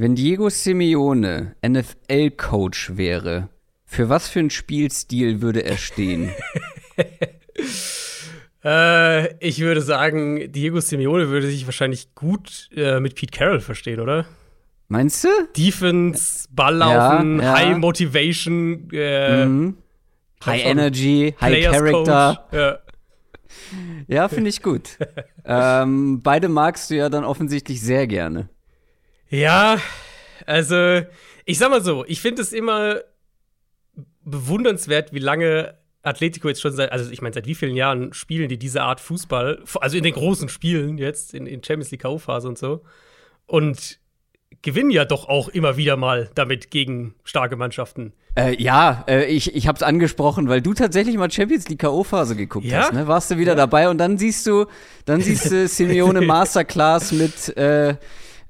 [0.00, 3.48] Wenn Diego Simeone NFL-Coach wäre,
[3.84, 6.30] für was für einen Spielstil würde er stehen?
[8.64, 13.98] äh, ich würde sagen, Diego Simeone würde sich wahrscheinlich gut äh, mit Pete Carroll verstehen,
[13.98, 14.26] oder?
[14.86, 15.28] Meinst du?
[15.56, 17.52] Defense, Balllaufen, ja, ja.
[17.54, 19.78] High Motivation, äh, mhm.
[20.46, 22.46] High Energy, High Character.
[22.52, 22.78] Ja,
[24.06, 24.96] ja finde ich gut.
[25.44, 28.48] ähm, beide magst du ja dann offensichtlich sehr gerne.
[29.30, 29.78] Ja,
[30.46, 31.02] also
[31.44, 33.00] ich sag mal so, ich finde es immer
[34.24, 38.48] bewundernswert, wie lange Atletico jetzt schon seit, also ich meine, seit wie vielen Jahren spielen
[38.48, 42.46] die diese Art Fußball, also in den großen Spielen jetzt, in, in Champions League K.O.-Phase
[42.46, 42.82] und so.
[43.46, 43.98] Und
[44.62, 48.12] gewinnen ja doch auch immer wieder mal damit gegen starke Mannschaften.
[48.36, 52.34] Äh, ja, äh, ich, ich habe es angesprochen, weil du tatsächlich mal Champions League K.O.-Phase
[52.34, 52.82] geguckt ja?
[52.82, 52.92] hast.
[52.92, 53.06] Ne?
[53.06, 53.56] Warst du wieder ja.
[53.56, 54.66] dabei und dann siehst du,
[55.04, 57.96] dann siehst du Simeone Masterclass mit äh,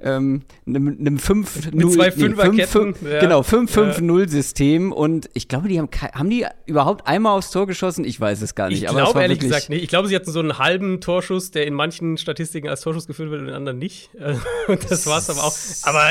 [0.01, 2.95] ähm, einem, einem 5 0 zwei Fünferketten.
[3.01, 3.21] Nee, ja.
[3.21, 4.93] Genau, 5-5-0-System.
[4.93, 8.05] Und ich glaube, die haben, haben die überhaupt einmal aufs Tor geschossen?
[8.05, 8.83] Ich weiß es gar nicht.
[8.83, 9.83] Ich glaube ehrlich gesagt nicht.
[9.83, 13.31] Ich glaube, sie hatten so einen halben Torschuss, der in manchen Statistiken als Torschuss geführt
[13.31, 14.11] wird und in anderen nicht.
[14.69, 15.57] Und das war es aber auch.
[15.83, 16.11] Aber,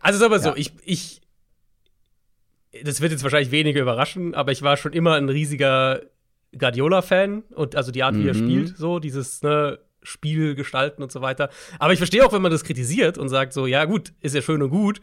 [0.00, 0.56] also mal so, ja.
[0.56, 1.20] ich, ich,
[2.82, 6.02] das wird jetzt wahrscheinlich weniger überraschen, aber ich war schon immer ein riesiger
[6.58, 8.38] Guardiola-Fan und also die Art, wie er mhm.
[8.38, 11.50] spielt, so dieses, ne, Spiel gestalten und so weiter.
[11.78, 14.42] Aber ich verstehe auch, wenn man das kritisiert und sagt so, ja gut, ist ja
[14.42, 15.00] schön und gut,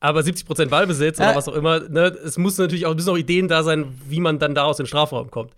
[0.00, 1.26] aber 70% Ballbesitz ja.
[1.26, 4.20] oder was auch immer, ne, es muss natürlich auch, müssen auch Ideen da sein, wie
[4.20, 5.52] man dann daraus in den Strafraum kommt.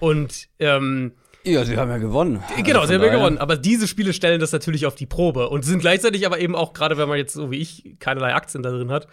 [0.00, 1.12] Und ähm,
[1.44, 2.42] ja, sie haben ja gewonnen.
[2.62, 3.38] Genau, also sie haben ja gewonnen.
[3.38, 6.72] Aber diese Spiele stellen das natürlich auf die Probe und sind gleichzeitig aber eben auch,
[6.72, 9.08] gerade wenn man jetzt so wie ich keinerlei Aktien da drin hat,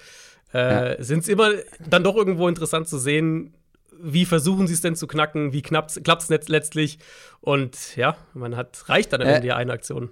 [0.54, 1.04] äh, ja.
[1.04, 1.52] sind es immer
[1.88, 3.54] dann doch irgendwo interessant zu sehen,
[4.02, 7.00] wie versuchen sie es denn zu knacken, wie klappt es letztlich.
[7.42, 10.12] Und ja, man hat, reicht dann am äh, Ende eine Aktion.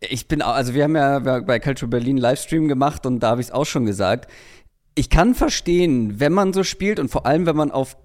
[0.00, 3.48] Ich bin, also wir haben ja bei Culture Berlin Livestream gemacht und da habe ich
[3.48, 4.30] es auch schon gesagt.
[4.94, 7.96] Ich kann verstehen, wenn man so spielt und vor allem, wenn man auf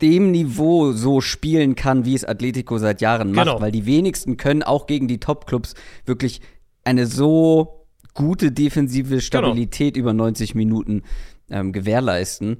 [0.00, 3.60] dem Niveau so spielen kann, wie es Atletico seit Jahren macht, genau.
[3.60, 5.74] weil die wenigsten können auch gegen die Top-Clubs
[6.04, 6.40] wirklich
[6.84, 10.04] eine so gute defensive Stabilität genau.
[10.04, 11.02] über 90 Minuten
[11.50, 12.58] ähm, gewährleisten.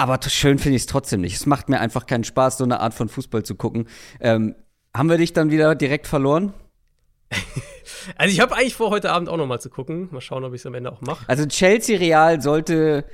[0.00, 1.36] Aber schön finde ich es trotzdem nicht.
[1.36, 3.86] Es macht mir einfach keinen Spaß, so eine Art von Fußball zu gucken.
[4.18, 4.54] Ähm,
[4.96, 6.54] haben wir dich dann wieder direkt verloren?
[8.16, 10.08] also ich habe eigentlich vor, heute Abend auch noch mal zu gucken.
[10.10, 11.22] Mal schauen, ob ich es am Ende auch mache.
[11.28, 13.04] Also Chelsea Real sollte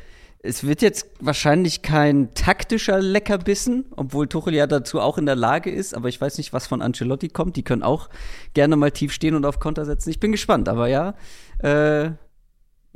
[0.43, 5.73] es wird jetzt wahrscheinlich kein taktischer Leckerbissen, obwohl Tuchel ja dazu auch in der Lage
[5.73, 5.93] ist.
[5.93, 7.57] Aber ich weiß nicht, was von Ancelotti kommt.
[7.57, 8.09] Die können auch
[8.55, 10.11] gerne mal tief stehen und auf Konter setzen.
[10.11, 10.69] Ich bin gespannt.
[10.69, 11.15] Aber ja,
[11.59, 12.11] äh,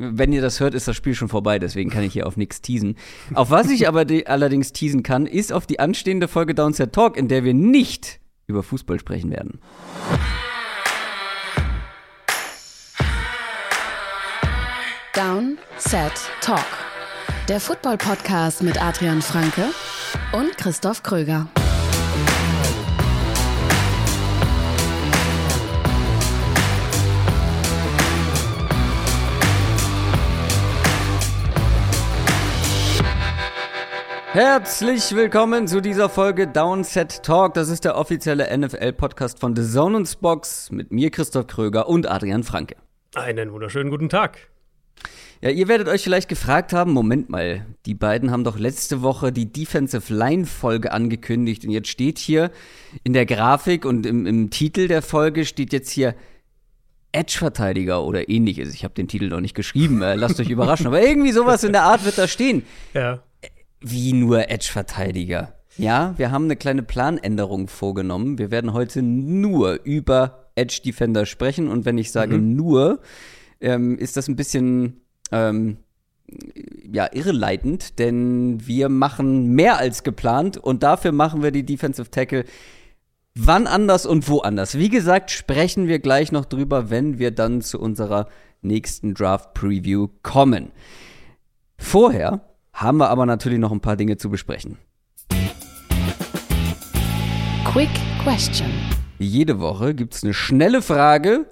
[0.00, 2.60] wenn ihr das hört, ist das Spiel schon vorbei, deswegen kann ich hier auf nichts
[2.60, 2.96] teasen.
[3.34, 7.28] Auf was ich aber allerdings teasen kann, ist auf die anstehende Folge Downset Talk, in
[7.28, 9.60] der wir nicht über Fußball sprechen werden.
[15.14, 16.64] Down, Set, Talk.
[17.48, 19.64] Der Football-Podcast mit Adrian Franke
[20.32, 21.48] und Christoph Kröger.
[34.32, 37.54] Herzlich willkommen zu dieser Folge Downset Talk.
[37.54, 42.08] Das ist der offizielle NFL-Podcast von The Zone und Box mit mir, Christoph Kröger und
[42.08, 42.76] Adrian Franke.
[43.16, 44.38] Einen wunderschönen guten Tag.
[45.40, 49.32] Ja, ihr werdet euch vielleicht gefragt haben, Moment mal, die beiden haben doch letzte Woche
[49.32, 52.52] die Defensive Line Folge angekündigt und jetzt steht hier
[53.02, 56.14] in der Grafik und im, im Titel der Folge steht jetzt hier
[57.10, 58.74] Edge-Verteidiger oder ähnliches.
[58.74, 61.72] Ich habe den Titel noch nicht geschrieben, äh, lasst euch überraschen, aber irgendwie sowas in
[61.72, 62.62] der Art wird da stehen.
[62.94, 63.24] Ja
[63.80, 65.54] wie nur Edge-Verteidiger.
[65.76, 68.38] Ja, wir haben eine kleine Planänderung vorgenommen.
[68.38, 71.68] Wir werden heute nur über Edge-Defender sprechen.
[71.68, 72.56] Und wenn ich sage mhm.
[72.56, 73.00] nur,
[73.60, 75.00] ähm, ist das ein bisschen
[75.32, 75.78] ähm,
[76.92, 82.44] ja, irreleitend, denn wir machen mehr als geplant und dafür machen wir die Defensive Tackle
[83.34, 84.76] wann anders und wo anders.
[84.76, 88.28] Wie gesagt, sprechen wir gleich noch drüber, wenn wir dann zu unserer
[88.62, 90.72] nächsten Draft Preview kommen.
[91.78, 92.49] Vorher
[92.80, 94.78] haben wir aber natürlich noch ein paar Dinge zu besprechen.
[97.66, 97.90] Quick
[98.22, 98.70] Question.
[99.18, 101.44] Jede Woche gibt es eine schnelle Frage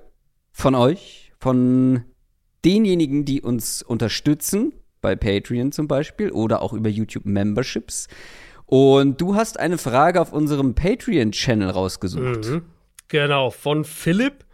[0.50, 2.02] von euch, von
[2.64, 4.72] denjenigen, die uns unterstützen,
[5.02, 8.08] bei Patreon zum Beispiel oder auch über YouTube Memberships.
[8.64, 12.48] Und du hast eine Frage auf unserem Patreon-Channel rausgesucht.
[12.48, 12.62] Mhm.
[13.08, 14.44] Genau, von Philipp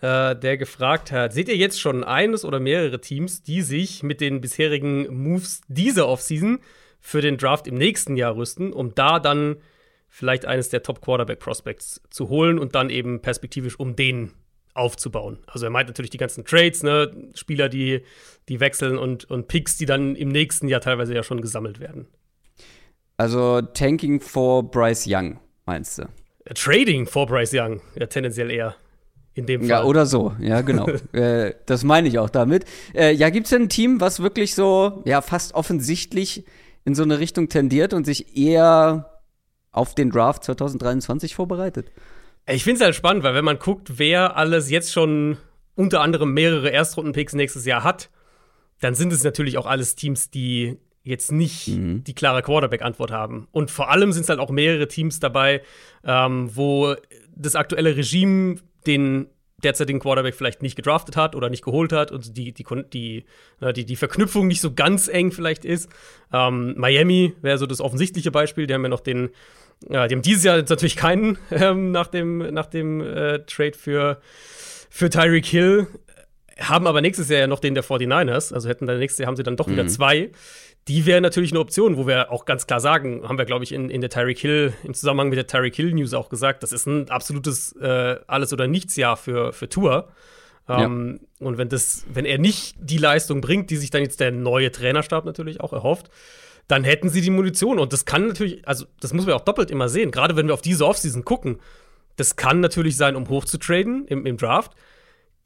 [0.00, 4.20] äh, der gefragt hat: Seht ihr jetzt schon eines oder mehrere Teams, die sich mit
[4.20, 6.58] den bisherigen Moves dieser Offseason
[7.00, 9.56] für den Draft im nächsten Jahr rüsten, um da dann
[10.08, 14.32] vielleicht eines der Top Quarterback Prospects zu holen und dann eben perspektivisch um den
[14.76, 15.38] aufzubauen.
[15.46, 18.02] Also er meint natürlich die ganzen Trades, ne, Spieler, die,
[18.48, 22.06] die wechseln und, und Picks, die dann im nächsten Jahr teilweise ja schon gesammelt werden.
[23.16, 26.08] Also Tanking for Bryce Young, meinst du?
[26.54, 28.76] Trading for Bryce Young, ja, tendenziell eher.
[29.36, 29.68] In dem Fall.
[29.68, 30.88] Ja, oder so, ja, genau.
[31.12, 32.64] äh, das meine ich auch damit.
[32.94, 36.44] Äh, ja, gibt es denn ein Team, was wirklich so, ja, fast offensichtlich
[36.86, 39.20] in so eine Richtung tendiert und sich eher
[39.72, 41.92] auf den Draft 2023 vorbereitet?
[42.46, 45.36] Ich finde es halt spannend, weil wenn man guckt, wer alles jetzt schon
[45.74, 48.08] unter anderem mehrere Erstrunden-Picks nächstes Jahr hat,
[48.80, 52.04] dann sind es natürlich auch alles Teams, die jetzt nicht mhm.
[52.04, 53.48] die klare Quarterback-Antwort haben.
[53.52, 55.62] Und vor allem sind es halt auch mehrere Teams dabei,
[56.04, 56.94] ähm, wo
[57.36, 58.56] das aktuelle Regime
[58.86, 59.28] den
[59.62, 63.24] derzeitigen Quarterback vielleicht nicht gedraftet hat oder nicht geholt hat und die, die, die,
[63.74, 65.88] die, die Verknüpfung nicht so ganz eng vielleicht ist.
[66.32, 68.66] Ähm, Miami wäre so das offensichtliche Beispiel.
[68.66, 69.30] Die haben ja noch den,
[69.88, 73.76] ja, die haben dieses Jahr jetzt natürlich keinen ähm, nach dem, nach dem äh, Trade
[73.78, 74.20] für,
[74.90, 75.86] für Tyreek Hill,
[76.58, 78.52] haben aber nächstes Jahr ja noch den der 49ers.
[78.52, 79.72] Also hätten dann nächstes Jahr haben sie dann doch mhm.
[79.72, 80.30] wieder zwei
[80.88, 83.72] die wäre natürlich eine Option, wo wir auch ganz klar sagen, haben wir, glaube ich,
[83.72, 86.72] in, in der Tyreek Hill, im Zusammenhang mit der Tyreek Hill News auch gesagt, das
[86.72, 90.08] ist ein absolutes äh, Alles- oder Nichts-Jahr für, für Tour.
[90.68, 91.46] Ähm, ja.
[91.46, 94.70] Und wenn das, wenn er nicht die Leistung bringt, die sich dann jetzt der neue
[94.70, 96.08] Trainerstab natürlich auch erhofft,
[96.68, 97.78] dann hätten sie die Munition.
[97.78, 100.54] Und das kann natürlich, also das muss man auch doppelt immer sehen, gerade wenn wir
[100.54, 101.58] auf diese Offseason gucken.
[102.16, 104.72] Das kann natürlich sein, um hochzutraden im, im Draft.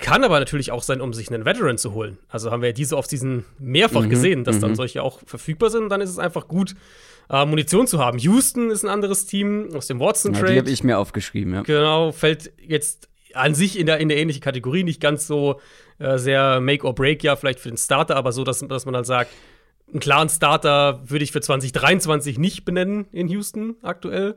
[0.01, 2.19] Kann aber natürlich auch sein, um sich einen Veteran zu holen.
[2.29, 4.77] Also haben wir ja diese Offseason mehrfach mhm, gesehen, dass dann mhm.
[4.77, 5.91] solche auch verfügbar sind.
[5.91, 6.75] Dann ist es einfach gut,
[7.29, 8.19] äh, Munition zu haben.
[8.19, 10.47] Houston ist ein anderes Team aus dem Watson-Trade.
[10.47, 11.63] Ja, die habe ich mir aufgeschrieben, ja.
[11.63, 15.61] Genau, fällt jetzt an sich in der, in der ähnliche Kategorie, nicht ganz so
[15.99, 18.95] äh, sehr Make or Break, ja, vielleicht für den Starter, aber so, dass, dass man
[18.95, 19.31] dann sagt,
[19.89, 24.37] einen klaren Starter würde ich für 2023 nicht benennen in Houston aktuell.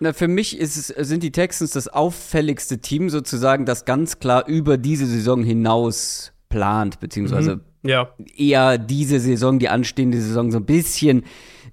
[0.00, 4.46] Na, für mich ist es, sind die Texans das auffälligste Team sozusagen, das ganz klar
[4.46, 7.88] über diese Saison hinaus plant, beziehungsweise mhm.
[7.88, 8.10] ja.
[8.36, 11.24] eher diese Saison, die anstehende Saison so ein bisschen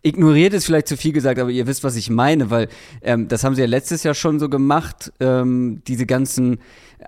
[0.03, 2.67] ignoriert ist vielleicht zu viel gesagt, aber ihr wisst, was ich meine, weil
[3.01, 6.59] ähm, das haben sie ja letztes Jahr schon so gemacht, ähm, diese ganzen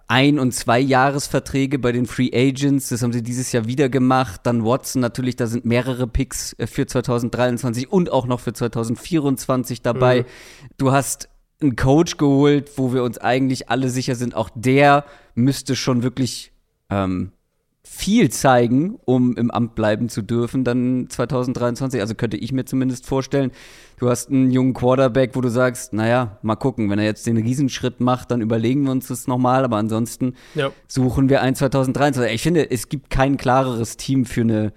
[0.07, 4.41] ein- und zwei Jahresverträge bei den Free Agents, das haben sie dieses Jahr wieder gemacht.
[4.43, 9.81] Dann Watson natürlich, da sind mehrere Picks äh, für 2023 und auch noch für 2024
[9.81, 10.21] dabei.
[10.21, 10.25] Mhm.
[10.77, 11.29] Du hast
[11.61, 15.05] einen Coach geholt, wo wir uns eigentlich alle sicher sind, auch der
[15.35, 16.51] müsste schon wirklich
[16.89, 17.31] ähm,
[17.87, 22.01] viel zeigen, um im Amt bleiben zu dürfen, dann 2023.
[22.01, 23.51] Also könnte ich mir zumindest vorstellen,
[23.99, 27.37] du hast einen jungen Quarterback, wo du sagst, naja, mal gucken, wenn er jetzt den
[27.37, 30.71] Riesenschritt macht, dann überlegen wir uns das nochmal, aber ansonsten ja.
[30.87, 32.33] suchen wir ein 2023.
[32.33, 34.73] Ich finde, es gibt kein klareres Team für eine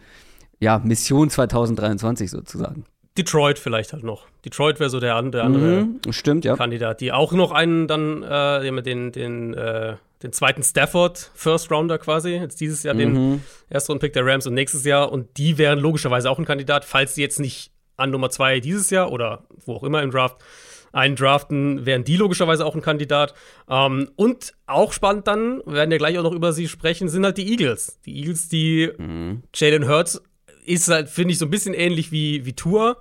[0.60, 2.84] ja, Mission 2023 sozusagen.
[3.16, 4.26] Detroit vielleicht halt noch.
[4.44, 6.56] Detroit wäre so der, der andere mhm, stimmt, ja.
[6.56, 11.98] Kandidat, die auch noch einen dann, äh, den, den, äh, den zweiten Stafford First Rounder
[11.98, 12.98] quasi, jetzt dieses Jahr mhm.
[12.98, 16.84] den ersten Pick der Rams und nächstes Jahr und die wären logischerweise auch ein Kandidat,
[16.84, 20.38] falls sie jetzt nicht an Nummer zwei dieses Jahr oder wo auch immer im Draft
[20.92, 23.34] einen draften, wären die logischerweise auch ein Kandidat.
[23.68, 27.24] Ähm, und auch spannend dann, wir werden ja gleich auch noch über sie sprechen, sind
[27.24, 28.00] halt die Eagles.
[28.06, 29.42] Die Eagles, die mhm.
[29.54, 30.22] Jalen Hurts
[30.64, 32.98] ist halt, finde ich, so ein bisschen ähnlich wie, wie Tour.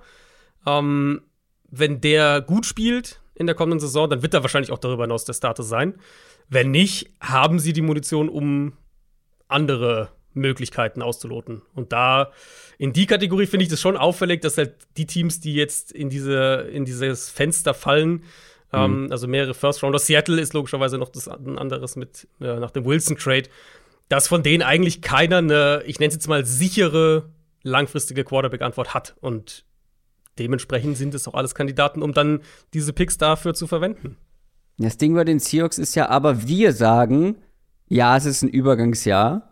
[0.66, 1.22] Ähm,
[1.70, 5.24] wenn der gut spielt in der kommenden Saison, dann wird er wahrscheinlich auch darüber hinaus
[5.24, 5.94] der Starter sein.
[6.48, 8.72] Wenn nicht, haben sie die Munition, um
[9.48, 11.62] andere Möglichkeiten auszuloten.
[11.74, 12.32] Und da
[12.78, 16.10] in die Kategorie finde ich das schon auffällig, dass halt die Teams, die jetzt in,
[16.10, 18.24] diese, in dieses Fenster fallen,
[18.72, 19.12] ähm, mhm.
[19.12, 22.84] also mehrere First Rounder, Seattle ist logischerweise noch das ein anderes mit äh, nach dem
[22.84, 23.48] Wilson Trade,
[24.08, 27.30] dass von denen eigentlich keiner eine, ich nenne es jetzt mal sichere
[27.62, 29.16] langfristige Quarterback-Antwort hat.
[29.20, 29.64] Und
[30.38, 32.40] dementsprechend sind es auch alles Kandidaten, um dann
[32.74, 34.16] diese Picks dafür zu verwenden.
[34.78, 37.36] Das Ding bei den Seahawks ist ja aber, wir sagen,
[37.88, 39.44] ja, es ist ein Übergangsjahr.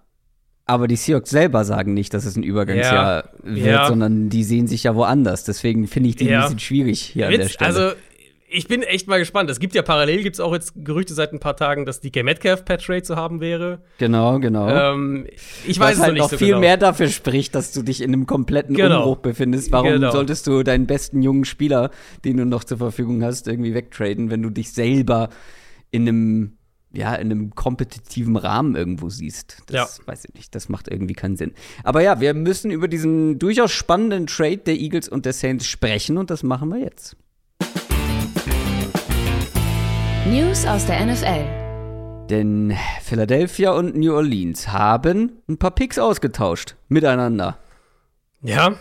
[0.68, 3.86] Aber die Seahawks selber sagen nicht, dass es ein Übergangsjahr ja, wird, ja.
[3.86, 5.44] sondern die sehen sich ja woanders.
[5.44, 6.38] Deswegen finde ich die ja.
[6.38, 7.68] ein bisschen schwierig hier Witz, an der Stelle.
[7.68, 7.96] Also,
[8.56, 9.50] ich bin echt mal gespannt.
[9.50, 12.10] Es gibt ja parallel, gibt es auch jetzt Gerüchte seit ein paar Tagen, dass die
[12.10, 13.82] Game Metcalf Patch Rate zu haben wäre.
[13.98, 14.68] Genau, genau.
[14.68, 15.26] Ähm,
[15.66, 16.60] ich weiß Was es halt noch nicht so viel genau.
[16.60, 19.00] mehr dafür spricht, dass du dich in einem kompletten genau.
[19.02, 19.72] Umbruch befindest.
[19.72, 20.10] Warum genau.
[20.10, 21.90] solltest du deinen besten jungen Spieler,
[22.24, 25.28] den du noch zur Verfügung hast, irgendwie wegtraden, wenn du dich selber
[25.90, 26.52] in einem
[26.92, 29.64] ja, in einem kompetitiven Rahmen irgendwo siehst.
[29.66, 30.06] Das ja.
[30.06, 31.52] weiß ich nicht, das macht irgendwie keinen Sinn.
[31.84, 36.16] Aber ja, wir müssen über diesen durchaus spannenden Trade der Eagles und der Saints sprechen
[36.16, 37.18] und das machen wir jetzt.
[40.32, 42.26] News aus der NFL.
[42.28, 47.58] Denn Philadelphia und New Orleans haben ein paar Picks ausgetauscht miteinander.
[48.42, 48.74] Ja,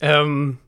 [0.00, 0.58] ähm,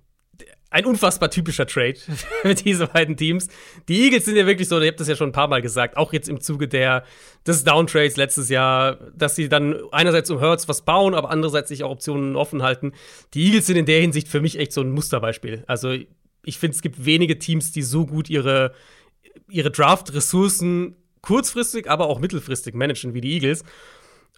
[0.71, 1.97] ein unfassbar typischer Trade
[2.43, 3.49] für diese beiden Teams.
[3.89, 5.97] Die Eagles sind ja wirklich so, ihr habt das ja schon ein paar Mal gesagt,
[5.97, 7.03] auch jetzt im Zuge der,
[7.45, 11.83] des Downtrades letztes Jahr, dass sie dann einerseits um Hurts was bauen, aber andererseits sich
[11.83, 12.93] auch Optionen offen halten.
[13.35, 15.65] Die Eagles sind in der Hinsicht für mich echt so ein Musterbeispiel.
[15.67, 15.93] Also
[16.45, 18.73] ich finde, es gibt wenige Teams, die so gut ihre,
[19.49, 23.65] ihre Draft-Ressourcen kurzfristig, aber auch mittelfristig managen wie die Eagles.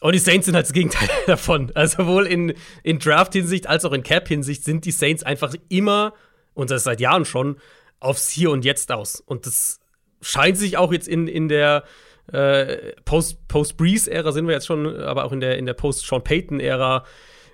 [0.00, 1.70] Und die Saints sind halt das Gegenteil davon.
[1.74, 6.12] Also sowohl in, in Draft-Hinsicht als auch in Cap-Hinsicht sind die Saints einfach immer,
[6.54, 7.56] und das seit Jahren schon,
[8.00, 9.20] aufs Hier und Jetzt aus.
[9.20, 9.78] Und das
[10.20, 11.84] scheint sich auch jetzt in, in der
[12.32, 17.04] äh, Post-Breeze-Ära Post sind wir jetzt schon, aber auch in der, in der Post-Sean Payton-Ära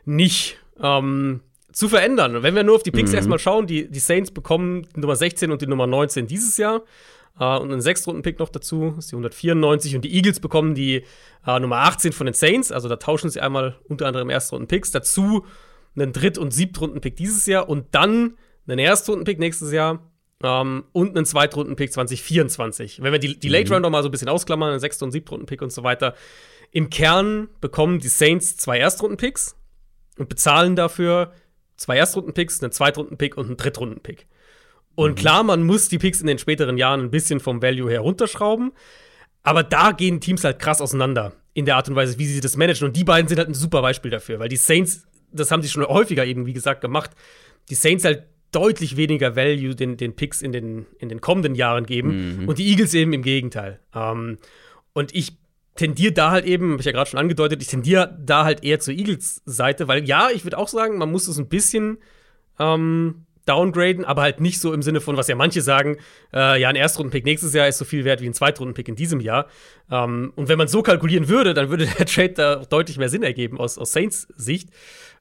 [0.04, 1.40] nicht ähm,
[1.72, 2.42] zu verändern.
[2.42, 3.16] wenn wir nur auf die Picks mhm.
[3.16, 6.82] erstmal schauen, die, die Saints bekommen die Nummer 16 und die Nummer 19 dieses Jahr.
[7.40, 9.94] Uh, und einen Sechstrunden-Pick noch dazu, ist die 194.
[9.94, 11.04] Und die Eagles bekommen die
[11.46, 12.72] uh, Nummer 18 von den Saints.
[12.72, 14.90] Also da tauschen sie einmal unter anderem Erstrunden-Picks.
[14.90, 15.46] Dazu
[15.94, 20.10] einen Dritt- und Siebtrunden-Pick dieses Jahr und dann einen Erstrunden-Pick nächstes Jahr
[20.42, 23.02] um, ähm, und einen Zweitrunden-Pick 2024.
[23.02, 23.84] Wenn wir die, die Late mhm.
[23.84, 26.14] Round mal so ein bisschen ausklammern, einen Sechst- und Siebtrunden-Pick und so weiter.
[26.70, 29.56] Im Kern bekommen die Saints zwei Erstrunden-Picks
[30.18, 31.32] und bezahlen dafür
[31.76, 34.26] zwei Erstrunden-Picks, einen Zweitrunden-Pick und einen Drittrunden-Pick.
[34.98, 35.14] Und mhm.
[35.14, 38.72] klar, man muss die Picks in den späteren Jahren ein bisschen vom Value her runterschrauben.
[39.44, 42.56] Aber da gehen Teams halt krass auseinander in der Art und Weise, wie sie das
[42.56, 42.88] managen.
[42.88, 45.68] Und die beiden sind halt ein super Beispiel dafür, weil die Saints, das haben sie
[45.68, 47.12] schon häufiger eben, wie gesagt, gemacht,
[47.70, 51.86] die Saints halt deutlich weniger Value den, den Picks in den, in den kommenden Jahren
[51.86, 52.48] geben mhm.
[52.48, 53.78] und die Eagles eben im Gegenteil.
[53.94, 54.38] Ähm,
[54.94, 55.36] und ich
[55.76, 58.80] tendiere da halt eben, habe ich ja gerade schon angedeutet, ich tendiere da halt eher
[58.80, 61.98] zur Eagles-Seite, weil ja, ich würde auch sagen, man muss es ein bisschen
[62.58, 65.96] ähm, downgraden, aber halt nicht so im Sinne von, was ja manche sagen,
[66.32, 69.20] äh, ja, ein Erstrundenpick nächstes Jahr ist so viel wert wie ein Zweitrundenpick in diesem
[69.20, 69.46] Jahr.
[69.90, 73.22] Ähm, und wenn man so kalkulieren würde, dann würde der Trade da deutlich mehr Sinn
[73.22, 74.70] ergeben aus, aus Saints Sicht.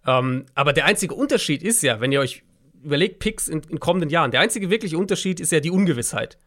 [0.06, 2.44] Ähm, aber der einzige Unterschied ist ja, wenn ihr euch
[2.84, 6.38] überlegt, Picks in, in kommenden Jahren, der einzige wirkliche Unterschied ist ja die Ungewissheit.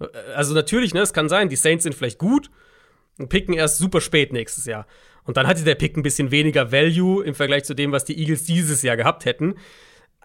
[0.00, 2.50] Äh, also natürlich, ne, es kann sein, die Saints sind vielleicht gut
[3.18, 4.86] und picken erst super spät nächstes Jahr.
[5.24, 8.18] Und dann hatte der Pick ein bisschen weniger Value im Vergleich zu dem, was die
[8.18, 9.54] Eagles dieses Jahr gehabt hätten.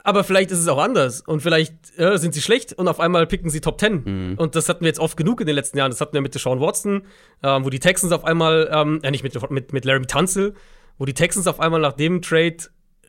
[0.03, 1.21] Aber vielleicht ist es auch anders.
[1.21, 4.03] Und vielleicht äh, sind sie schlecht und auf einmal picken sie Top 10.
[4.03, 4.37] Mhm.
[4.37, 5.91] Und das hatten wir jetzt oft genug in den letzten Jahren.
[5.91, 7.03] Das hatten wir mit Sean Watson,
[7.41, 10.53] äh, wo die Texans auf einmal, ähm, äh, nicht mit, mit, mit Larry Tunzel,
[10.97, 12.57] wo die Texans auf einmal nach dem Trade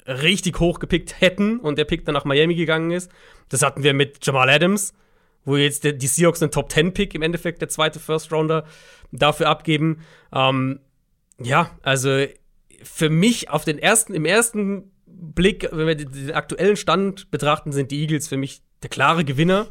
[0.07, 3.11] richtig hoch gepickt hätten und der Pick dann nach Miami gegangen ist.
[3.49, 4.93] Das hatten wir mit Jamal Adams,
[5.45, 8.65] wo jetzt die Seahawks einen Top 10 Pick im Endeffekt, der zweite First Rounder,
[9.13, 10.01] dafür abgeben.
[10.33, 10.81] Ähm,
[11.39, 12.27] ja, also
[12.83, 17.91] für mich auf den ersten, im ersten Blick, wenn wir den aktuellen Stand betrachten, sind
[17.91, 19.69] die Eagles für mich der klare Gewinner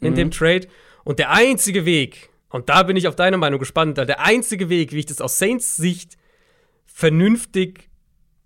[0.00, 0.16] in mhm.
[0.16, 0.68] dem Trade.
[1.04, 4.92] Und der einzige Weg, und da bin ich auf deine Meinung gespannt, der einzige Weg,
[4.92, 6.16] wie ich das aus Saints Sicht
[6.86, 7.90] vernünftig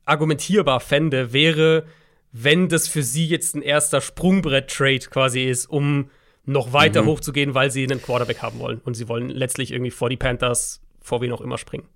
[0.04, 1.86] argumentierbar fände, wäre,
[2.32, 6.10] wenn das für sie jetzt ein erster Sprungbrett-Trade quasi ist, um
[6.44, 7.06] noch weiter mhm.
[7.06, 8.80] hochzugehen, weil sie einen Quarterback haben wollen.
[8.84, 11.86] Und sie wollen letztlich irgendwie vor die Panthers, vor wen auch immer springen.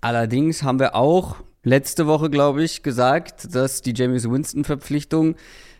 [0.00, 5.34] Allerdings haben wir auch letzte Woche, glaube ich, gesagt, dass die James Winston-Verpflichtung,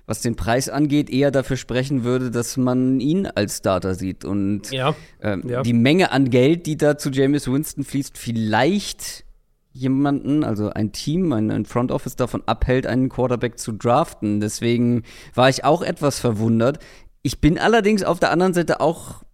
[0.07, 4.25] was den Preis angeht, eher dafür sprechen würde, dass man ihn als Starter sieht.
[4.25, 5.63] Und ja, äh, ja.
[5.63, 9.25] die Menge an Geld, die da zu James Winston fließt, vielleicht
[9.73, 14.41] jemanden, also ein Team, ein, ein Front Office davon abhält, einen Quarterback zu draften.
[14.41, 15.03] Deswegen
[15.35, 16.79] war ich auch etwas verwundert.
[17.23, 19.25] Ich bin allerdings auf der anderen Seite auch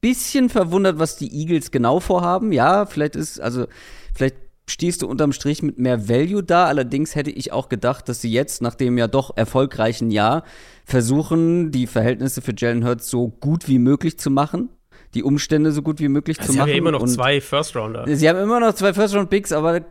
[0.00, 2.52] bisschen verwundert, was die Eagles genau vorhaben.
[2.52, 3.66] Ja, vielleicht ist, also,
[4.14, 4.36] vielleicht
[4.68, 6.66] stehst du unterm Strich mit mehr Value da.
[6.66, 10.42] Allerdings hätte ich auch gedacht, dass sie jetzt, nach dem ja doch erfolgreichen Jahr,
[10.84, 14.70] versuchen, die Verhältnisse für Jalen Hurts so gut wie möglich zu machen.
[15.14, 16.68] Die Umstände so gut wie möglich also zu sie machen.
[16.68, 18.04] Sie haben ja immer noch Und zwei First-Rounder.
[18.08, 19.82] Sie haben immer noch zwei First-Round-Picks, aber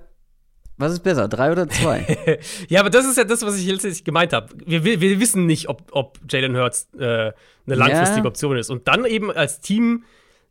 [0.77, 2.39] was ist besser, drei oder zwei?
[2.67, 4.49] ja, aber das ist ja das, was ich letztlich gemeint habe.
[4.65, 7.33] Wir, wir, wir, wissen nicht, ob, ob Jalen Hurts äh, eine
[7.65, 8.25] langfristige ja.
[8.25, 8.69] Option ist.
[8.69, 10.03] Und dann eben als Team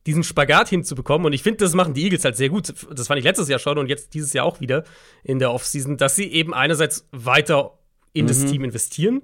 [0.06, 1.26] diesen Spagat hinzubekommen.
[1.26, 2.72] Und ich finde, das machen die Eagles halt sehr gut.
[2.94, 4.84] Das fand ich letztes Jahr schon und jetzt dieses Jahr auch wieder
[5.22, 7.78] in der Offseason, dass sie eben einerseits weiter
[8.12, 8.28] in mhm.
[8.28, 9.22] das Team investieren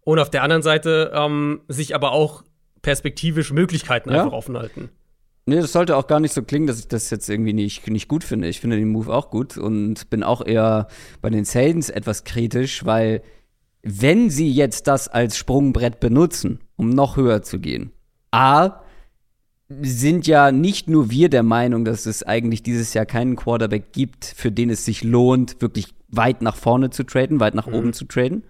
[0.00, 2.42] und auf der anderen Seite ähm, sich aber auch
[2.82, 4.22] perspektivisch Möglichkeiten ja.
[4.22, 4.90] einfach offen halten.
[5.46, 8.08] Nee, das sollte auch gar nicht so klingen, dass ich das jetzt irgendwie nicht, nicht
[8.08, 8.48] gut finde.
[8.48, 10.88] Ich finde den Move auch gut und bin auch eher
[11.22, 13.22] bei den Saints etwas kritisch, weil
[13.82, 17.92] wenn sie jetzt das als Sprungbrett benutzen, um noch höher zu gehen,
[18.30, 18.80] A,
[19.68, 24.24] sind ja nicht nur wir der Meinung, dass es eigentlich dieses Jahr keinen Quarterback gibt,
[24.24, 27.74] für den es sich lohnt, wirklich weit nach vorne zu traden, weit nach mhm.
[27.74, 28.44] oben zu traden.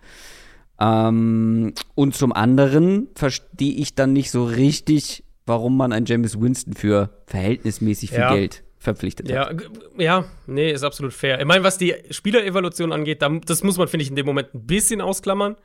[0.80, 6.74] Ähm, und zum anderen verstehe ich dann nicht so richtig, warum man einen James Winston
[6.74, 8.34] für verhältnismäßig viel ja.
[8.34, 9.62] Geld verpflichtet ja, hat.
[9.96, 11.40] Ja, nee, ist absolut fair.
[11.40, 14.66] Ich meine, was die Spielerevolution angeht, das muss man, finde ich, in dem Moment ein
[14.66, 15.56] bisschen ausklammern.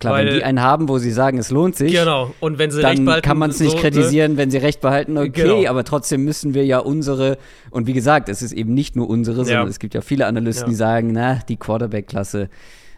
[0.00, 2.32] Klar, Weil- wenn die einen haben, wo sie sagen, es lohnt sich, Genau.
[2.38, 3.82] Und wenn sie recht dann behalten, kann man es nicht so, ne?
[3.82, 5.68] kritisieren, wenn sie recht behalten, okay, Genau.
[5.68, 7.36] aber trotzdem müssen wir ja unsere,
[7.70, 10.66] und wie gesagt, es ist eben nicht nur unsere, sondern es gibt ja viele Analysten,
[10.66, 10.70] Ja.
[10.70, 12.48] die sagen, na, die Quarterback-Klasse,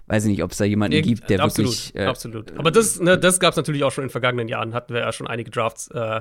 [0.08, 1.94] weiß ich nicht, ob es da jemanden Nee, gibt, der absolut, wirklich.
[1.94, 2.52] äh, absolut.
[2.58, 4.74] Aber das, ne, das gab es natürlich auch schon in vergangenen Jahren.
[4.74, 5.88] Hatten wir ja schon einige Drafts.
[5.92, 6.20] Äh,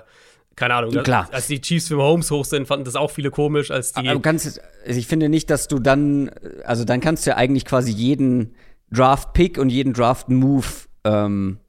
[0.55, 0.91] keine Ahnung.
[0.91, 1.27] Ja, klar.
[1.31, 3.71] Als die Chiefs für Mahomes hoch sind, fanden das auch viele komisch.
[3.71, 6.29] Als die, Aber du kannst, also ich finde nicht, dass du dann,
[6.65, 8.53] also dann kannst du ja eigentlich quasi jeden
[8.91, 10.65] Draft-Pick und jeden Draft-Move
[11.03, 11.59] ähm,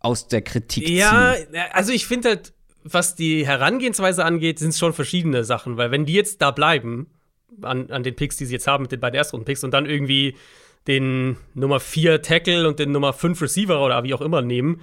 [0.00, 1.56] aus der Kritik ja, ziehen.
[1.72, 2.52] also ich finde halt,
[2.84, 5.76] was die Herangehensweise angeht, sind es schon verschiedene Sachen.
[5.76, 7.08] Weil wenn die jetzt da bleiben,
[7.62, 10.36] an, an den Picks, die sie jetzt haben, mit den beiden Erstrunden-Picks, und dann irgendwie
[10.86, 14.80] den Nummer 4 Tackle und den Nummer 5 Receiver oder wie auch immer nehmen,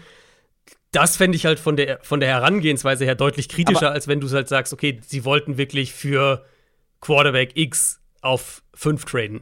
[0.92, 4.20] das fände ich halt von der, von der Herangehensweise her deutlich kritischer, Aber- als wenn
[4.20, 6.46] du halt sagst, okay, sie wollten wirklich für
[7.02, 9.42] Quarterback X auf 5 traden.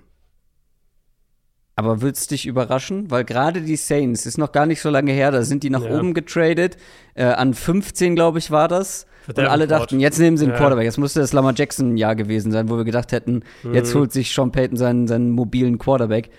[1.76, 3.10] Aber würd's dich überraschen?
[3.10, 5.84] Weil gerade die Saints, ist noch gar nicht so lange her, da sind die nach
[5.84, 5.98] Ja.
[5.98, 6.78] oben getradet.
[7.16, 9.08] Äh, an 15, glaube ich, war das.
[9.28, 10.58] Und alle dachten, jetzt nehmen sie einen Ja.
[10.60, 10.84] Quarterback.
[10.86, 14.52] Jetzt musste das Lamar Jackson-Jahr gewesen sein, wo wir gedacht hätten, jetzt holt sich Sean
[14.52, 16.30] Payton seinen, seinen mobilen Quarterback.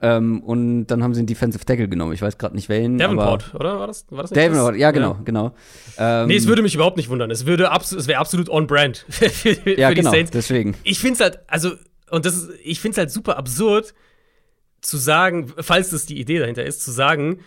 [0.00, 2.12] Ähm, und dann haben sie einen Defensive Tackle genommen.
[2.12, 2.98] Ich weiß gerade nicht welchen.
[2.98, 3.78] Davenport, oder?
[3.78, 4.80] War das, war das Davenport, das?
[4.80, 5.52] ja, genau, genau.
[5.96, 7.30] Ähm, Nee, es würde mich überhaupt nicht wundern.
[7.30, 10.32] Es, würde es wäre absolut on brand für, für, ja, für genau, Saints.
[10.32, 10.74] deswegen.
[10.82, 11.72] Ich finde es halt, also,
[12.10, 13.94] und das ist, ich finde es halt super absurd,
[14.82, 17.40] zu sagen, falls das die Idee dahinter ist, zu sagen,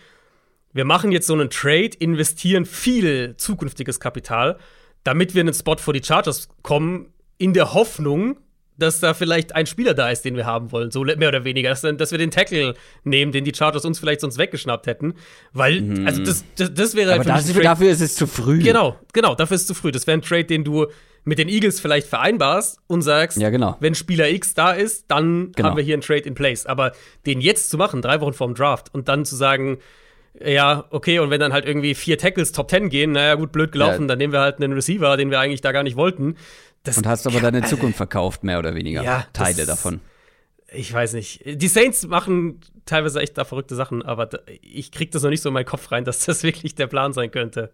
[0.72, 4.58] wir machen jetzt so einen Trade, investieren viel zukünftiges Kapital,
[5.04, 8.38] damit wir in einen Spot vor die Chargers kommen, in der Hoffnung,
[8.78, 11.70] dass da vielleicht ein Spieler da ist, den wir haben wollen, so mehr oder weniger,
[11.70, 12.74] dass, dass wir den Tackle
[13.04, 15.14] nehmen, den die Chargers uns vielleicht sonst weggeschnappt hätten,
[15.54, 17.20] weil, also das, das, das wäre Mhm.
[17.20, 18.62] Aber für mich das, ein Trade- dafür ist es zu früh.
[18.62, 19.92] Genau, genau, dafür ist es zu früh.
[19.92, 20.86] Das wäre ein Trade, den du
[21.28, 23.76] mit den Eagles vielleicht vereinbarst und sagst, Ja, genau.
[23.80, 25.68] wenn Spieler X da ist, dann Genau.
[25.70, 26.64] haben wir hier einen Trade in place.
[26.66, 26.92] Aber
[27.26, 29.78] den jetzt zu machen, drei Wochen vorm Draft, und dann zu sagen,
[30.42, 33.72] ja, okay, und wenn dann halt irgendwie vier Tackles Top 10 gehen, naja, gut, blöd
[33.72, 34.08] gelaufen, Ja.
[34.08, 36.36] dann nehmen wir halt einen Receiver, den wir eigentlich da gar nicht wollten.
[36.84, 39.02] Das, Und hast aber deine Zukunft verkauft, mehr oder weniger.
[39.02, 40.00] Ja, Teile davon.
[40.72, 41.40] ich weiß nicht.
[41.44, 44.28] Die Saints machen teilweise echt da verrückte Sachen, aber
[44.62, 47.12] ich krieg das noch nicht so in meinen Kopf rein, dass das wirklich der Plan
[47.12, 47.72] sein könnte.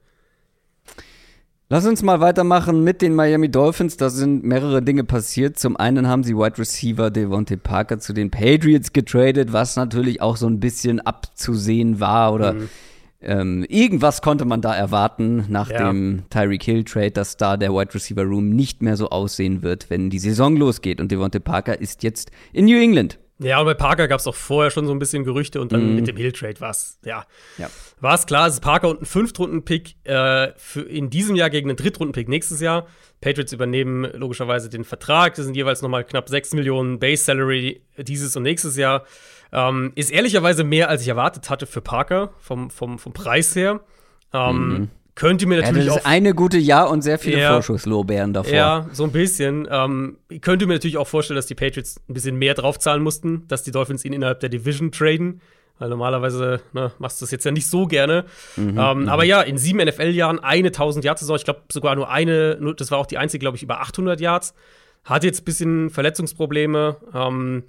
[1.73, 3.97] Lass uns mal weitermachen mit den Miami Dolphins.
[3.97, 5.59] Da sind mehrere Dinge passiert.
[5.59, 10.37] Zum einen haben sie Wide Receiver Devontae Parker zu den Patriots getradet, was natürlich auch
[10.37, 12.69] so ein bisschen abzusehen war oder Mhm.
[13.23, 15.89] ähm, irgendwas konnte man da erwarten nach Ja.
[15.91, 19.89] dem Tyreek Hill Trade, dass da der Wide Receiver Room nicht mehr so aussehen wird,
[19.89, 21.01] wenn die Saison losgeht.
[21.01, 23.19] Und Devontae Parker ist jetzt in New England.
[23.43, 25.95] Ja, und bei Parker gab es auch vorher schon so ein bisschen Gerüchte und dann
[25.95, 27.25] mit dem Hill-Trade war es, ja,
[27.59, 27.69] Ja.
[28.01, 30.53] war es klar, es ist Parker und ein Fünftrunden-Pick äh,
[30.89, 32.87] in diesem Jahr gegen einen Drittrunden-Pick nächstes Jahr.
[33.21, 35.35] Patriots übernehmen logischerweise den Vertrag.
[35.35, 39.05] Das sind jeweils nochmal knapp 6 Millionen Base-Salary dieses und nächstes Jahr.
[39.53, 43.81] Ähm, ist ehrlicherweise mehr, als ich erwartet hatte für Parker, vom, vom, vom Preis her.
[44.33, 47.53] Ähm, Könnte mir Ja, das natürlich ist auch eine gute Jahr und sehr viele Ja.
[47.53, 48.53] Vorschusslorbeeren davor.
[48.55, 49.69] ja, so ein bisschen.
[49.71, 53.47] Ähm, ich könnte mir natürlich auch vorstellen, dass die Patriots ein bisschen mehr draufzahlen mussten,
[53.49, 55.41] dass die Dolphins ihn innerhalb der Division traden.
[55.79, 58.25] Weil normalerweise ne, machst du das jetzt ja nicht so gerne.
[58.57, 61.37] Mhm, ähm, aber ja, in sieben NFL-Jahren eine 1000 Yards Saison.
[61.37, 64.21] Ich glaube sogar nur eine, nur, das war auch die einzige, glaube ich, über 800
[64.21, 64.55] Yards.
[65.05, 66.97] Hat jetzt ein bisschen Verletzungsprobleme.
[67.13, 67.65] Ähm,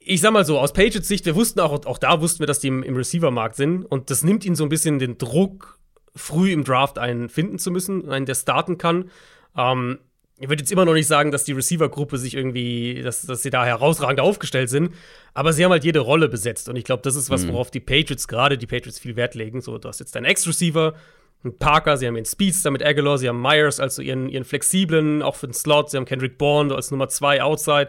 [0.00, 2.60] ich sag mal so, aus Patriots Sicht, wir wussten auch, auch da wussten wir, dass
[2.60, 3.84] die im, im Receiver-Markt sind.
[3.84, 5.77] Und das nimmt ihnen so ein bisschen den Druck,
[6.18, 9.10] früh im Draft einen finden zu müssen, einen, der starten kann.
[9.56, 9.98] Ähm,
[10.40, 13.50] ich würde jetzt immer noch nicht sagen, dass die Receiver-Gruppe sich irgendwie, dass, dass sie
[13.50, 14.94] da herausragend aufgestellt sind,
[15.34, 16.68] aber sie haben halt jede Rolle besetzt.
[16.68, 19.60] Und ich glaube, das ist was, worauf die Patriots, gerade die Patriots, viel Wert legen.
[19.60, 20.94] So, du hast jetzt deinen Ex-Receiver,
[21.42, 25.22] einen Parker, sie haben ihren Speedster mit Aguilar, sie haben Myers, also ihren, ihren flexiblen,
[25.22, 27.88] auch für den Slot, sie haben Kendrick Bourne als Nummer zwei Outside.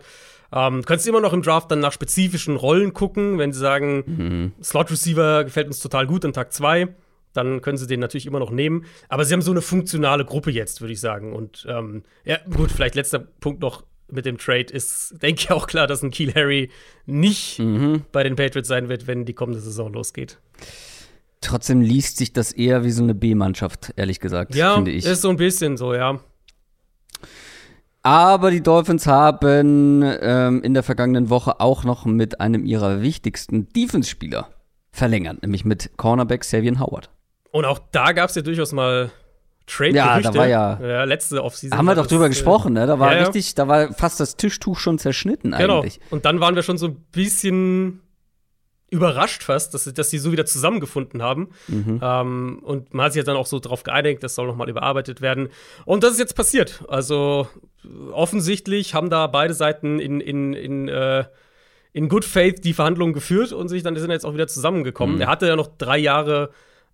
[0.51, 5.43] Ähm, kannst immer noch im Draft dann nach spezifischen Rollen gucken, wenn sie sagen, Slot-Receiver
[5.43, 6.87] gefällt uns total gut an Tag zwei
[7.33, 8.85] dann können sie den natürlich immer noch nehmen.
[9.07, 11.33] Aber sie haben so eine funktionale Gruppe jetzt, würde ich sagen.
[11.33, 15.67] Und ähm, ja, gut, vielleicht letzter Punkt noch mit dem Trade ist, denke ich, auch
[15.67, 16.71] klar, dass ein Keel Harry
[17.05, 17.61] nicht
[18.11, 20.39] bei den Patriots sein wird, wenn die kommende Saison losgeht.
[21.41, 25.05] Trotzdem liest sich das eher wie so eine B-Mannschaft, ehrlich gesagt, Ja, finde ich.
[25.05, 26.19] ist so ein bisschen so, ja.
[28.01, 33.69] Aber die Dolphins haben ähm, in der vergangenen Woche auch noch mit einem ihrer wichtigsten
[33.69, 34.49] Defense-Spieler
[34.91, 37.09] verlängert, nämlich mit Cornerback Savian Howard.
[37.51, 39.11] Und auch da gab es ja durchaus mal
[39.65, 41.77] trade Ja, da war ja- ja letzte Offseason.
[41.77, 42.87] haben wir doch das, drüber äh, gesprochen, ne?
[42.87, 43.23] Da war ja, ja.
[43.25, 45.79] richtig, da war fast das Tischtuch schon zerschnitten Genau.
[45.81, 45.99] eigentlich.
[46.09, 48.01] Und dann waren wir schon so ein bisschen
[48.91, 51.49] überrascht fast, dass, dass sie so wieder zusammengefunden haben.
[51.67, 51.99] Mhm.
[52.01, 55.21] Ähm, und man hat sich ja dann auch so darauf geeinigt, das soll nochmal überarbeitet
[55.21, 55.49] werden.
[55.85, 56.83] Und das ist jetzt passiert.
[56.87, 57.47] Also
[58.11, 61.25] offensichtlich haben da beide Seiten in, in, in, äh,
[61.93, 65.15] in Good Faith die Verhandlungen geführt und sich dann sind jetzt auch wieder zusammengekommen.
[65.15, 65.21] Mhm.
[65.21, 66.49] Er hatte ja noch drei Jahre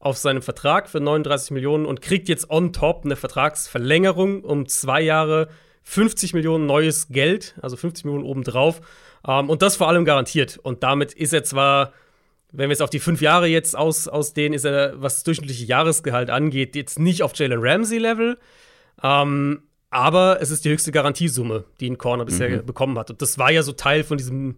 [0.06, 5.02] auf seinem Vertrag für 39 Millionen und kriegt jetzt on top eine Vertragsverlängerung um zwei
[5.02, 5.48] Jahre
[5.82, 8.82] 50 Millionen neues Geld, also 50 Millionen obendrauf.
[9.28, 10.60] Ähm, und das vor allem garantiert.
[10.60, 11.92] Und damit ist er zwar,
[12.52, 15.66] wenn wir es auf die fünf Jahre jetzt aus, ausdehnen, ist er, was das durchschnittliche
[15.66, 18.38] Jahresgehalt angeht, jetzt nicht auf Jalen Ramsey-Level.
[19.02, 22.64] Ähm, aber es ist die höchste Garantiesumme, die ein Corner bisher mhm.
[22.64, 23.10] bekommen hat.
[23.10, 24.58] Und das war ja so Teil von diesem,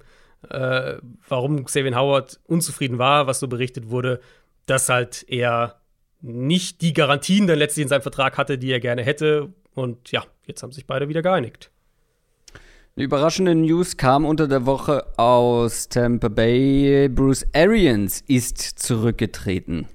[0.50, 0.96] äh,
[1.30, 4.20] warum Xavier Howard unzufrieden war, was so berichtet wurde,
[4.68, 5.82] dass halt er
[6.22, 9.54] nicht die Garantien dann letztlich in seinem Vertrag hatte, die er gerne hätte.
[9.74, 11.72] Und ja, jetzt haben sich beide wieder geeinigt.
[12.96, 17.10] Eine überraschende News kam unter der Woche aus Tampa Bay.
[17.10, 19.88] Bruce Arians ist zurückgetreten.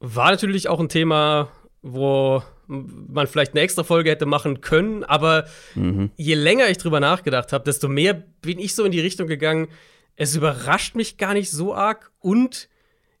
[0.00, 1.48] War natürlich auch ein Thema,
[1.82, 6.10] wo man vielleicht eine extra Folge hätte machen können, aber mhm.
[6.16, 9.68] je länger ich drüber nachgedacht habe, desto mehr bin ich so in die Richtung gegangen,
[10.16, 12.68] es überrascht mich gar nicht so arg und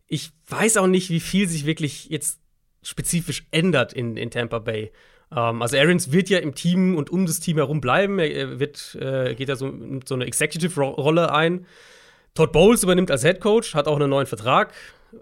[0.08, 2.40] ich weiß auch nicht, wie viel sich wirklich jetzt
[2.82, 4.92] spezifisch ändert in, in Tampa Bay.
[5.34, 8.18] Ähm, also Arians wird ja im Team und um das Team herum bleiben.
[8.18, 9.72] Er, wird, äh, geht ja so,
[10.04, 11.66] so eine Executive-Rolle ein.
[12.34, 14.72] Todd Bowles übernimmt als Head Coach, hat auch einen neuen Vertrag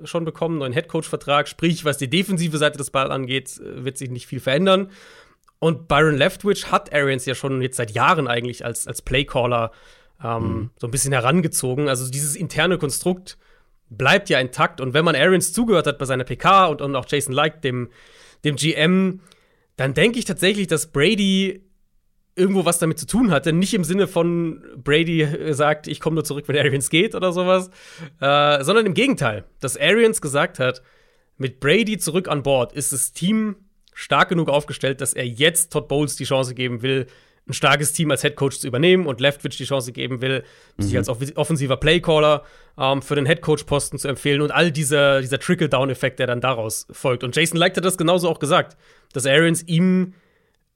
[0.03, 1.49] schon bekommen, einen neuen Head Coach-Vertrag.
[1.49, 4.91] Sprich, was die defensive Seite des Balls angeht, wird sich nicht viel verändern.
[5.59, 9.71] Und Byron Leftwich hat Arians ja schon jetzt seit Jahren eigentlich als, als Playcaller
[10.23, 10.71] ähm, mhm.
[10.77, 11.89] so ein bisschen herangezogen.
[11.89, 13.39] Also dieses interne Konstrukt
[13.91, 14.81] bleibt ja intakt.
[14.81, 17.91] Und wenn man Arians zugehört hat bei seiner PK und, und auch Jason Like, dem,
[18.45, 19.21] dem GM,
[19.77, 21.63] dann denke ich tatsächlich, dass Brady
[22.37, 23.53] irgendwo was damit zu tun hatte.
[23.53, 27.71] Nicht im Sinne von Brady sagt, ich komme nur zurück, wenn Arians geht oder sowas,
[28.21, 30.83] äh, sondern im Gegenteil, dass Arians gesagt hat,
[31.37, 33.57] mit Brady zurück an Bord ist das Team
[33.93, 37.07] stark genug aufgestellt, dass er jetzt Todd Bowles die Chance geben will,
[37.47, 40.45] ein starkes Team als Head Coach zu übernehmen und Leftwich die Chance geben will,
[40.77, 40.83] mhm.
[40.83, 42.43] sich als offensiver Playcaller
[42.79, 46.41] ähm, für den Head Coach Posten zu empfehlen und all dieser, dieser Trickle-Down-Effekt, der dann
[46.41, 47.23] daraus folgt.
[47.23, 48.77] Und Jason Licht hat das genauso auch gesagt,
[49.13, 50.15] dass Arians ihm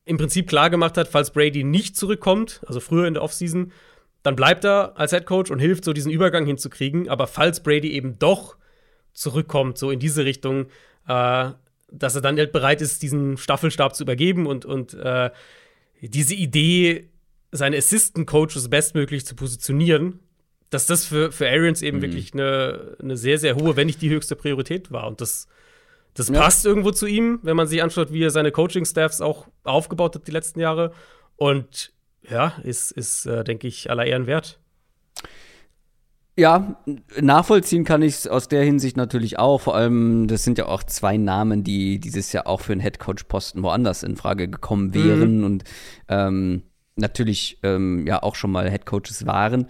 [0.04, 3.72] im Prinzip klar gemacht hat, falls Brady nicht zurückkommt, also früher in der Offseason,
[4.22, 7.08] dann bleibt er als Head Coach und hilft so diesen Übergang hinzukriegen.
[7.08, 8.56] Aber falls Brady eben doch
[9.12, 10.66] zurückkommt, so in diese Richtung,
[11.06, 11.50] äh,
[11.90, 15.30] dass er dann halt bereit ist, diesen Staffelstab zu übergeben und, und äh,
[16.00, 17.10] diese Idee,
[17.50, 20.20] seine Assistant Coaches bestmöglich zu positionieren,
[20.70, 22.02] dass das für, für Arians eben mhm.
[22.02, 25.06] wirklich eine, eine sehr, sehr hohe, wenn nicht die höchste Priorität war.
[25.06, 25.48] Und das,
[26.14, 26.40] das ja.
[26.40, 30.26] passt irgendwo zu ihm, wenn man sich anschaut, wie er seine Coaching-Staffs auch aufgebaut hat
[30.26, 30.92] die letzten Jahre.
[31.36, 31.92] Und
[32.28, 34.60] ja, ist, ist äh, denke ich, aller Ehren wert.
[36.38, 36.76] Ja,
[37.20, 39.60] nachvollziehen kann ich es aus der Hinsicht natürlich auch.
[39.60, 43.60] Vor allem, das sind ja auch zwei Namen, die dieses Jahr auch für einen Headcoach-Posten
[43.64, 45.44] woanders in Frage gekommen wären mhm.
[45.44, 45.64] und
[46.06, 46.62] ähm,
[46.94, 49.66] natürlich ähm, ja auch schon mal Headcoaches waren.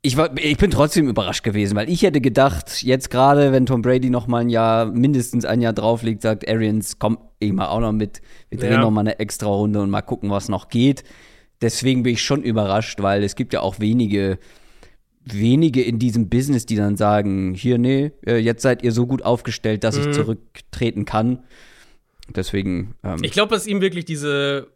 [0.00, 3.82] Ich, war, ich bin trotzdem überrascht gewesen, weil ich hätte gedacht, jetzt gerade, wenn Tom
[3.82, 7.80] Brady noch mal ein Jahr, mindestens ein Jahr drauflegt, sagt Arians, komm, ich mal auch
[7.80, 8.80] noch mit, wir drehen ja.
[8.80, 11.04] noch mal eine extra Runde und mal gucken, was noch geht.
[11.60, 14.38] Deswegen bin ich schon überrascht, weil es gibt ja auch wenige
[15.24, 19.22] wenige in diesem Business, die dann sagen, hier, nee, äh, jetzt seid ihr so gut
[19.22, 20.10] aufgestellt, dass mhm.
[20.10, 21.42] ich zurücktreten kann.
[22.28, 22.94] Deswegen.
[23.02, 24.68] Ähm, ich glaube, dass ihm wirklich diese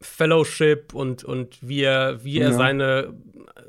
[0.00, 2.56] Fellowship und, und wie er, wie er ja.
[2.56, 3.14] seine,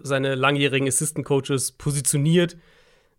[0.01, 2.57] seine langjährigen Assistant Coaches positioniert,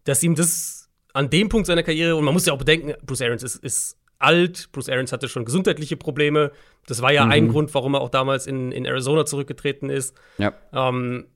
[0.04, 3.22] dass ihm das an dem Punkt seiner Karriere, und man muss ja auch bedenken, Bruce
[3.22, 6.52] Arians ist, ist alt, Bruce Arians hatte schon gesundheitliche Probleme.
[6.86, 7.30] Das war ja mhm.
[7.32, 10.14] ein Grund, warum er auch damals in, in Arizona zurückgetreten ist.
[10.38, 10.52] Ja.
[10.72, 11.26] Ähm,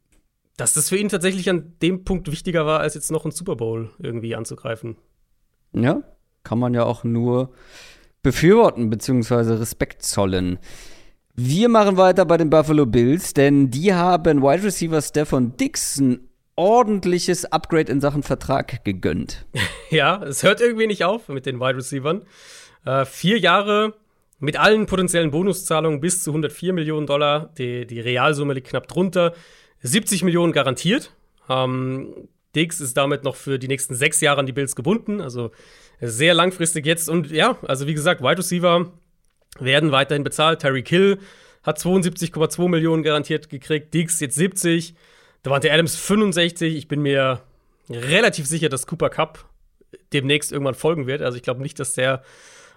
[0.62, 3.56] dass das für ihn tatsächlich an dem Punkt wichtiger war, als jetzt noch einen Super
[3.56, 4.96] Bowl irgendwie anzugreifen.
[5.74, 6.02] Ja,
[6.44, 7.52] kann man ja auch nur
[8.22, 9.54] befürworten bzw.
[9.54, 10.60] Respekt zollen.
[11.34, 17.44] Wir machen weiter bei den Buffalo Bills, denn die haben Wide Receiver Stefan Dixon ordentliches
[17.46, 19.46] Upgrade in Sachen Vertrag gegönnt.
[19.90, 22.22] ja, es hört irgendwie nicht auf mit den Wide Receivern.
[22.84, 23.94] Äh, vier Jahre
[24.38, 27.50] mit allen potenziellen Bonuszahlungen bis zu 104 Millionen Dollar.
[27.58, 29.32] Die, die Realsumme liegt knapp drunter.
[29.82, 31.12] 70 Millionen garantiert.
[31.48, 35.50] Ähm, Diggs ist damit noch für die nächsten sechs Jahre an die Bills gebunden, also
[36.00, 37.08] sehr langfristig jetzt.
[37.08, 38.92] Und ja, also wie gesagt, Wide Receiver
[39.58, 40.60] werden weiterhin bezahlt.
[40.60, 41.18] Terry Kill
[41.62, 44.94] hat 72,2 Millionen garantiert gekriegt, Diggs jetzt 70,
[45.42, 46.76] Davante Adams 65.
[46.76, 47.40] Ich bin mir
[47.88, 49.44] relativ sicher, dass Cooper Cup
[50.12, 51.22] demnächst irgendwann folgen wird.
[51.22, 52.22] Also ich glaube nicht, dass der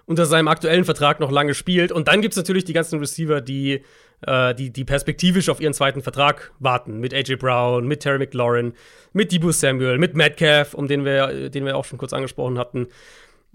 [0.06, 1.91] unter seinem aktuellen Vertrag noch lange spielt.
[1.91, 3.84] Und dann gibt es natürlich die ganzen Receiver, die
[4.21, 6.99] äh, die, die perspektivisch auf ihren zweiten Vertrag warten.
[6.99, 8.73] Mit AJ Brown, mit Terry McLaurin,
[9.13, 12.88] mit Debo Samuel, mit Metcalf, um den wir, den wir auch schon kurz angesprochen hatten.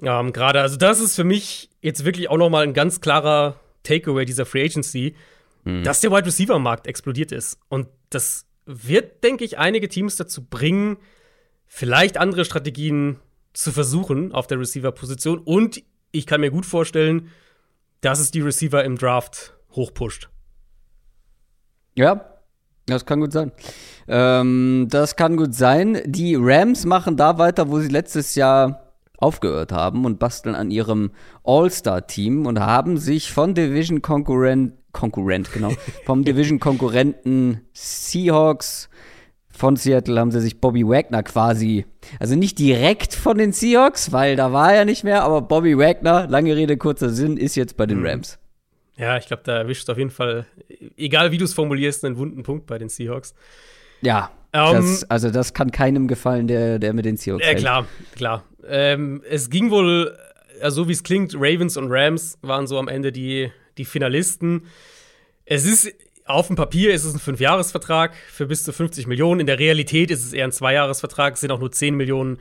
[0.03, 3.59] Ähm, Gerade, also das ist für mich jetzt wirklich auch noch mal ein ganz klarer
[3.83, 5.15] Takeaway dieser Free Agency,
[5.65, 5.83] mhm.
[5.83, 7.59] dass der Wide Receiver Markt explodiert ist.
[7.69, 10.99] Und das wird, denke ich, einige Teams dazu bringen,
[11.67, 13.19] vielleicht andere Strategien
[13.53, 15.39] zu versuchen auf der Receiver-Position.
[15.39, 17.31] Und ich kann mir gut vorstellen,
[18.01, 20.31] dass es die Receiver im Draft hochpusht.
[22.01, 22.25] Ja,
[22.87, 23.53] das kann gut sein.
[24.09, 26.01] Ähm, das kann gut sein.
[26.07, 31.11] Die Rams machen da weiter, wo sie letztes Jahr aufgehört haben und basteln an ihrem
[31.45, 35.73] All-Star-Team und haben sich von Division-Konkurrent, Konkurrent, genau,
[36.07, 38.89] vom Division-Konkurrenten Seahawks
[39.51, 41.85] von Seattle haben sie sich Bobby Wagner quasi,
[42.19, 46.27] also nicht direkt von den Seahawks, weil da war er nicht mehr, aber Bobby Wagner,
[46.29, 48.07] lange Rede, kurzer Sinn, ist jetzt bei den mhm.
[48.07, 48.39] Rams.
[49.01, 50.45] Ja, ich glaube, da erwischt auf jeden Fall,
[50.97, 53.35] egal wie du es formulierst, einen wunden Punkt bei den Seahawks.
[54.03, 57.55] Ja, um, das, also das kann keinem gefallen, der, der mit den Seahawks Ja, äh,
[57.55, 58.45] klar, klar.
[58.69, 60.17] Ähm, es ging wohl,
[60.61, 64.67] also so wie es klingt, Ravens und Rams waren so am Ende die, die Finalisten.
[65.47, 65.93] Es ist
[66.27, 69.41] auf dem Papier ist es ein Fünfjahresvertrag für bis zu 50 Millionen.
[69.41, 72.39] In der Realität ist es eher ein Zweijahresvertrag, es sind auch nur 10 Millionen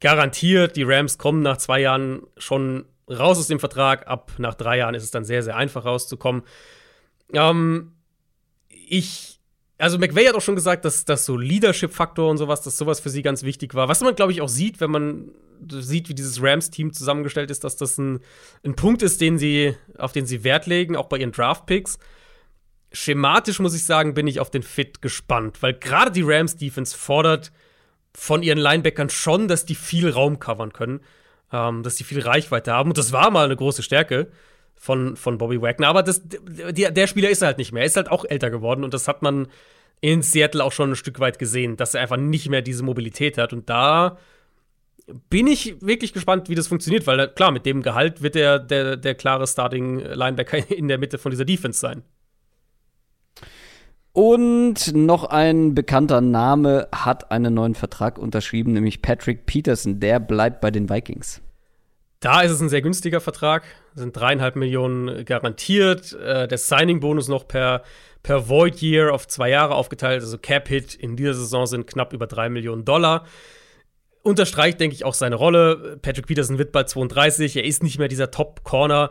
[0.00, 0.76] garantiert.
[0.76, 4.06] Die Rams kommen nach zwei Jahren schon raus aus dem Vertrag.
[4.06, 6.42] Ab nach drei Jahren ist es dann sehr, sehr einfach rauszukommen.
[7.32, 7.92] Ähm,
[8.68, 9.40] ich,
[9.78, 13.10] also McVay hat auch schon gesagt, dass das so Leadership-Faktor und sowas, dass sowas für
[13.10, 13.88] sie ganz wichtig war.
[13.88, 15.30] Was man, glaube ich, auch sieht, wenn man
[15.68, 18.20] sieht, wie dieses Rams-Team zusammengestellt ist, dass das ein,
[18.64, 21.98] ein Punkt ist, den sie, auf den sie Wert legen, auch bei ihren Draft-Picks
[22.94, 26.96] schematisch muss ich sagen, bin ich auf den Fit gespannt, weil gerade die Rams Defense
[26.96, 27.52] fordert
[28.14, 31.00] von ihren Linebackern schon, dass die viel Raum covern können,
[31.54, 32.90] ähm, dass die viel Reichweite haben.
[32.90, 34.26] Und das war mal eine große Stärke
[34.74, 35.86] von, von Bobby Wagner.
[35.86, 37.84] Aber das, der, der Spieler ist halt nicht mehr.
[37.84, 39.46] Er ist halt auch älter geworden und das hat man
[40.00, 43.38] in Seattle auch schon ein Stück weit gesehen, dass er einfach nicht mehr diese Mobilität
[43.38, 43.52] hat.
[43.52, 44.18] Und da
[45.30, 48.96] bin ich wirklich gespannt, wie das funktioniert, weil klar, mit dem Gehalt wird er der,
[48.96, 52.02] der klare Starting Linebacker in der Mitte von dieser Defense sein.
[54.12, 59.98] Und noch ein bekannter Name hat einen neuen Vertrag unterschrieben, nämlich Patrick Peterson.
[59.98, 61.43] Der bleibt bei den Vikings.
[62.20, 63.64] Da ist es ein sehr günstiger Vertrag.
[63.94, 66.12] Sind dreieinhalb Millionen garantiert.
[66.14, 67.82] Äh, der Signing-Bonus noch per,
[68.22, 70.22] per Void Year auf zwei Jahre aufgeteilt.
[70.22, 73.26] Also Cap-Hit in dieser Saison sind knapp über drei Millionen Dollar.
[74.22, 75.98] Unterstreicht, denke ich, auch seine Rolle.
[76.00, 77.56] Patrick Peterson wird bald 32.
[77.56, 79.10] Er ist nicht mehr dieser Top-Corner.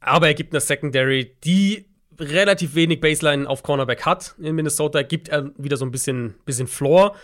[0.00, 1.86] Aber er gibt eine Secondary, die
[2.20, 6.66] relativ wenig Baseline auf Cornerback hat in Minnesota, gibt er wieder so ein bisschen, bisschen
[6.66, 7.14] Floor.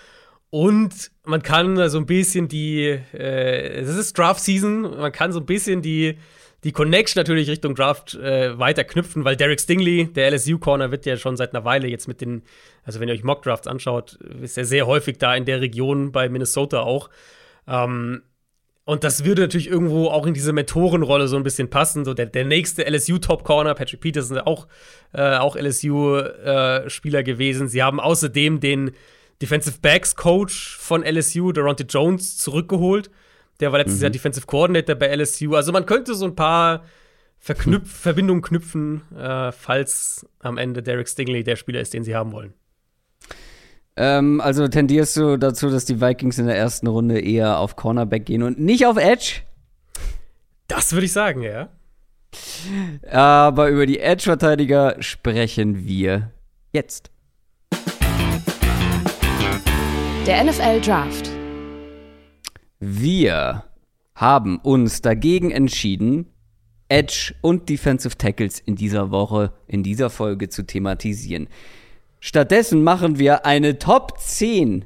[0.54, 2.82] Und man kann so ein bisschen die,
[3.14, 6.18] äh, es ist Draft-Season, man kann so ein bisschen die,
[6.62, 11.16] die Connection natürlich Richtung Draft äh, weiter knüpfen, weil Derek Stingley, der LSU-Corner, wird ja
[11.16, 12.42] schon seit einer Weile jetzt mit den,
[12.84, 16.28] also wenn ihr euch Mock-Drafts anschaut, ist er sehr häufig da in der Region bei
[16.28, 17.08] Minnesota auch.
[17.66, 18.20] Ähm,
[18.84, 22.04] und das würde natürlich irgendwo auch in diese Mentorenrolle so ein bisschen passen.
[22.04, 24.68] So der, der nächste LSU-Top-Corner, Patrick Peterson, auch,
[25.14, 27.68] äh, auch LSU-Spieler äh, gewesen.
[27.68, 28.90] Sie haben außerdem den
[29.42, 33.10] Defensive Backs Coach von LSU, Deronte Jones, zurückgeholt.
[33.58, 34.02] Der war letztes mhm.
[34.02, 35.56] Jahr Defensive Coordinator bei LSU.
[35.56, 36.84] Also man könnte so ein paar
[37.38, 42.30] Verknüpf Verbindungen knüpfen, äh, falls am Ende Derek Stingley der Spieler ist, den sie haben
[42.30, 42.54] wollen.
[43.96, 48.24] Ähm, also tendierst du dazu, dass die Vikings in der ersten Runde eher auf Cornerback
[48.24, 49.42] gehen und nicht auf Edge?
[50.68, 51.68] Das würde ich sagen, ja.
[53.10, 56.30] Aber über die Edge-Verteidiger sprechen wir
[56.72, 57.10] jetzt.
[60.26, 61.30] Der NFL Draft.
[62.78, 63.64] Wir
[64.14, 66.26] haben uns dagegen entschieden,
[66.88, 71.48] Edge und Defensive Tackles in dieser Woche, in dieser Folge zu thematisieren.
[72.20, 74.84] Stattdessen machen wir eine Top 10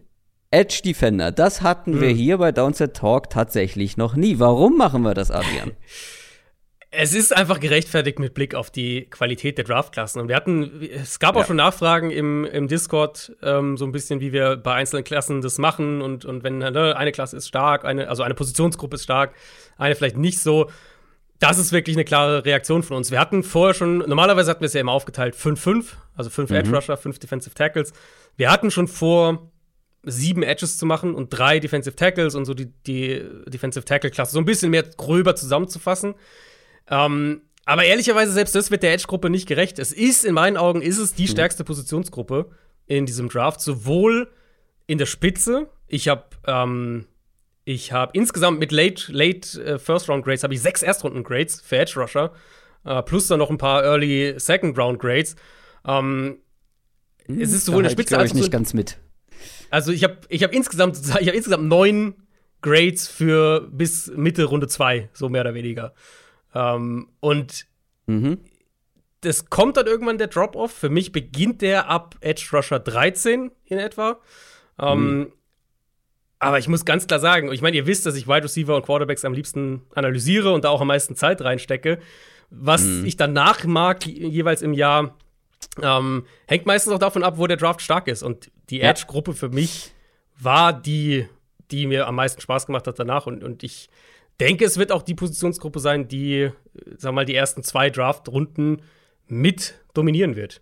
[0.51, 1.33] Edge Defender.
[1.33, 2.01] Das hatten hm.
[2.01, 4.39] wir hier bei Downset Talk tatsächlich noch nie.
[4.39, 5.73] Warum machen wir das, Adrian?
[6.91, 10.21] Es ist einfach gerechtfertigt mit Blick auf die Qualität der Draftklassen.
[10.21, 11.47] Und wir hatten, es gab auch ja.
[11.47, 15.59] schon Nachfragen im, im Discord, ähm, so ein bisschen, wie wir bei einzelnen Klassen das
[15.59, 16.01] machen.
[16.01, 19.35] Und, und wenn ne, eine Klasse ist stark, eine, also eine Positionsgruppe ist stark,
[19.77, 20.71] eine vielleicht nicht so
[21.39, 23.11] das ist wirklich eine klare Reaktion von uns.
[23.11, 25.85] Wir hatten vorher schon, normalerweise hatten wir es ja immer aufgeteilt 5-5,
[26.17, 26.57] also 5 mhm.
[26.57, 27.93] Edge Rusher, 5 Defensive Tackles.
[28.37, 29.51] Wir hatten schon vor,
[30.09, 34.39] sieben Edges zu machen und drei Defensive Tackles und so die, die Defensive Tackle-Klasse so
[34.39, 36.15] ein bisschen mehr gröber zusammenzufassen.
[36.91, 39.79] Ähm, aber ehrlicherweise, selbst das wird der Edge-Gruppe nicht gerecht.
[39.79, 41.29] Es ist, in meinen Augen, ist es die mhm.
[41.29, 42.51] stärkste Positionsgruppe
[42.87, 44.31] in diesem Draft, sowohl
[44.87, 45.69] in der Spitze.
[45.89, 47.07] Ich habe ähm,
[47.69, 51.61] ich habe insgesamt mit Late, Late uh, First Round Grades habe ich sechs Erstrunden Grades
[51.61, 52.33] für Edge Rusher,
[52.87, 55.35] uh, plus dann noch ein paar Early Second Round Grades.
[55.83, 56.39] Um,
[57.27, 58.99] hm, es ist sowohl in der Spitze als auch ich nicht ganz mit.
[59.71, 62.15] Also ich habe ich habe insgesamt ich habe insgesamt neun
[62.63, 65.93] Grades für bis Mitte Runde zwei, so mehr oder weniger.
[66.57, 67.67] Um, und
[68.07, 68.39] mhm.
[69.21, 70.73] das kommt dann irgendwann der Drop-Off.
[70.73, 74.19] Für mich beginnt der ab Edge Rusher 13 in etwa.
[74.79, 75.33] Ähm, mhm.
[76.39, 78.87] aber ich muss ganz klar sagen, ich meine, ihr wisst, dass ich Wide Receiver und
[78.87, 81.99] Quarterbacks am liebsten analysiere und da auch am meisten Zeit reinstecke.
[82.49, 83.05] Was mhm.
[83.05, 85.15] ich danach mag, jeweils im Jahr,
[85.83, 88.23] ähm, hängt meistens auch davon ab, wo der Draft stark ist.
[88.23, 88.91] Und die ja.
[88.91, 89.93] Edge-Gruppe für mich
[90.39, 91.29] war die,
[91.71, 93.27] die mir am meisten Spaß gemacht hat danach.
[93.27, 93.91] Und, und ich
[94.41, 96.51] denke, es wird auch die Positionsgruppe sein, die,
[96.97, 98.83] sagen wir mal, die ersten zwei Draft-Runden
[99.27, 100.61] mit dominieren wird.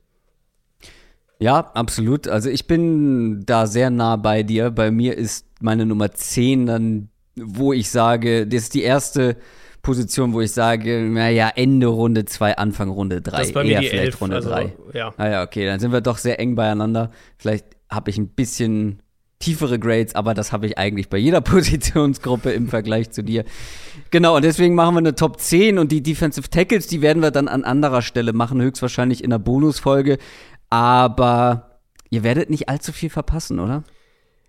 [1.39, 2.29] Ja, absolut.
[2.29, 4.71] Also ich bin da sehr nah bei dir.
[4.71, 9.37] Bei mir ist meine Nummer 10 dann, wo ich sage, das ist die erste
[9.83, 13.31] Position, wo ich sage, naja, Ende Runde 2, Anfang Runde 3.
[13.31, 14.55] Das ist bei mir die vielleicht 11, Runde 3.
[14.55, 15.15] Also, ja.
[15.17, 17.11] Ah ja, okay, dann sind wir doch sehr eng beieinander.
[17.37, 19.03] Vielleicht habe ich ein bisschen
[19.45, 23.45] tiefere Grades, aber das habe ich eigentlich bei jeder Positionsgruppe im Vergleich zu dir.
[24.11, 27.31] Genau, und deswegen machen wir eine Top 10 und die Defensive Tackles, die werden wir
[27.31, 30.19] dann an anderer Stelle machen, höchstwahrscheinlich in der Bonusfolge.
[30.71, 31.81] Aber
[32.11, 33.85] ihr werdet nicht allzu viel verpassen, oder?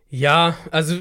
[0.10, 0.96] Ja, also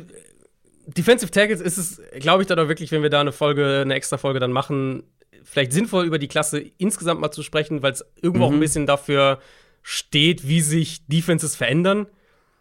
[0.87, 3.95] Defensive Tackles ist es, glaube ich, dann auch wirklich, wenn wir da eine Folge, eine
[3.95, 5.05] extra Folge dann machen,
[5.45, 8.43] vielleicht sinnvoll über die Klasse insgesamt mal zu sprechen, weil es irgendwo mhm.
[8.45, 8.61] auch ein mhm.
[8.61, 9.39] bisschen dafür
[9.83, 12.07] steht, wie sich Defenses verändern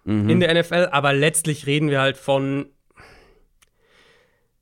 [0.04, 0.30] mhm.
[0.30, 0.90] in der NFL.
[0.92, 2.68] Aber letztlich reden wir halt von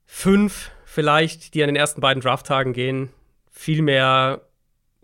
[0.05, 3.09] fünf vielleicht, die an den ersten beiden Drafttagen gehen.
[3.49, 4.41] Viel mehr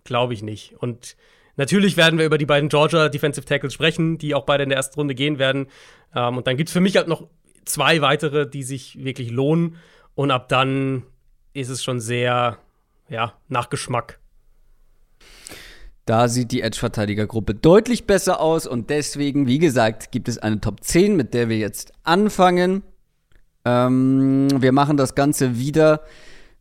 [0.04, 0.74] glaube ich nicht.
[0.74, 1.16] Und
[1.56, 4.78] natürlich werden wir über die beiden Georgia Defensive Tackles sprechen, die auch beide in der
[4.78, 5.68] ersten Runde gehen werden.
[6.16, 7.28] Ähm, und dann gibt es für mich halt noch
[7.66, 9.78] zwei weitere, die sich wirklich lohnen.
[10.16, 11.04] Und ab dann
[11.54, 12.58] ist es schon sehr,
[13.10, 14.20] ja, nach Geschmack.
[16.08, 20.82] Da sieht die Edge-Verteidigergruppe deutlich besser aus und deswegen, wie gesagt, gibt es eine Top
[20.82, 22.84] 10, mit der wir jetzt anfangen.
[23.66, 26.04] Ähm, wir machen das Ganze wieder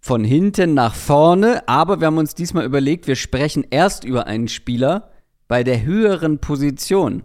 [0.00, 4.48] von hinten nach vorne, aber wir haben uns diesmal überlegt, wir sprechen erst über einen
[4.48, 5.12] Spieler
[5.46, 7.22] bei der höheren Position.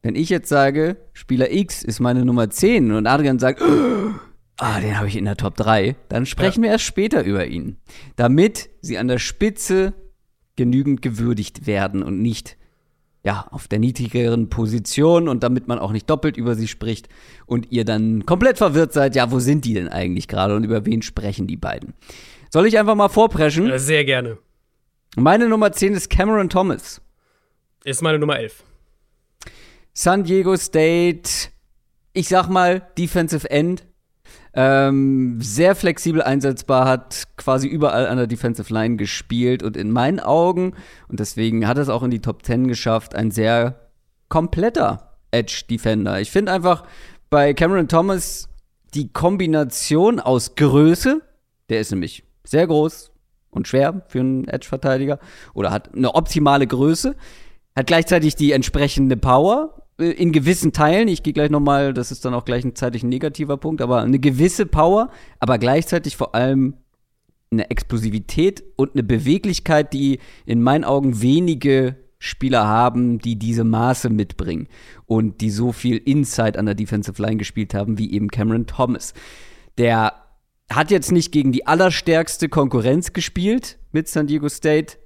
[0.00, 3.60] Wenn ich jetzt sage, Spieler X ist meine Nummer 10 und Adrian sagt,
[4.58, 6.68] ah, den habe ich in der Top 3, dann sprechen ja.
[6.68, 7.78] wir erst später über ihn.
[8.14, 9.94] Damit sie an der Spitze
[10.56, 12.56] genügend gewürdigt werden und nicht
[13.24, 17.08] ja, auf der niedrigeren Position und damit man auch nicht doppelt über sie spricht
[17.46, 20.84] und ihr dann komplett verwirrt seid, ja, wo sind die denn eigentlich gerade und über
[20.86, 21.94] wen sprechen die beiden?
[22.50, 23.68] Soll ich einfach mal vorpreschen?
[23.68, 24.38] Ja, sehr gerne.
[25.16, 27.00] Meine Nummer 10 ist Cameron Thomas.
[27.84, 28.64] Ist meine Nummer 11.
[29.92, 31.30] San Diego State,
[32.12, 33.84] ich sag mal, Defensive End,
[34.54, 40.20] ähm, sehr flexibel einsetzbar, hat quasi überall an der Defensive Line gespielt und in meinen
[40.20, 40.74] Augen,
[41.08, 43.90] und deswegen hat es auch in die Top 10 geschafft, ein sehr
[44.28, 46.20] kompletter Edge Defender.
[46.20, 46.84] Ich finde einfach
[47.30, 48.48] bei Cameron Thomas
[48.94, 51.22] die Kombination aus Größe,
[51.70, 53.10] der ist nämlich sehr groß
[53.50, 55.18] und schwer für einen Edge-Verteidiger
[55.54, 57.16] oder hat eine optimale Größe,
[57.74, 62.34] hat gleichzeitig die entsprechende Power in gewissen Teilen, ich gehe gleich nochmal, das ist dann
[62.34, 66.74] auch gleichzeitig ein negativer Punkt, aber eine gewisse Power, aber gleichzeitig vor allem
[67.50, 74.08] eine Explosivität und eine Beweglichkeit, die in meinen Augen wenige Spieler haben, die diese Maße
[74.08, 74.68] mitbringen
[75.06, 79.12] und die so viel Inside an der Defensive Line gespielt haben, wie eben Cameron Thomas.
[79.76, 80.14] Der
[80.70, 84.96] hat jetzt nicht gegen die allerstärkste Konkurrenz gespielt mit San Diego State,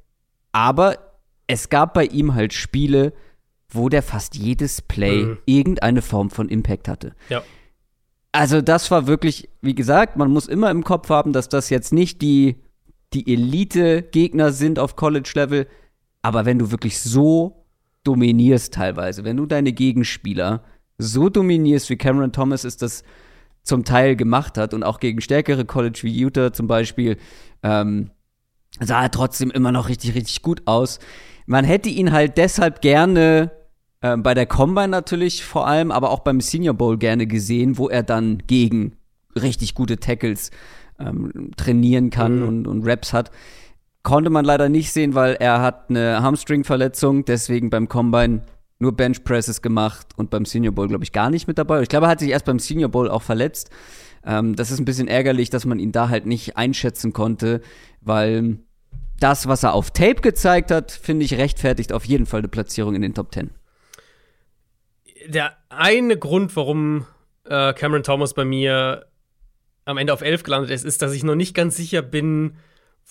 [0.52, 0.98] aber
[1.46, 3.12] es gab bei ihm halt Spiele,
[3.76, 5.38] wo der fast jedes Play mhm.
[5.46, 7.14] irgendeine Form von Impact hatte.
[7.28, 7.42] Ja.
[8.32, 11.92] Also das war wirklich, wie gesagt, man muss immer im Kopf haben, dass das jetzt
[11.92, 12.56] nicht die,
[13.14, 15.66] die Elite-Gegner sind auf College-Level,
[16.22, 17.64] aber wenn du wirklich so
[18.04, 20.62] dominierst teilweise, wenn du deine Gegenspieler
[20.98, 23.04] so dominierst, wie Cameron Thomas es das
[23.62, 27.16] zum Teil gemacht hat und auch gegen stärkere College wie Utah zum Beispiel,
[27.62, 28.10] ähm,
[28.80, 30.98] sah er trotzdem immer noch richtig, richtig gut aus.
[31.46, 33.50] Man hätte ihn halt deshalb gerne
[34.12, 37.88] äh, bei der Combine natürlich vor allem, aber auch beim Senior Bowl gerne gesehen, wo
[37.88, 38.96] er dann gegen
[39.34, 40.50] richtig gute Tackles
[40.98, 42.48] ähm, trainieren kann mhm.
[42.48, 43.30] und, und Raps hat.
[44.02, 48.42] Konnte man leider nicht sehen, weil er hat eine Hamstring-Verletzung, deswegen beim Combine
[48.78, 51.82] nur Bench Presses gemacht und beim Senior Bowl, glaube ich, gar nicht mit dabei.
[51.82, 53.70] Ich glaube, er hat sich erst beim Senior Bowl auch verletzt.
[54.24, 57.62] Ähm, das ist ein bisschen ärgerlich, dass man ihn da halt nicht einschätzen konnte,
[58.00, 58.58] weil
[59.18, 62.94] das, was er auf Tape gezeigt hat, finde ich, rechtfertigt auf jeden Fall eine Platzierung
[62.94, 63.50] in den Top 10.
[65.28, 67.06] Der eine Grund, warum
[67.44, 69.06] äh, Cameron Thomas bei mir
[69.84, 72.56] am Ende auf 11 gelandet ist, ist, dass ich noch nicht ganz sicher bin,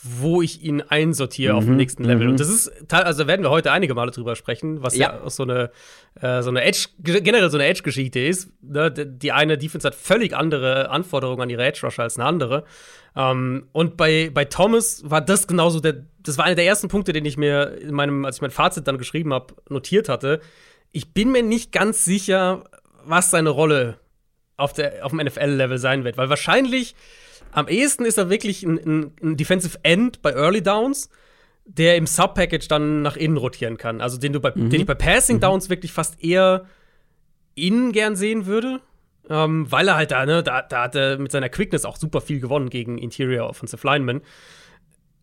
[0.03, 1.57] wo ich ihn einsortiere mhm.
[1.57, 1.78] auf dem mhm.
[1.78, 2.26] nächsten Level.
[2.26, 2.32] Mhm.
[2.32, 5.32] Und das ist, also werden wir heute einige Male drüber sprechen, was ja, ja auch
[5.32, 5.72] so eine,
[6.20, 8.51] äh, so eine Edge, generell so eine Edge-Geschichte ist.
[8.61, 8.91] Ne?
[8.91, 12.66] Die eine Defense hat völlig andere Anforderungen an ihre Edge-Rusher als eine andere.
[13.16, 17.13] Ähm, und bei, bei Thomas war das genauso der, das war einer der ersten Punkte,
[17.13, 20.41] den ich mir in meinem, als ich mein Fazit dann geschrieben habe, notiert hatte.
[20.96, 22.64] Ich bin mir nicht ganz sicher,
[23.04, 24.00] was seine Rolle
[24.56, 26.96] auf, der, auf dem NFL-Level sein wird, weil wahrscheinlich
[27.52, 31.10] am ehesten ist er wirklich ein, ein, ein Defensive End bei Early Downs,
[31.66, 34.00] der im Sub-Package dann nach innen rotieren kann.
[34.00, 34.70] Also den, du bei, mhm.
[34.70, 35.41] den ich bei Passing mhm.
[35.41, 35.72] Downs mhm.
[35.72, 36.66] wirklich fast eher
[37.56, 38.80] innen gern sehen würde.
[39.30, 42.22] Ähm, weil er halt da, ne, da, da hat er mit seiner Quickness auch super
[42.22, 44.22] viel gewonnen gegen Interior Offensive Linemen.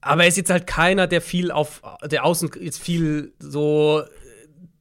[0.02, 4.02] Aber er ist jetzt halt keiner, der viel auf, der außen jetzt viel so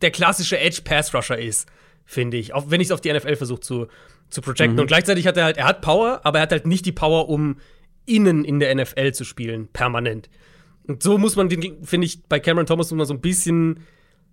[0.01, 1.67] der klassische Edge Pass Rusher ist,
[2.05, 2.53] finde ich.
[2.53, 3.87] Auch wenn ich es auf die NFL versuche zu,
[4.29, 4.75] zu projecten.
[4.75, 4.81] Mhm.
[4.81, 7.29] Und gleichzeitig hat er halt, er hat Power, aber er hat halt nicht die Power,
[7.29, 7.57] um
[8.05, 10.29] innen in der NFL zu spielen, permanent.
[10.87, 13.81] Und so muss man den, finde ich, bei Cameron Thomas immer so ein bisschen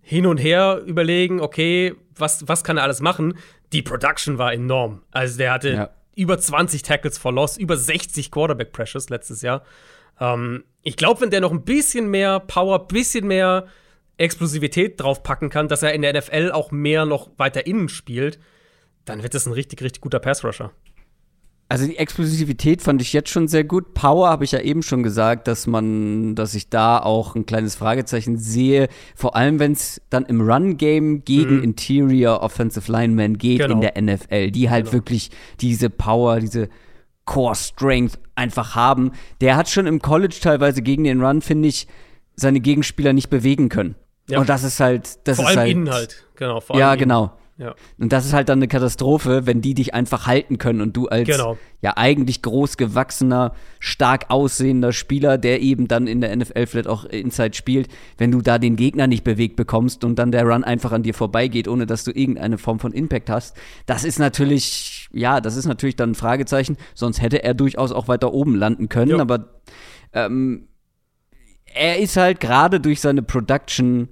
[0.00, 3.34] hin und her überlegen, okay, was, was kann er alles machen?
[3.72, 5.02] Die Production war enorm.
[5.10, 5.90] Also der hatte ja.
[6.14, 9.62] über 20 Tackles for Loss, über 60 Quarterback Pressures letztes Jahr.
[10.18, 13.66] Ähm, ich glaube, wenn der noch ein bisschen mehr Power, bisschen mehr
[14.18, 18.38] Explosivität draufpacken kann, dass er in der NFL auch mehr noch weiter innen spielt,
[19.04, 20.72] dann wird das ein richtig, richtig guter Pass-Rusher.
[21.70, 23.92] Also die Explosivität fand ich jetzt schon sehr gut.
[23.92, 27.74] Power habe ich ja eben schon gesagt, dass man, dass ich da auch ein kleines
[27.74, 28.88] Fragezeichen sehe.
[29.14, 31.64] Vor allem, wenn es dann im Run-Game gegen mhm.
[31.64, 33.74] Interior Offensive Linemen geht genau.
[33.74, 34.94] in der NFL, die halt genau.
[34.94, 36.70] wirklich diese Power, diese
[37.26, 39.12] Core Strength einfach haben.
[39.42, 41.86] Der hat schon im College teilweise gegen den Run, finde ich,
[42.34, 43.94] seine Gegenspieler nicht bewegen können.
[44.28, 44.40] Ja.
[44.40, 45.70] Und das ist halt, das vor ist allem halt.
[45.70, 46.60] Innen halt, genau.
[46.60, 47.32] Vor allem ja, genau.
[47.58, 47.74] Ja.
[47.98, 51.08] Und das ist halt dann eine Katastrophe, wenn die dich einfach halten können und du
[51.08, 51.58] als genau.
[51.82, 57.04] ja eigentlich groß gewachsener, stark aussehender Spieler, der eben dann in der NFL vielleicht auch
[57.04, 60.92] Inside spielt, wenn du da den Gegner nicht bewegt bekommst und dann der Run einfach
[60.92, 63.56] an dir vorbeigeht, ohne dass du irgendeine Form von Impact hast,
[63.86, 66.76] das ist natürlich, ja, das ist natürlich dann ein Fragezeichen.
[66.94, 69.18] Sonst hätte er durchaus auch weiter oben landen können, jo.
[69.18, 69.60] aber
[70.12, 70.68] ähm,
[71.74, 74.10] er ist halt gerade durch seine Production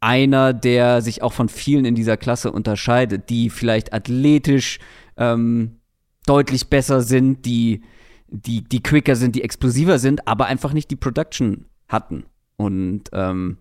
[0.00, 4.78] einer, der sich auch von vielen in dieser Klasse unterscheidet, die vielleicht athletisch
[5.16, 5.80] ähm,
[6.26, 7.82] deutlich besser sind, die,
[8.28, 12.24] die, die quicker sind, die explosiver sind, aber einfach nicht die Production hatten.
[12.56, 13.58] Und ähm,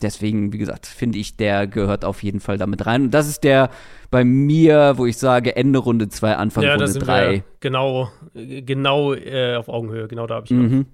[0.00, 3.04] deswegen, wie gesagt, finde ich, der gehört auf jeden Fall damit rein.
[3.04, 3.70] Und das ist der
[4.10, 7.44] bei mir, wo ich sage, Ende Runde 2, Anfang ja, Runde 3.
[7.60, 10.50] Genau, genau äh, auf Augenhöhe, genau da habe ich.
[10.50, 10.86] Mhm.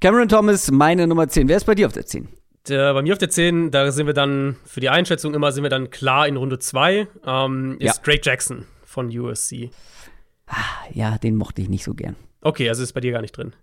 [0.00, 1.48] Cameron Thomas, meine Nummer 10.
[1.48, 2.28] Wer ist bei dir auf der 10?
[2.68, 5.64] Der, bei mir auf der 10, da sind wir dann, für die Einschätzung immer, sind
[5.64, 8.02] wir dann klar in Runde 2, ähm, ist ja.
[8.04, 9.70] Drake Jackson von USC.
[10.46, 10.54] Ah,
[10.92, 12.14] ja, den mochte ich nicht so gern.
[12.40, 13.54] Okay, also ist bei dir gar nicht drin.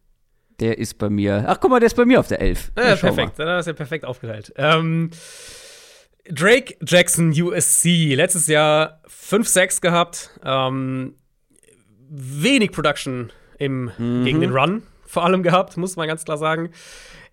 [0.59, 2.71] Der ist bei mir, ach guck mal, der ist bei mir auf der 11.
[2.77, 4.53] Ja, perfekt, dann ist er perfekt aufgeteilt.
[4.57, 5.11] Ähm,
[6.29, 11.15] Drake Jackson USC, letztes Jahr 5-6 gehabt, ähm,
[12.09, 14.25] wenig Production im, mhm.
[14.25, 16.69] gegen den Run vor allem gehabt, muss man ganz klar sagen.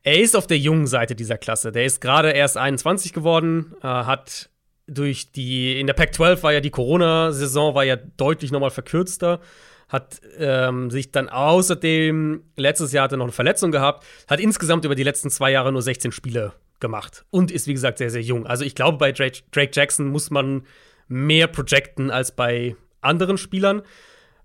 [0.07, 1.72] Er ist auf der jungen Seite dieser Klasse.
[1.72, 4.50] Der ist gerade erst 21 geworden, äh, hat
[4.86, 9.40] durch die, in der Pac-12 war ja die Corona-Saison war ja deutlich nochmal verkürzter,
[9.88, 14.84] hat ähm, sich dann außerdem, letztes Jahr hat er noch eine Verletzung gehabt, hat insgesamt
[14.84, 18.22] über die letzten zwei Jahre nur 16 Spiele gemacht und ist, wie gesagt, sehr, sehr
[18.22, 18.46] jung.
[18.46, 20.68] Also ich glaube, bei Drake, Drake Jackson muss man
[21.09, 23.82] mehr projecten als bei anderen Spielern.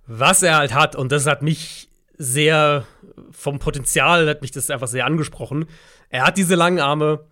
[0.07, 1.90] Was er halt hat, und das hat mich
[2.21, 2.85] sehr
[3.31, 5.65] vom Potenzial hat mich das einfach sehr angesprochen.
[6.09, 7.25] Er hat diese langen Arme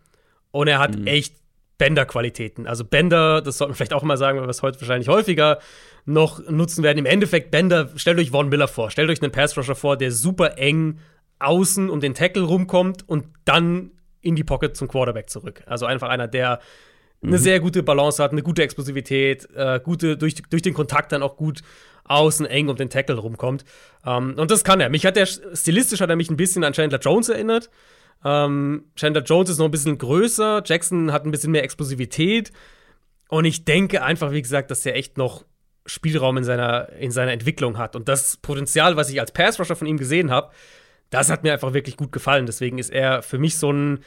[0.51, 1.05] und er hat mhm.
[1.05, 1.35] echt
[1.77, 2.65] Bänder-Qualitäten.
[2.67, 5.59] Also Bänder, das sollte man vielleicht auch mal sagen, weil wir es heute wahrscheinlich häufiger
[6.05, 6.97] noch nutzen werden.
[6.97, 10.57] Im Endeffekt Bänder, stellt euch Von Miller vor, stellt euch einen Pass-Rusher vor, der super
[10.57, 10.99] eng
[11.37, 15.63] außen um den Tackle rumkommt und dann in die Pocket zum Quarterback zurück.
[15.67, 16.59] Also einfach einer, der
[17.21, 17.37] eine mhm.
[17.37, 21.37] sehr gute Balance hat, eine gute Explosivität, äh, gute, durch, durch den Kontakt dann auch
[21.37, 21.61] gut
[22.10, 23.64] außen eng um den Tackle rumkommt.
[24.05, 24.89] Ähm, und das kann er.
[24.89, 27.70] Mich hat er, stilistisch hat er mich ein bisschen an Chandler Jones erinnert.
[28.26, 32.51] Ähm, Chandler Jones ist noch ein bisschen größer, Jackson hat ein bisschen mehr Explosivität.
[33.30, 35.45] Und ich denke einfach, wie gesagt, dass er echt noch
[35.86, 37.95] Spielraum in seiner, in seiner Entwicklung hat.
[37.95, 40.51] Und das Potenzial, was ich als Pass-Rusher von ihm gesehen habe,
[41.10, 42.45] das hat mir einfach wirklich gut gefallen.
[42.45, 43.99] Deswegen ist er für mich so ein.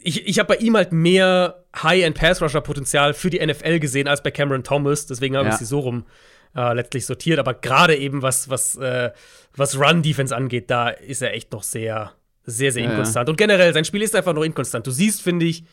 [0.00, 4.62] Ich, ich habe bei ihm halt mehr High-End-Pass-Rusher-Potenzial für die NFL gesehen als bei Cameron
[4.62, 5.06] Thomas.
[5.06, 5.54] Deswegen habe ja.
[5.54, 6.04] ich sie so rum
[6.54, 7.38] äh, letztlich sortiert.
[7.38, 9.10] Aber gerade eben, was, was, äh,
[9.56, 12.12] was Run-Defense angeht, da ist er echt noch sehr,
[12.44, 13.28] sehr, sehr inkonstant.
[13.28, 13.30] Ja.
[13.32, 14.86] Und generell, sein Spiel ist einfach noch inkonstant.
[14.86, 15.64] Du siehst, finde ich,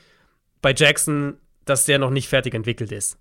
[0.62, 3.18] bei Jackson, dass der noch nicht fertig entwickelt ist.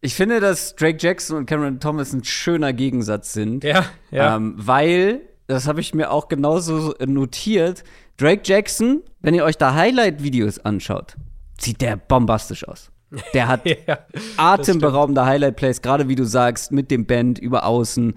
[0.00, 3.64] Ich finde, dass Drake Jackson und Cameron Thomas ein schöner Gegensatz sind.
[3.64, 4.36] Ja, ja.
[4.36, 7.82] Ähm, weil das habe ich mir auch genauso notiert.
[8.16, 11.16] Drake Jackson, wenn ihr euch da Highlight-Videos anschaut,
[11.58, 12.92] sieht der bombastisch aus.
[13.34, 13.98] Der hat ja,
[14.36, 18.14] atemberaubende Highlight-Plays, gerade wie du sagst, mit dem Band über außen.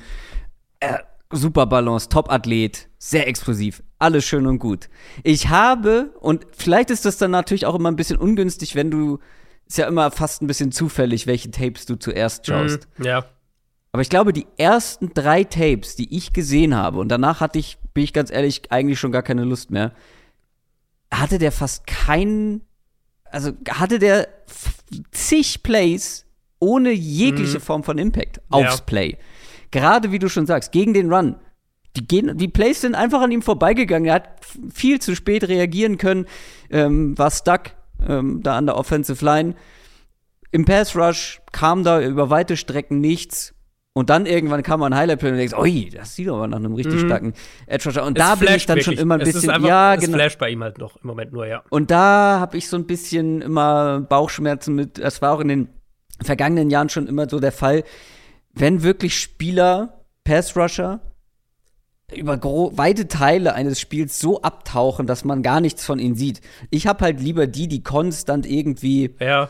[0.79, 0.99] Äh,
[1.31, 4.89] super Balance, Top-Athlet, sehr explosiv, alles schön und gut.
[5.23, 9.19] Ich habe, und vielleicht ist das dann natürlich auch immer ein bisschen ungünstig, wenn du,
[9.65, 12.87] ist ja immer fast ein bisschen zufällig, welche Tapes du zuerst mhm, schaust.
[12.97, 13.25] Mm, ja.
[13.93, 17.77] Aber ich glaube, die ersten drei Tapes, die ich gesehen habe, und danach hatte ich,
[17.93, 19.93] bin ich ganz ehrlich, eigentlich schon gar keine Lust mehr,
[21.13, 22.61] hatte der fast keinen,
[23.31, 24.27] also hatte der
[25.11, 26.25] zig Plays
[26.59, 27.63] ohne jegliche mhm.
[27.63, 28.83] Form von Impact aufs ja.
[28.85, 29.17] Play.
[29.71, 31.35] Gerade wie du schon sagst, gegen den Run.
[31.95, 34.07] Die, gehen, die Plays sind einfach an ihm vorbeigegangen.
[34.07, 34.29] Er hat
[34.73, 36.25] viel zu spät reagieren können,
[36.69, 37.71] ähm, war stuck
[38.07, 39.55] ähm, da an der Offensive Line.
[40.51, 43.53] Im Pass Rush kam da über weite Strecken nichts.
[43.93, 46.75] Und dann irgendwann kam man ein Highlight und denkst, ui, das sieht aber nach einem
[46.75, 47.07] richtig mhm.
[47.07, 47.33] starken
[47.67, 48.05] Edge Rusher.
[48.05, 48.85] Und es da bin ich dann wirklich.
[48.95, 50.11] schon immer ein bisschen, einfach, ja, genau.
[50.11, 51.63] Es flasht bei ihm halt noch im Moment nur, ja.
[51.69, 54.97] Und da habe ich so ein bisschen immer Bauchschmerzen mit.
[54.97, 55.69] Das war auch in den
[56.21, 57.83] vergangenen Jahren schon immer so der Fall,
[58.53, 61.01] wenn wirklich Spieler, Pass Rusher,
[62.15, 66.41] über weite Teile eines Spiels so abtauchen, dass man gar nichts von ihnen sieht.
[66.69, 69.49] Ich habe halt lieber die, die konstant irgendwie ja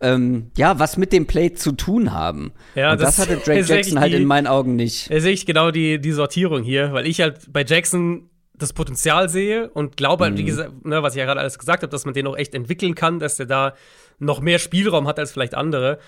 [0.00, 2.52] ähm, ja, was mit dem Play zu tun haben.
[2.74, 5.10] Ja, und das, das hatte Drake Jackson halt in meinen Augen nicht.
[5.10, 9.28] Da sehe ich genau die, die Sortierung hier, weil ich halt bei Jackson das Potenzial
[9.28, 10.38] sehe und glaube halt, mhm.
[10.38, 12.54] wie gesagt, ne, was ich ja gerade alles gesagt habe, dass man den auch echt
[12.54, 13.74] entwickeln kann, dass der da
[14.18, 15.98] noch mehr Spielraum hat als vielleicht andere.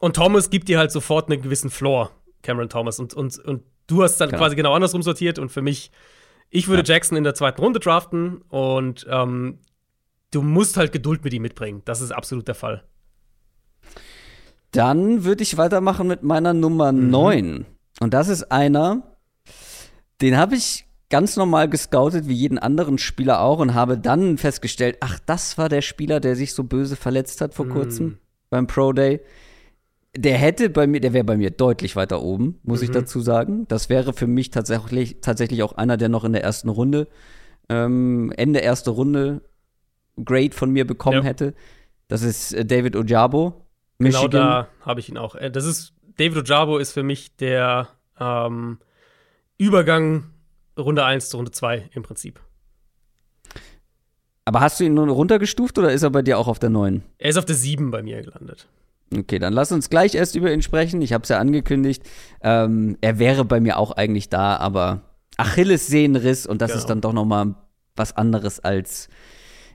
[0.00, 2.10] Und Thomas gibt dir halt sofort einen gewissen Floor,
[2.42, 2.98] Cameron Thomas.
[2.98, 4.42] Und, und, und du hast dann genau.
[4.42, 5.90] quasi genau andersrum sortiert und für mich,
[6.50, 6.94] ich würde ja.
[6.94, 9.58] Jackson in der zweiten Runde draften und ähm,
[10.30, 11.82] du musst halt Geduld mit ihm mitbringen.
[11.84, 12.84] Das ist absolut der Fall.
[14.72, 17.10] Dann würde ich weitermachen mit meiner Nummer mhm.
[17.10, 17.66] 9.
[18.00, 19.16] Und das ist einer,
[20.20, 24.96] den habe ich ganz normal gescoutet, wie jeden anderen Spieler auch, und habe dann festgestellt,
[25.00, 27.70] ach, das war der Spieler, der sich so böse verletzt hat vor mhm.
[27.70, 28.18] kurzem
[28.48, 29.20] beim Pro Day.
[30.16, 32.84] Der hätte bei mir, der wäre bei mir deutlich weiter oben, muss mhm.
[32.84, 33.66] ich dazu sagen.
[33.68, 37.08] Das wäre für mich tatsächlich, tatsächlich auch einer, der noch in der ersten Runde,
[37.68, 39.42] ähm, Ende erste Runde
[40.22, 41.24] Grade von mir bekommen ja.
[41.24, 41.54] hätte.
[42.08, 43.61] Das ist äh, David Ojabo.
[44.02, 44.30] Michigan.
[44.30, 45.34] Genau da habe ich ihn auch.
[45.34, 47.88] Äh, das ist, David Ojabo ist für mich der
[48.18, 48.78] ähm,
[49.58, 50.30] Übergang
[50.78, 52.40] Runde 1 zu Runde 2 im Prinzip.
[54.44, 57.02] Aber hast du ihn nur runtergestuft oder ist er bei dir auch auf der 9?
[57.18, 58.66] Er ist auf der 7 bei mir gelandet.
[59.16, 61.02] Okay, dann lass uns gleich erst über ihn sprechen.
[61.02, 62.02] Ich habe es ja angekündigt.
[62.40, 65.02] Ähm, er wäre bei mir auch eigentlich da, aber
[65.36, 66.80] Achillessehnenriss und das genau.
[66.80, 67.54] ist dann doch noch mal
[67.94, 69.08] was anderes als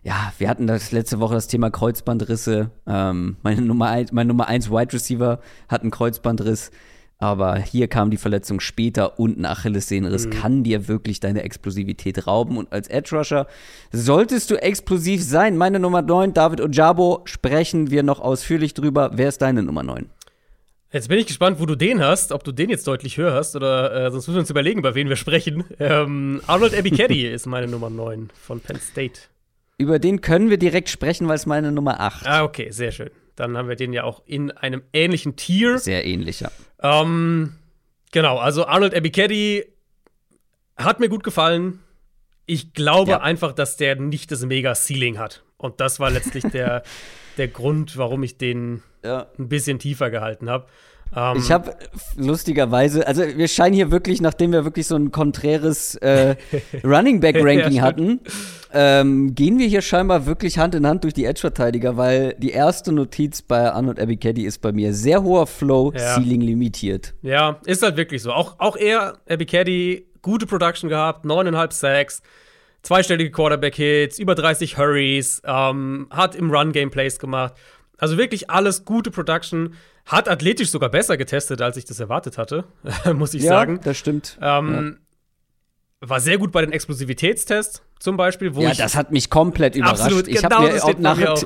[0.08, 2.72] ja, wir hatten das letzte Woche das Thema Kreuzbandrisse.
[2.88, 6.72] Ähm, meine Nummer eins, mein Nummer eins Wide Receiver hat einen Kreuzbandriss.
[7.18, 10.30] Aber hier kam die Verletzung später und ein Achillessehnenriss mhm.
[10.30, 12.58] kann dir wirklich deine Explosivität rauben.
[12.58, 13.48] Und als Edge Rusher
[13.92, 15.58] solltest du explosiv sein.
[15.58, 19.12] Meine Nummer 9, David Ojabo, sprechen wir noch ausführlich drüber.
[19.16, 20.10] Wer ist deine Nummer 9?
[20.94, 23.58] Jetzt bin ich gespannt, wo du den hast, ob du den jetzt deutlich höher hast
[23.58, 25.66] oder äh, sonst müssen wir uns überlegen, über wen wir sprechen.
[25.80, 29.20] Ähm, Arnold Abicaddy ist meine Nummer 9 von Penn State.
[29.78, 32.26] Über den können wir direkt sprechen, weil es meine Nummer 8.
[32.26, 33.12] Ah, okay, sehr schön.
[33.36, 35.78] Dann haben wir den ja auch in einem ähnlichen Tier.
[35.78, 36.52] Sehr ähnlich, ja.
[36.82, 37.56] Ähm,
[38.12, 39.66] genau, also Arnold Abicaddy
[40.76, 41.80] hat mir gut gefallen.
[42.48, 43.22] Ich glaube ja.
[43.22, 45.44] einfach, dass der nicht das Mega-Ceiling hat.
[45.58, 46.82] Und das war letztlich der,
[47.38, 49.28] der Grund, warum ich den ja.
[49.38, 50.66] ein bisschen tiefer gehalten habe.
[51.16, 51.76] Um, ich habe
[52.16, 56.36] lustigerweise, also wir scheinen hier wirklich, nachdem wir wirklich so ein konträres äh,
[56.84, 58.20] Running Back Ranking ja, hatten,
[58.74, 62.92] ähm, gehen wir hier scheinbar wirklich Hand in Hand durch die Edge-Verteidiger, weil die erste
[62.92, 66.16] Notiz bei Arnold Abicaddy ist bei mir sehr hoher Flow, ja.
[66.16, 67.14] Ceiling limitiert.
[67.22, 68.34] Ja, ist halt wirklich so.
[68.34, 72.22] Auch, auch er, Abicaddy, gute Production gehabt, neuneinhalb Sacks,
[72.84, 77.54] zweistellige Quarterback-Hits, über 30 Hurries, ähm, hat im Run-Game Plays gemacht.
[77.98, 79.74] Also wirklich alles gute Production.
[80.08, 82.64] Hat athletisch sogar besser getestet, als ich das erwartet hatte,
[83.14, 83.80] muss ich ja, sagen.
[83.84, 84.38] Das stimmt.
[84.42, 84.98] Ähm,
[86.02, 86.10] ja.
[86.10, 90.02] War sehr gut bei den Explosivitätstests zum Beispiel, wo ja, das hat mich komplett überrascht.
[90.02, 91.44] Absolut, ich genau mir auch nach, auch.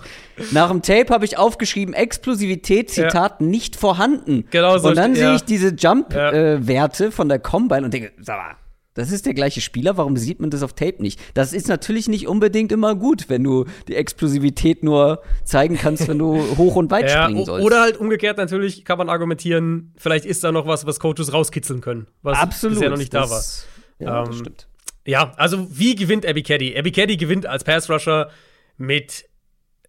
[0.51, 3.45] nach dem Tape habe ich aufgeschrieben Explosivität Zitat ja.
[3.45, 4.45] nicht vorhanden.
[4.51, 4.89] Genau so.
[4.89, 8.55] Und dann sehe ich diese Jump-Werte äh, von der Combine und denke, sag mal,
[8.93, 11.19] das ist der gleiche Spieler, warum sieht man das auf Tape nicht?
[11.33, 16.19] Das ist natürlich nicht unbedingt immer gut, wenn du die Explosivität nur zeigen kannst, wenn
[16.19, 17.65] du hoch und weit ja, springen sollst.
[17.65, 21.79] Oder halt umgekehrt natürlich kann man argumentieren, vielleicht ist da noch was, was Coaches rauskitzeln
[21.79, 23.67] können, was Absolut, bisher noch nicht das,
[23.99, 24.13] da war.
[24.13, 24.67] Ja, ähm, das stimmt.
[25.05, 26.77] Ja, also wie gewinnt Abby Caddy?
[26.77, 28.29] Abby Caddy gewinnt als Pass-Rusher
[28.77, 29.25] mit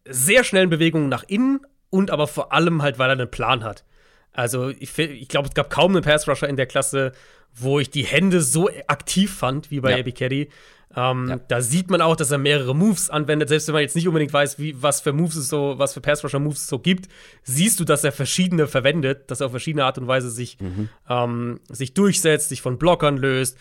[0.08, 3.84] sehr schnellen Bewegungen nach innen und aber vor allem halt, weil er einen Plan hat.
[4.32, 7.12] Also ich, ich glaube, es gab kaum einen Pass-Rusher in der Klasse,
[7.54, 9.98] wo ich die Hände so aktiv fand wie bei ja.
[9.98, 10.48] Ebiketti.
[10.94, 11.36] Ähm, ja.
[11.48, 13.48] Da sieht man auch, dass er mehrere Moves anwendet.
[13.48, 16.00] Selbst wenn man jetzt nicht unbedingt weiß, wie, was für Moves es so, was für
[16.00, 17.08] Pass-Rusher-Moves es so gibt,
[17.42, 20.88] siehst du, dass er verschiedene verwendet, dass er auf verschiedene Art und Weise sich, mhm.
[21.08, 23.58] ähm, sich durchsetzt, sich von Blockern löst.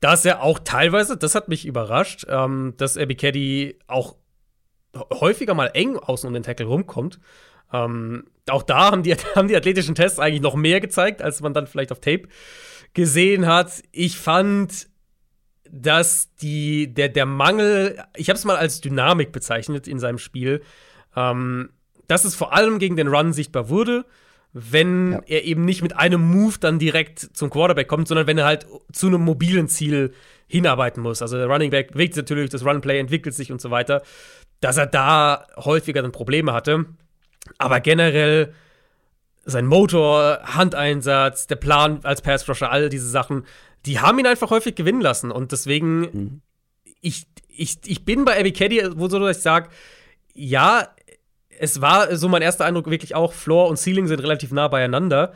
[0.00, 4.16] Dass er auch teilweise, das hat mich überrascht, ähm, dass Ebiketti auch
[5.12, 7.18] häufiger mal eng außen um den Tackle rumkommt.
[7.72, 11.54] Ähm, auch da haben die, haben die athletischen Tests eigentlich noch mehr gezeigt, als man
[11.54, 12.28] dann vielleicht auf Tape
[12.94, 13.82] gesehen hat.
[13.92, 14.88] Ich fand,
[15.70, 20.62] dass die, der, der Mangel, ich habe es mal als Dynamik bezeichnet in seinem Spiel,
[21.14, 21.70] ähm,
[22.08, 24.04] dass es vor allem gegen den Run sichtbar wurde,
[24.52, 25.22] wenn ja.
[25.26, 28.66] er eben nicht mit einem Move dann direkt zum Quarterback kommt, sondern wenn er halt
[28.92, 30.14] zu einem mobilen Ziel
[30.46, 31.20] hinarbeiten muss.
[31.20, 34.02] Also der Running Back bewegt sich natürlich, das Runplay entwickelt sich und so weiter,
[34.60, 36.86] dass er da häufiger dann Probleme hatte.
[37.58, 38.52] Aber generell
[39.44, 43.44] sein Motor, Handeinsatz, der Plan als Pass-Rusher, all diese Sachen,
[43.86, 45.30] die haben ihn einfach häufig gewinnen lassen.
[45.30, 46.40] Und deswegen, mhm.
[47.00, 49.68] ich, ich, ich bin bei Abby Caddy, wo so, ich sage,
[50.34, 50.88] ja,
[51.58, 55.32] es war so mein erster Eindruck wirklich auch, Floor und Ceiling sind relativ nah beieinander.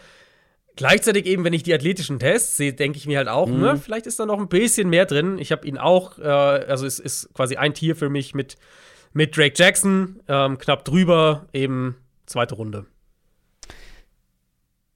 [0.76, 3.60] Gleichzeitig eben, wenn ich die athletischen Tests sehe, denke ich mir halt auch, mhm.
[3.60, 5.38] ne, vielleicht ist da noch ein bisschen mehr drin.
[5.38, 8.56] Ich habe ihn auch, äh, also es ist quasi ein Tier für mich mit,
[9.12, 11.96] mit Drake Jackson, ähm, knapp drüber, eben
[12.26, 12.86] zweite Runde.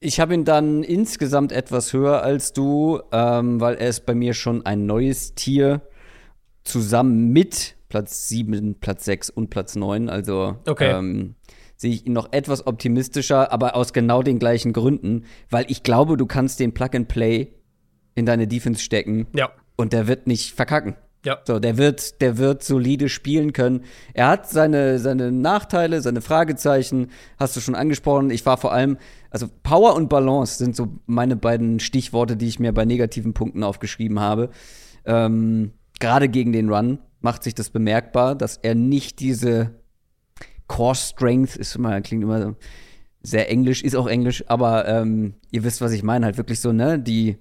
[0.01, 4.35] Ich habe ihn dann insgesamt etwas höher als du, ähm, weil er ist bei mir
[4.35, 5.81] schon ein neues Tier
[6.63, 10.09] zusammen mit Platz 7, Platz 6 und Platz 9.
[10.09, 10.91] Also okay.
[10.91, 11.37] ähm,
[11.77, 16.17] sehe ich ihn noch etwas optimistischer, aber aus genau den gleichen Gründen, weil ich glaube,
[16.17, 17.53] du kannst den Plug and Play
[18.15, 19.51] in deine Defense stecken ja.
[19.77, 20.97] und der wird nicht verkacken.
[21.25, 21.39] Ja.
[21.45, 23.85] So, der wird, der wird solide spielen können.
[24.13, 28.31] Er hat seine, seine Nachteile, seine Fragezeichen, hast du schon angesprochen.
[28.31, 28.99] Ich war vor allem,
[29.31, 33.65] also Power und Balance sind so meine beiden Stichworte, die ich mir bei negativen Punkten
[33.65, 34.51] aufgeschrieben habe.
[35.07, 39.71] Ähm, Gerade gegen den Run macht sich das bemerkbar, dass er nicht diese
[40.67, 42.55] Core Strength ist immer, klingt immer
[43.23, 46.73] sehr englisch, ist auch englisch, aber ähm, ihr wisst, was ich meine, halt wirklich so,
[46.73, 47.39] ne, die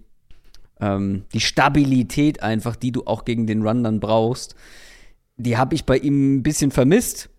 [0.83, 4.55] ähm, die Stabilität einfach, die du auch gegen den Run dann brauchst,
[5.37, 7.29] die habe ich bei ihm ein bisschen vermisst.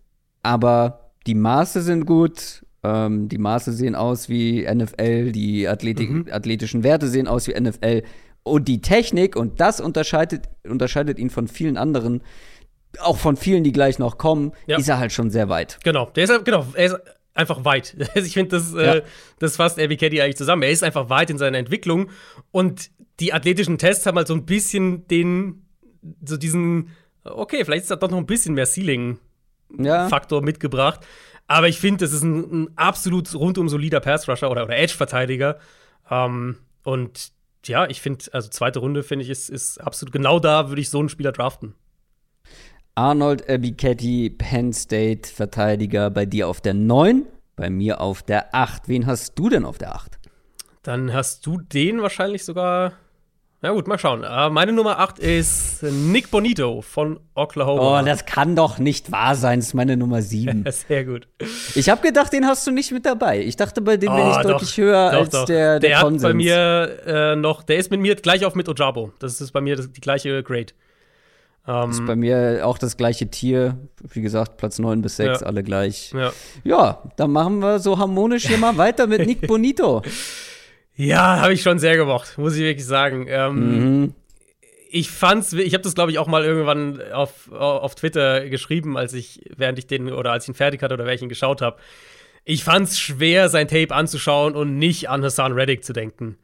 [0.41, 2.65] Aber die Maße sind gut.
[2.83, 6.27] Ähm, die Maße sehen aus wie NFL, die Athletik, mhm.
[6.31, 8.03] athletischen Werte sehen aus wie NFL.
[8.43, 12.21] Und die Technik, und das unterscheidet, unterscheidet ihn von vielen anderen,
[12.99, 14.77] auch von vielen, die gleich noch kommen, ja.
[14.77, 15.79] ist er halt schon sehr weit.
[15.83, 16.95] Genau, der ist, genau, er ist
[17.35, 17.95] einfach weit.
[18.15, 18.95] ich finde, das, äh, ja.
[18.95, 19.03] äh,
[19.39, 20.63] das fasst Abby Caddy eigentlich zusammen.
[20.63, 22.09] Er ist einfach weit in seiner Entwicklung
[22.51, 22.89] und
[23.19, 25.65] die athletischen Tests haben halt so ein bisschen den,
[26.23, 26.89] so diesen,
[27.23, 30.45] okay, vielleicht ist da doch noch ein bisschen mehr Ceiling-Faktor ja.
[30.45, 31.05] mitgebracht.
[31.47, 35.59] Aber ich finde, das ist ein, ein, absolut rundum solider Pass-Rusher oder, oder Edge-Verteidiger.
[36.09, 37.31] Ähm, und
[37.65, 40.89] ja, ich finde, also zweite Runde, finde ich, ist, ist absolut genau da, würde ich
[40.89, 41.75] so einen Spieler draften.
[42.95, 48.87] Arnold Abiketti, Penn State Verteidiger, bei dir auf der 9, bei mir auf der 8.
[48.87, 50.17] Wen hast du denn auf der 8?
[50.81, 52.93] Dann hast du den wahrscheinlich sogar
[53.65, 54.23] na gut, mal schauen.
[54.23, 57.99] Uh, meine Nummer 8 ist Nick Bonito von Oklahoma.
[57.99, 59.57] Oh, das kann doch nicht wahr sein.
[59.57, 60.65] Das ist meine Nummer 7.
[60.69, 61.27] Sehr gut.
[61.73, 63.41] Ich habe gedacht, den hast du nicht mit dabei.
[63.41, 65.45] Ich dachte, bei dem oh, bin ich doch, deutlich höher doch, als doch.
[65.45, 66.23] der, der, der Konsens.
[66.23, 69.11] hat bei mir äh, noch, der ist mit mir gleich auf mit Ojabo.
[69.17, 70.73] Das ist bei mir das, die gleiche Grade.
[71.65, 73.79] Um, ist bei mir auch das gleiche Tier.
[74.13, 75.47] Wie gesagt, Platz 9 bis 6, ja.
[75.47, 76.13] alle gleich.
[76.13, 76.31] Ja.
[76.63, 80.03] ja, dann machen wir so harmonisch hier mal weiter mit Nick Bonito.
[80.95, 83.25] Ja, habe ich schon sehr gemocht, muss ich wirklich sagen.
[83.27, 84.13] Ähm, mhm.
[84.89, 89.13] Ich fand's, ich habe das glaube ich auch mal irgendwann auf, auf Twitter geschrieben, als
[89.13, 91.77] ich, während ich den oder als ich ihn fertig hatte oder welchen geschaut habe.
[92.45, 96.37] Ich fand's schwer, sein Tape anzuschauen und nicht an Hassan Reddick zu denken.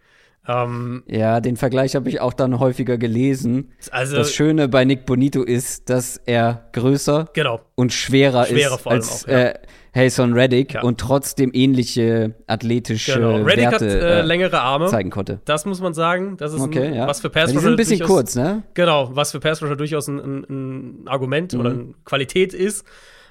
[0.47, 3.73] Ähm, ja, den Vergleich habe ich auch dann häufiger gelesen.
[3.91, 7.61] Also, das Schöne bei Nick Bonito ist, dass er größer genau.
[7.75, 9.39] und schwerer, schwerer ist als auch, ja.
[9.39, 9.53] äh,
[9.93, 10.81] Hayson Reddick ja.
[10.81, 13.35] und trotzdem ähnliche athletische genau.
[13.43, 15.41] Reddick Werte hat äh, äh, längere Arme zeigen konnte.
[15.45, 16.37] Das muss man sagen.
[16.37, 17.07] Das ist okay, ein, ja.
[17.07, 18.63] was für Pass Die sind ein bisschen durchaus, kurz, ne?
[18.73, 21.59] Genau, was für Pass durchaus ein, ein, ein Argument mhm.
[21.59, 22.85] oder eine Qualität ist.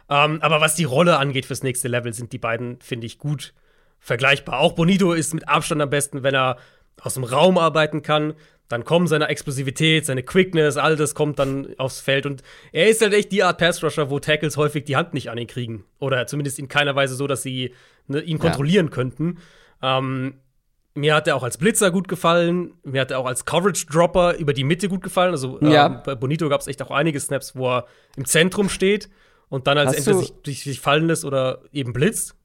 [0.09, 3.55] Ähm, aber was die Rolle angeht fürs nächste Level, sind die beiden, finde ich, gut
[4.01, 4.61] vergleichbar.
[4.61, 6.57] Auch Bonito ist mit Abstand am besten, wenn er
[7.01, 8.35] aus dem Raum arbeiten kann
[8.71, 12.25] dann kommen seine Explosivität, seine Quickness, all das kommt dann aufs Feld.
[12.25, 15.39] Und er ist halt echt die Art Pass-Rusher, wo Tackles häufig die Hand nicht an
[15.39, 15.85] ihn kriegen.
[15.99, 17.75] Oder zumindest in keiner Weise so, dass sie
[18.07, 18.93] ne, ihn kontrollieren ja.
[18.93, 19.39] könnten.
[19.83, 20.35] Ähm,
[20.95, 22.75] mir hat er auch als Blitzer gut gefallen.
[22.85, 25.33] Mir hat er auch als Coverage-Dropper über die Mitte gut gefallen.
[25.33, 25.87] Also ja.
[25.87, 27.87] ähm, bei Bonito gab es echt auch einige Snaps, wo er
[28.17, 29.11] im Zentrum steht
[29.49, 32.37] und dann als entweder sich, sich, fallen lässt oder eben blitzt.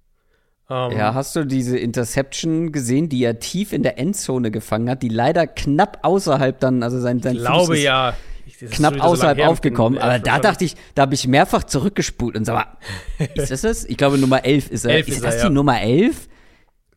[0.67, 4.89] Um, ähm, ja, hast du diese Interception gesehen, die er tief in der Endzone gefangen
[4.89, 8.15] hat, die leider knapp außerhalb dann, also sein, sein ich glaube ja.
[8.71, 9.99] knapp außerhalb so aufgekommen.
[9.99, 13.85] Aber da dachte ich, da habe ich mehrfach zurückgespult und sag mal, ist das es?
[13.85, 14.95] Ich glaube, Nummer 11 ist er.
[14.95, 15.53] 11 ist, ist das er, die ja.
[15.53, 16.29] Nummer 11?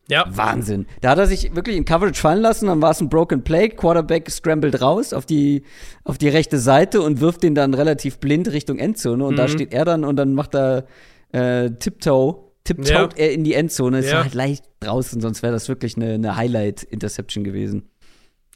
[0.07, 0.25] Ja.
[0.27, 0.87] Wahnsinn.
[1.01, 3.69] Da hat er sich wirklich in Coverage fallen lassen, dann war es ein Broken Play,
[3.69, 5.61] Quarterback scrambled raus auf die,
[6.03, 9.37] auf die rechte Seite und wirft den dann relativ blind Richtung Endzone und mhm.
[9.37, 10.85] da steht er dann und dann macht er
[11.31, 13.25] äh, Tiptoe tipptaut ja.
[13.25, 13.99] er in die Endzone.
[13.99, 14.23] Ist ja.
[14.23, 17.89] halt leicht draußen, sonst wäre das wirklich eine, eine Highlight-Interception gewesen.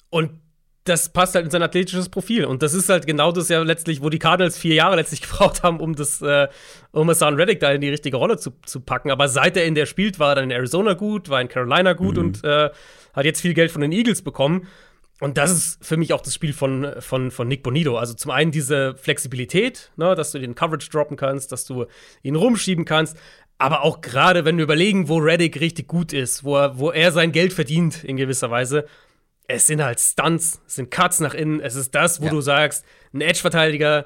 [0.09, 0.31] Und
[0.83, 2.45] das passt halt in sein athletisches Profil.
[2.45, 5.63] Und das ist halt genau das ja letztlich, wo die Cardinals vier Jahre letztlich gebraucht
[5.63, 6.47] haben, um das, äh,
[6.91, 9.09] um Hassan Reddick da in die richtige Rolle zu, zu packen.
[9.09, 11.93] Aber seit er in der spielt, war er dann in Arizona gut, war in Carolina
[11.93, 12.23] gut mhm.
[12.23, 12.69] und äh,
[13.13, 14.67] hat jetzt viel Geld von den Eagles bekommen.
[15.21, 17.97] Und das ist für mich auch das Spiel von, von, von Nick Bonito.
[17.97, 21.85] Also zum einen diese Flexibilität, ne, dass du den Coverage droppen kannst, dass du
[22.23, 23.15] ihn rumschieben kannst,
[23.63, 27.13] aber auch gerade, wenn wir überlegen, wo Reddick richtig gut ist, wo er, wo er
[27.13, 28.85] sein Geld verdient in gewisser Weise,
[29.47, 32.31] es sind halt Stunts, es sind Cuts nach innen, es ist das, wo ja.
[32.31, 32.83] du sagst,
[33.13, 34.05] ein Edge-Verteidiger,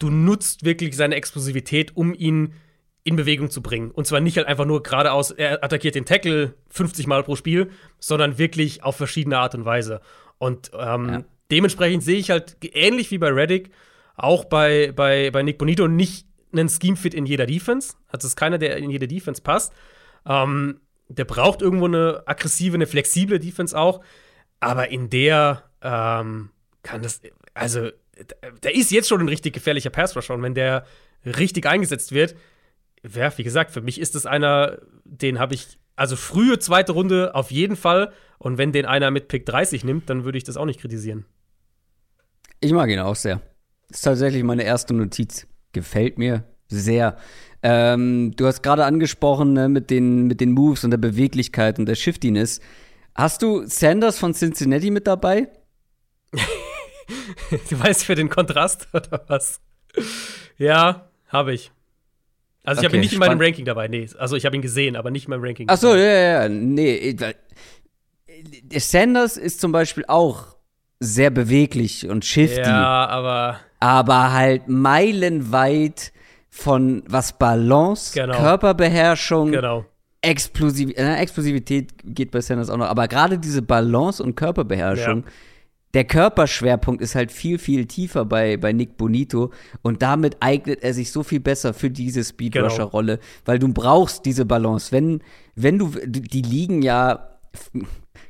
[0.00, 2.54] du nutzt wirklich seine Explosivität, um ihn
[3.04, 3.92] in Bewegung zu bringen.
[3.92, 7.70] Und zwar nicht halt einfach nur geradeaus, er attackiert den Tackle 50 Mal pro Spiel,
[8.00, 10.00] sondern wirklich auf verschiedene Art und Weise.
[10.38, 11.24] Und ähm, ja.
[11.52, 13.70] dementsprechend sehe ich halt ähnlich wie bei Reddick,
[14.16, 16.25] auch bei, bei, bei Nick Bonito nicht
[16.58, 17.94] einen Scheme-Fit in jeder Defense.
[18.08, 19.72] Also es ist keiner, der in jede Defense passt.
[20.26, 24.00] Ähm, der braucht irgendwo eine aggressive, eine flexible Defense auch.
[24.60, 26.50] Aber in der ähm,
[26.82, 27.20] kann das,
[27.54, 27.90] also,
[28.62, 30.34] der ist jetzt schon ein richtig gefährlicher Pass-Rusher.
[30.34, 30.86] Und wenn der
[31.24, 32.36] richtig eingesetzt wird,
[33.14, 37.34] ja, wie gesagt, für mich ist das einer, den habe ich, also frühe zweite Runde
[37.34, 38.12] auf jeden Fall.
[38.38, 41.24] Und wenn den einer mit Pick 30 nimmt, dann würde ich das auch nicht kritisieren.
[42.60, 43.40] Ich mag ihn auch sehr.
[43.88, 45.46] Das ist tatsächlich meine erste Notiz.
[45.76, 47.18] Gefällt mir sehr.
[47.62, 51.84] Ähm, du hast gerade angesprochen ne, mit, den, mit den Moves und der Beweglichkeit und
[51.84, 52.60] der Shiftiness.
[53.14, 55.48] Hast du Sanders von Cincinnati mit dabei?
[56.32, 59.60] du weißt für den Kontrast oder was?
[60.56, 61.72] Ja, habe ich.
[62.64, 64.08] Also ich okay, habe ihn nicht in meinem Ranking dabei, nee.
[64.16, 65.66] Also ich habe ihn gesehen, aber nicht in meinem Ranking.
[65.68, 67.14] Ach so, ja, ja, nee.
[68.78, 70.56] Sanders ist zum Beispiel auch
[71.00, 72.60] sehr beweglich und shifty.
[72.60, 76.12] Ja, aber aber halt meilenweit
[76.48, 78.36] von was Balance, genau.
[78.36, 79.84] Körperbeherrschung, genau.
[80.22, 85.30] Explosiv äh, Explosivität geht bei Sanders auch noch, aber gerade diese Balance und Körperbeherrschung, ja.
[85.94, 89.52] der Körperschwerpunkt ist halt viel, viel tiefer bei, bei Nick Bonito
[89.82, 93.28] und damit eignet er sich so viel besser für diese Speedrusher-Rolle, genau.
[93.44, 94.90] weil du brauchst diese Balance.
[94.90, 95.22] Wenn,
[95.54, 97.28] wenn du, die liegen ja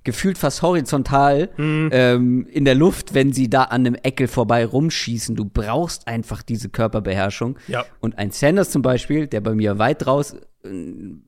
[0.05, 1.91] gefühlt fast horizontal mhm.
[1.93, 5.37] ähm, in der Luft, wenn sie da an einem Eckel vorbei rumschießen.
[5.37, 7.59] Du brauchst einfach diese Körperbeherrschung.
[7.68, 7.84] Ja.
[8.01, 10.34] Und ein Sanders zum Beispiel, der bei mir weit raus,
[10.64, 10.68] äh,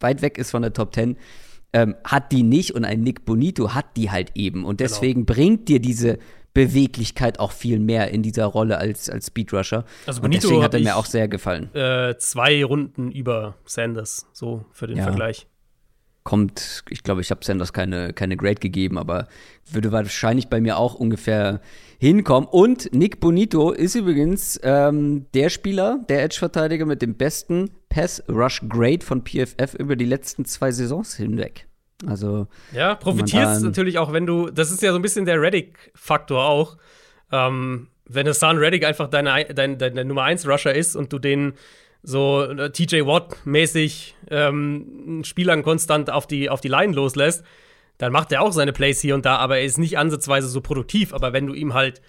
[0.00, 1.16] weit weg ist von der Top 10,
[1.72, 4.64] ähm, hat die nicht und ein Nick Bonito hat die halt eben.
[4.64, 4.88] Und genau.
[4.88, 5.36] deswegen genau.
[5.36, 6.18] bringt dir diese
[6.54, 9.84] Beweglichkeit auch viel mehr in dieser Rolle als, als Speedrusher.
[10.06, 11.72] Also Bonito und deswegen hat er mir auch sehr gefallen.
[11.74, 15.04] Äh, zwei Runden über Sanders, so für den ja.
[15.04, 15.46] Vergleich
[16.24, 19.28] kommt, ich glaube, ich habe Sanders keine, keine Grade gegeben, aber
[19.70, 21.60] würde wahrscheinlich bei mir auch ungefähr
[21.98, 22.48] hinkommen.
[22.48, 29.24] Und Nick Bonito ist übrigens ähm, der Spieler, der Edge-Verteidiger mit dem besten Pass-Rush-Grade von
[29.24, 31.66] PFF über die letzten zwei Saisons hinweg.
[32.06, 32.46] Also.
[32.72, 36.76] Ja, profitierst natürlich auch, wenn du, das ist ja so ein bisschen der Reddick-Faktor auch.
[37.32, 41.54] Ähm, wenn Hassan Reddick einfach deine, dein, deine Nummer 1 Rusher ist und du den
[42.02, 47.44] so äh, TJ Watt-mäßig ähm, Spielern konstant auf die, auf die Line loslässt,
[47.98, 50.60] dann macht er auch seine Plays hier und da, aber er ist nicht ansatzweise so
[50.60, 51.12] produktiv.
[51.12, 52.00] Aber wenn du ihm halt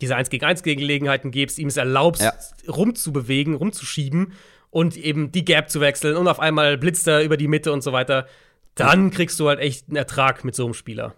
[0.00, 2.32] diese 1 gegen 1 Gelegenheiten gibst, ihm es erlaubst, ja.
[2.68, 4.32] rumzubewegen, rumzuschieben
[4.70, 7.82] und eben die Gap zu wechseln und auf einmal blitzt er über die Mitte und
[7.82, 8.26] so weiter,
[8.74, 11.14] dann kriegst du halt echt einen Ertrag mit so einem Spieler.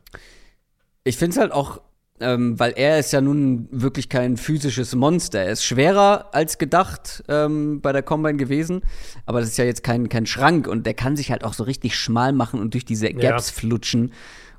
[1.04, 1.80] Ich finde es halt auch
[2.20, 5.40] ähm, weil er ist ja nun wirklich kein physisches Monster.
[5.40, 8.82] Er ist schwerer als gedacht ähm, bei der Combine gewesen,
[9.26, 11.64] aber das ist ja jetzt kein, kein Schrank und der kann sich halt auch so
[11.64, 13.54] richtig schmal machen und durch diese Gaps ja.
[13.54, 14.12] flutschen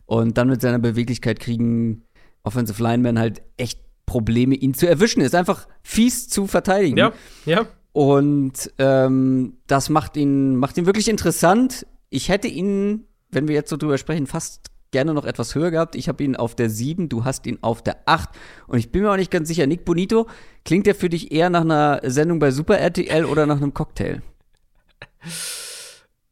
[0.05, 2.03] und dann mit seiner Beweglichkeit kriegen
[2.43, 5.21] Offensive Linemen halt echt Probleme, ihn zu erwischen.
[5.21, 6.97] Ist einfach fies zu verteidigen.
[6.97, 7.13] Ja,
[7.45, 7.65] ja.
[7.93, 11.85] Und ähm, das macht ihn, macht ihn wirklich interessant.
[12.09, 15.95] Ich hätte ihn, wenn wir jetzt so drüber sprechen, fast gerne noch etwas höher gehabt.
[15.95, 18.29] Ich habe ihn auf der 7, du hast ihn auf der 8.
[18.67, 20.27] Und ich bin mir auch nicht ganz sicher, Nick Bonito,
[20.65, 24.21] klingt der für dich eher nach einer Sendung bei Super RTL oder nach einem Cocktail?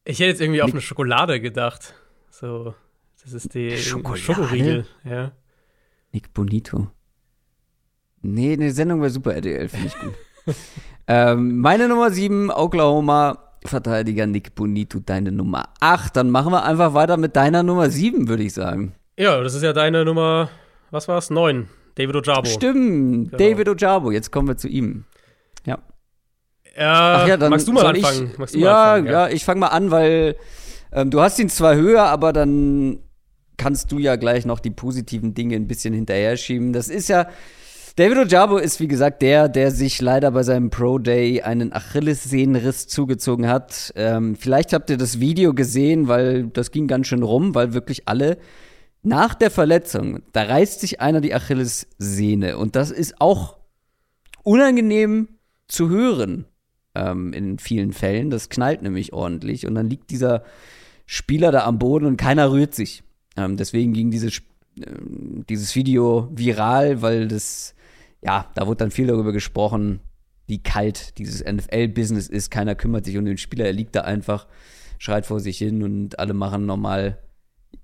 [0.06, 1.94] Ich hätte jetzt irgendwie Nick auf eine Schokolade gedacht.
[2.30, 2.76] So,
[3.24, 4.22] das ist die Schokolade?
[4.22, 5.32] Schokoriegel, ja.
[6.12, 6.88] Nick Bonito.
[8.22, 10.14] Nee, eine Sendung bei Super RTL finde ich gut.
[11.08, 16.16] ähm, meine Nummer 7, Oklahoma, Verteidiger Nick Bonito deine Nummer 8.
[16.16, 18.94] Dann machen wir einfach weiter mit deiner Nummer 7, würde ich sagen.
[19.18, 20.50] Ja, das ist ja deine Nummer,
[20.92, 21.30] was war es?
[21.30, 21.68] 9.
[21.96, 22.46] David Ojabo.
[22.46, 23.38] Stimmt, genau.
[23.38, 24.12] David Ojabo.
[24.12, 25.04] Jetzt kommen wir zu ihm.
[25.66, 25.80] Ja.
[26.78, 28.32] Ja, ja dann magst du mal anfangen?
[28.32, 30.38] Ich, du ja, anfangen, ja, ja, ich fange mal an, weil
[30.94, 33.00] ähm, du hast ihn zwar höher, aber dann
[33.58, 36.72] kannst du ja gleich noch die positiven Dinge ein bisschen hinterher schieben.
[36.72, 37.28] Das ist ja
[37.96, 42.88] David Ojabo ist, wie gesagt, der, der sich leider bei seinem Pro Day einen Achillessehnenriss
[42.88, 43.92] zugezogen hat.
[43.96, 48.08] Ähm, vielleicht habt ihr das Video gesehen, weil das ging ganz schön rum, weil wirklich
[48.08, 48.38] alle
[49.02, 52.58] nach der Verletzung, da reißt sich einer die Achillessehne.
[52.58, 53.58] Und das ist auch
[54.44, 55.30] unangenehm
[55.68, 56.46] zu hören
[56.96, 58.30] ähm, in vielen Fällen.
[58.30, 59.66] Das knallt nämlich ordentlich.
[59.66, 60.44] Und dann liegt dieser
[61.06, 63.04] Spieler da am Boden und keiner rührt sich.
[63.38, 64.40] Ähm, deswegen ging dieses,
[64.80, 64.86] äh,
[65.50, 67.74] dieses Video viral, weil das
[68.22, 70.02] ja, da wurde dann viel darüber gesprochen,
[70.48, 72.50] wie kalt dieses NFL-Business ist.
[72.50, 74.48] Keiner kümmert sich um den Spieler, er liegt da einfach,
[74.98, 77.20] schreit vor sich hin und alle machen normal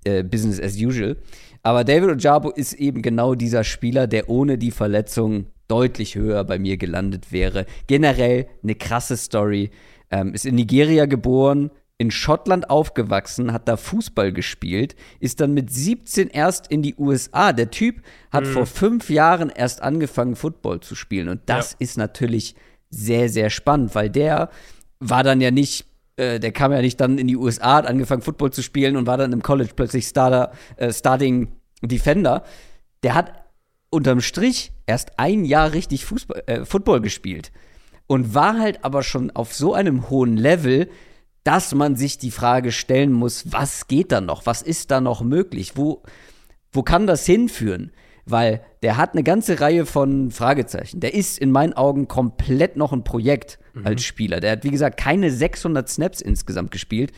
[0.04, 1.16] äh, Business as usual.
[1.62, 6.58] Aber David Ojabo ist eben genau dieser Spieler, der ohne die Verletzung deutlich höher bei
[6.58, 7.66] mir gelandet wäre.
[7.86, 9.70] Generell eine krasse Story.
[10.10, 15.72] Ähm, ist in Nigeria geboren, in Schottland aufgewachsen, hat da Fußball gespielt, ist dann mit
[15.72, 17.52] 17 erst in die USA.
[17.52, 18.52] Der Typ hat mhm.
[18.52, 21.28] vor fünf Jahren erst angefangen, Football zu spielen.
[21.28, 21.76] Und das ja.
[21.80, 22.54] ist natürlich
[22.90, 24.50] sehr, sehr spannend, weil der
[25.00, 25.86] war dann ja nicht,
[26.16, 29.06] äh, der kam ja nicht dann in die USA, hat angefangen, Football zu spielen und
[29.06, 31.48] war dann im College plötzlich Starter, äh, Starting
[31.82, 32.44] Defender.
[33.02, 33.32] Der hat
[33.88, 37.52] unterm Strich erst ein Jahr richtig Fußball, äh, Football gespielt
[38.06, 40.88] und war halt aber schon auf so einem hohen Level,
[41.46, 44.46] dass man sich die Frage stellen muss, was geht da noch?
[44.46, 45.76] Was ist da noch möglich?
[45.76, 46.02] Wo,
[46.72, 47.92] wo kann das hinführen?
[48.24, 50.98] Weil der hat eine ganze Reihe von Fragezeichen.
[50.98, 53.86] Der ist in meinen Augen komplett noch ein Projekt mhm.
[53.86, 54.40] als Spieler.
[54.40, 57.12] Der hat, wie gesagt, keine 600 Snaps insgesamt gespielt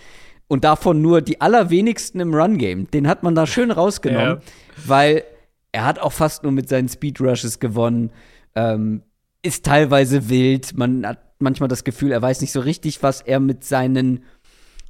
[0.46, 2.90] und davon nur die allerwenigsten im Run-Game.
[2.90, 4.40] Den hat man da schön rausgenommen,
[4.76, 4.82] ja.
[4.84, 5.24] weil
[5.72, 8.10] er hat auch fast nur mit seinen Speed-Rushes gewonnen.
[8.54, 9.02] Ähm,
[9.42, 10.76] ist teilweise wild.
[10.76, 14.24] Man hat manchmal das Gefühl, er weiß nicht so richtig, was er mit seinen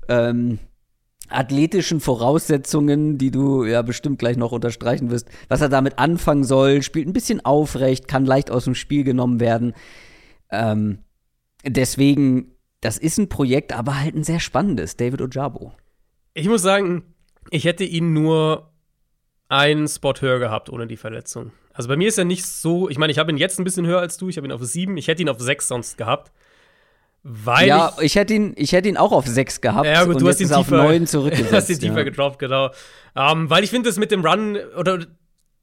[0.08, 0.58] ähm,
[1.28, 6.82] athletischen Voraussetzungen, die du ja bestimmt gleich noch unterstreichen wirst, was er damit anfangen soll,
[6.82, 9.74] spielt ein bisschen aufrecht, kann leicht aus dem Spiel genommen werden.
[10.50, 11.00] Ähm,
[11.64, 15.72] deswegen, das ist ein Projekt, aber halt ein sehr spannendes, David Ojabo.
[16.32, 17.14] Ich muss sagen,
[17.50, 18.72] ich hätte ihn nur
[19.48, 21.52] einen Spot höher gehabt ohne die Verletzung.
[21.78, 23.86] Also bei mir ist er nicht so, ich meine, ich habe ihn jetzt ein bisschen
[23.86, 26.32] höher als du, ich habe ihn auf sieben, ich hätte ihn auf sechs sonst gehabt.
[27.22, 29.86] Weil ja, ich, ich, hätte ihn, ich hätte ihn auch auf sechs gehabt.
[29.86, 31.52] Ja, gut, du hast ihn tiefer, auf neun zurückgesetzt.
[31.52, 32.02] Du hast ihn tiefer ja.
[32.02, 32.66] gedroppt, genau.
[32.66, 32.72] Um,
[33.14, 35.06] ähm, weil ich finde, das mit dem Run oder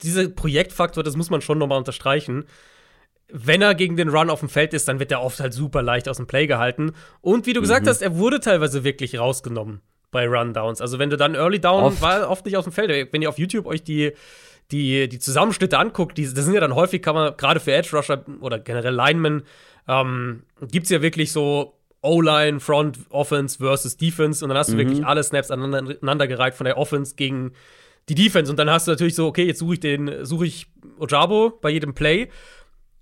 [0.03, 2.45] dieser Projektfaktor, das muss man schon nochmal unterstreichen.
[3.27, 5.81] Wenn er gegen den Run auf dem Feld ist, dann wird er oft halt super
[5.81, 6.93] leicht aus dem Play gehalten.
[7.19, 7.89] Und wie du gesagt mhm.
[7.89, 10.79] hast, er wurde teilweise wirklich rausgenommen bei Rundowns.
[10.79, 12.01] Also wenn du dann Early Down oft.
[12.01, 13.11] war oft nicht aus dem Feld.
[13.11, 14.13] Wenn ihr auf YouTube euch die
[14.71, 17.95] die, die Zusammenschnitte anguckt, die, das sind ja dann häufig, kann man gerade für Edge
[17.95, 19.43] Rusher oder generell Linemen,
[19.87, 24.73] ähm, gibt es ja wirklich so O-Line, Front, Offense versus Defense und dann hast du
[24.73, 24.79] mhm.
[24.79, 27.53] wirklich alle Snaps aneinandergereiht von der Offense gegen
[28.09, 30.67] die Defense und dann hast du natürlich so, okay, jetzt suche ich den, suche ich
[30.99, 32.29] Ojabo bei jedem Play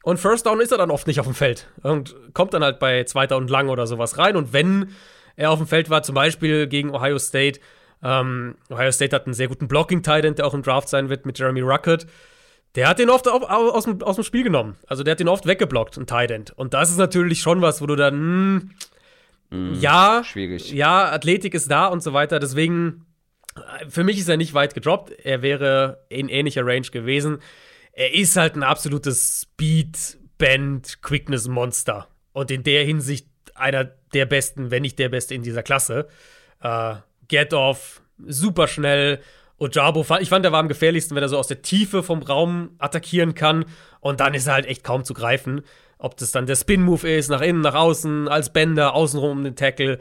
[0.03, 2.79] und First Down ist er dann oft nicht auf dem Feld und kommt dann halt
[2.79, 4.91] bei zweiter und lang oder sowas rein und wenn
[5.35, 7.59] er auf dem Feld war, zum Beispiel gegen Ohio State,
[8.03, 11.39] ähm, Ohio State hat einen sehr guten Blocking-Titan, der auch im Draft sein wird mit
[11.39, 12.05] Jeremy Ruckert.
[12.75, 14.77] Der hat den oft auf, aus, dem, aus dem Spiel genommen.
[14.87, 17.85] Also der hat den oft weggeblockt, ein Tight Und das ist natürlich schon was, wo
[17.85, 18.71] du dann,
[19.51, 20.71] mh, mm, ja, schwierig.
[20.71, 22.39] Ja, Athletik ist da und so weiter.
[22.39, 23.05] Deswegen,
[23.87, 25.11] für mich ist er nicht weit gedroppt.
[25.23, 27.39] Er wäre in ähnlicher Range gewesen.
[27.93, 32.07] Er ist halt ein absolutes Speed, Bend, Quickness-Monster.
[32.33, 36.07] Und in der Hinsicht einer der besten, wenn nicht der beste in dieser Klasse.
[36.59, 36.95] Äh,
[37.27, 39.19] Get-Off, super schnell.
[39.57, 42.71] Ojabo, ich fand, er war am gefährlichsten, wenn er so aus der Tiefe vom Raum
[42.79, 43.65] attackieren kann.
[43.99, 45.61] Und dann ist er halt echt kaum zu greifen.
[45.97, 49.55] Ob das dann der Spin-Move ist, nach innen, nach außen, als Bänder, außenrum um den
[49.55, 49.99] Tackle.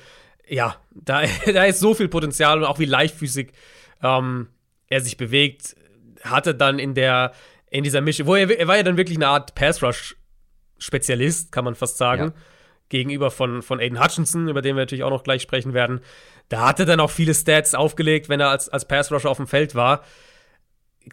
[0.48, 3.52] Ja, da, da ist so viel Potenzial und auch wie leichtfüßig
[4.02, 4.48] ähm,
[4.88, 5.76] er sich bewegt.
[6.22, 7.32] Hatte dann in der,
[7.70, 11.74] in dieser Mischung, wo er, er war ja dann wirklich eine Art Pass-Rush-Spezialist, kann man
[11.74, 12.24] fast sagen.
[12.24, 12.32] Ja.
[12.88, 16.00] Gegenüber von, von Aiden Hutchinson, über den wir natürlich auch noch gleich sprechen werden.
[16.52, 19.46] Da hat er dann auch viele Stats aufgelegt, wenn er als, als Pass-Rusher auf dem
[19.46, 20.04] Feld war.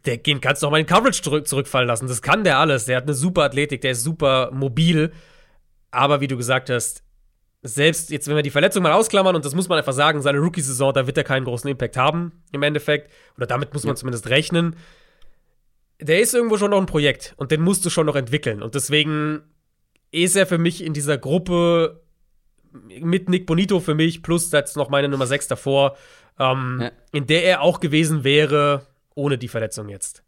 [0.05, 2.09] Der den kannst du auch mal in Coverage zurück, zurückfallen lassen.
[2.09, 2.83] Das kann der alles.
[2.83, 5.13] Der hat eine super Athletik, der ist super mobil.
[5.91, 7.03] Aber wie du gesagt hast,
[7.61, 10.39] selbst jetzt, wenn wir die Verletzung mal ausklammern, und das muss man einfach sagen, seine
[10.39, 13.09] Rookie-Saison, da wird er keinen großen Impact haben, im Endeffekt.
[13.37, 13.95] Oder damit muss man ja.
[13.95, 14.75] zumindest rechnen.
[16.01, 18.61] Der ist irgendwo schon noch ein Projekt und den musst du schon noch entwickeln.
[18.61, 19.43] Und deswegen
[20.11, 22.01] ist er für mich in dieser Gruppe
[22.71, 25.97] mit Nick Bonito für mich, plus jetzt noch meine Nummer 6 davor,
[26.39, 26.91] ähm, ja.
[27.11, 30.23] in der er auch gewesen wäre, ohne die Verletzung jetzt.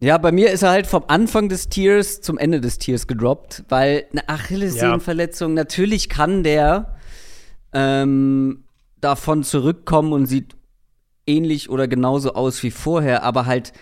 [0.00, 3.64] Ja, bei mir ist er halt vom Anfang des Tiers zum Ende des Tiers gedroppt,
[3.68, 5.54] weil eine Achillessehnenverletzung, ja.
[5.54, 6.96] natürlich kann der
[7.72, 8.64] ähm,
[9.00, 10.56] davon zurückkommen und sieht
[11.26, 13.72] ähnlich oder genauso aus wie vorher, aber halt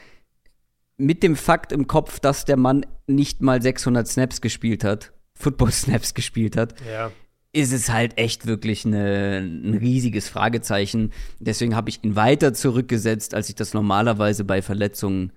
[0.96, 6.14] mit dem Fakt im Kopf, dass der Mann nicht mal 600 Snaps gespielt hat, Football-Snaps
[6.14, 7.10] gespielt hat, ja.
[7.52, 11.12] ist es halt echt wirklich eine, ein riesiges Fragezeichen.
[11.38, 15.32] Deswegen habe ich ihn weiter zurückgesetzt, als ich das normalerweise bei Verletzungen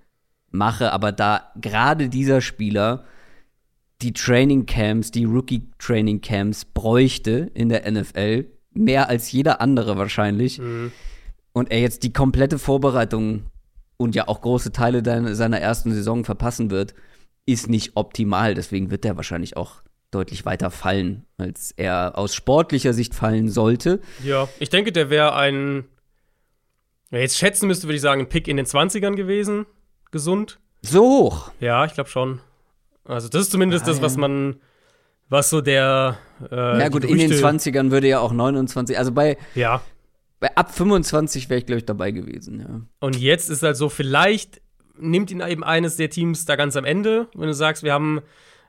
[0.50, 0.92] mache.
[0.92, 3.04] Aber da gerade dieser Spieler
[4.02, 9.96] die Training Camps, die Rookie Training Camps bräuchte in der NFL, mehr als jeder andere
[9.96, 10.58] wahrscheinlich.
[10.58, 10.92] Mhm.
[11.52, 13.44] Und er jetzt die komplette Vorbereitung
[13.96, 15.02] und ja auch große Teile
[15.34, 16.94] seiner ersten Saison verpassen wird,
[17.46, 18.54] ist nicht optimal.
[18.54, 19.82] Deswegen wird er wahrscheinlich auch
[20.16, 24.00] deutlich weiter fallen, als er aus sportlicher Sicht fallen sollte.
[24.24, 25.84] Ja, ich denke, der wäre ein,
[27.10, 29.66] wer jetzt schätzen müsste, würde ich sagen, ein Pick in den 20ern gewesen,
[30.10, 30.58] gesund.
[30.80, 31.50] So hoch?
[31.60, 32.40] Ja, ich glaube schon.
[33.04, 34.56] Also das ist zumindest ah, das, was man,
[35.28, 36.16] was so der
[36.50, 39.82] äh, Ja gut, in den 20ern würde ja auch 29, also bei Ja.
[40.40, 42.80] Bei ab 25 wäre ich, glaube ich, dabei gewesen, ja.
[43.00, 44.60] Und jetzt ist halt so, vielleicht
[44.98, 48.22] nimmt ihn eben eines der Teams da ganz am Ende, wenn du sagst, wir haben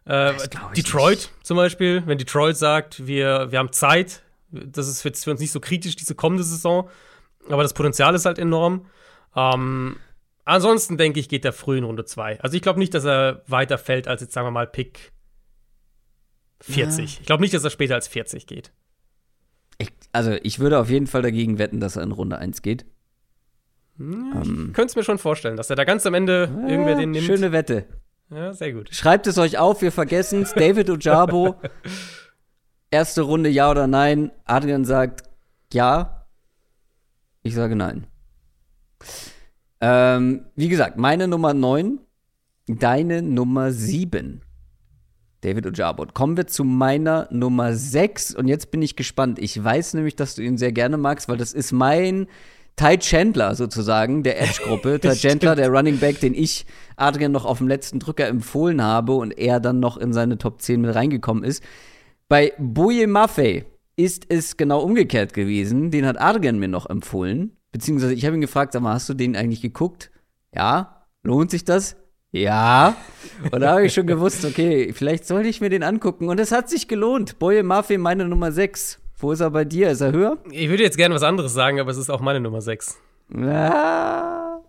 [0.08, 0.34] äh,
[0.76, 1.45] Detroit nicht.
[1.45, 5.60] zum Beispiel, wenn Detroit sagt, wir, wir haben Zeit, das ist für uns nicht so
[5.60, 6.89] kritisch, diese kommende Saison,
[7.49, 8.86] aber das Potenzial ist halt enorm.
[9.36, 9.97] Ähm,
[10.45, 12.39] ansonsten denke ich, geht er früh in Runde 2.
[12.41, 15.12] Also ich glaube nicht, dass er weiter fällt als jetzt, sagen wir mal, Pick
[16.62, 17.16] 40.
[17.16, 17.20] Ja.
[17.22, 18.72] Ich glaube nicht, dass er später als 40 geht.
[19.78, 22.86] Ich, also ich würde auf jeden Fall dagegen wetten, dass er in Runde 1 geht.
[23.99, 26.68] Ja, ähm, ich könnte es mir schon vorstellen, dass er da ganz am Ende ja,
[26.70, 27.26] irgendwer den nimmt.
[27.26, 27.88] Schöne Wette.
[28.30, 28.93] Ja, sehr gut.
[28.93, 30.53] Schreibt es euch auf, wir vergessen es.
[30.53, 31.55] David Ojabo,
[32.91, 34.32] erste Runde ja oder nein.
[34.45, 35.23] Adrian sagt
[35.71, 36.28] ja.
[37.41, 38.07] Ich sage nein.
[39.80, 41.99] Ähm, wie gesagt, meine Nummer 9,
[42.67, 44.41] deine Nummer 7.
[45.41, 46.07] David Ojabo.
[46.13, 49.39] Kommen wir zu meiner Nummer 6 und jetzt bin ich gespannt.
[49.39, 52.28] Ich weiß nämlich, dass du ihn sehr gerne magst, weil das ist mein
[52.78, 54.99] Ty Chandler sozusagen, der Edge-Gruppe.
[55.01, 56.65] Ty Chandler, der Running Back, den ich
[56.95, 60.61] Adrian noch auf dem letzten Drücker empfohlen habe und er dann noch in seine Top
[60.61, 61.61] 10 mit reingekommen ist.
[62.30, 63.65] Bei Boye Maffei
[63.95, 65.91] ist es genau umgekehrt gewesen.
[65.91, 67.57] Den hat Adrian mir noch empfohlen.
[67.71, 70.11] Beziehungsweise ich habe ihn gefragt, sag mal, hast du den eigentlich geguckt?
[70.55, 71.05] Ja.
[71.23, 71.97] Lohnt sich das?
[72.32, 72.95] Ja.
[73.51, 76.30] Und da habe ich schon gewusst, okay, vielleicht sollte ich mir den angucken.
[76.30, 77.39] Und es hat sich gelohnt.
[77.39, 78.99] Boye Maffei, meine Nummer 6.
[79.18, 79.89] Wo ist er bei dir?
[79.89, 80.38] Ist er höher?
[80.51, 82.97] Ich würde jetzt gerne was anderes sagen, aber es ist auch meine Nummer 6.
[83.36, 84.61] Ja.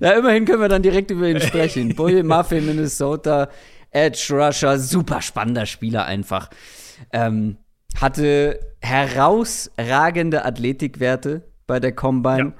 [0.00, 1.94] ja, immerhin können wir dann direkt über ihn sprechen.
[1.96, 3.50] Boye Muffin, Minnesota,
[3.90, 6.48] Edge Rusher, super spannender Spieler einfach.
[7.12, 7.58] Ähm,
[8.00, 12.52] hatte herausragende Athletikwerte bei der Combine ja.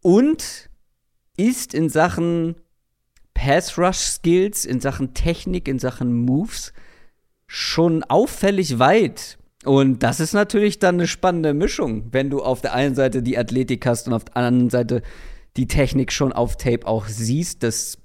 [0.00, 0.70] und
[1.36, 2.56] ist in Sachen
[3.34, 6.72] Pass Rush Skills, in Sachen Technik, in Sachen Moves
[7.46, 12.72] schon auffällig weit und das ist natürlich dann eine spannende Mischung, wenn du auf der
[12.72, 15.02] einen Seite die Athletik hast und auf der anderen Seite
[15.56, 17.62] die Technik schon auf Tape auch siehst.
[17.62, 17.98] Das,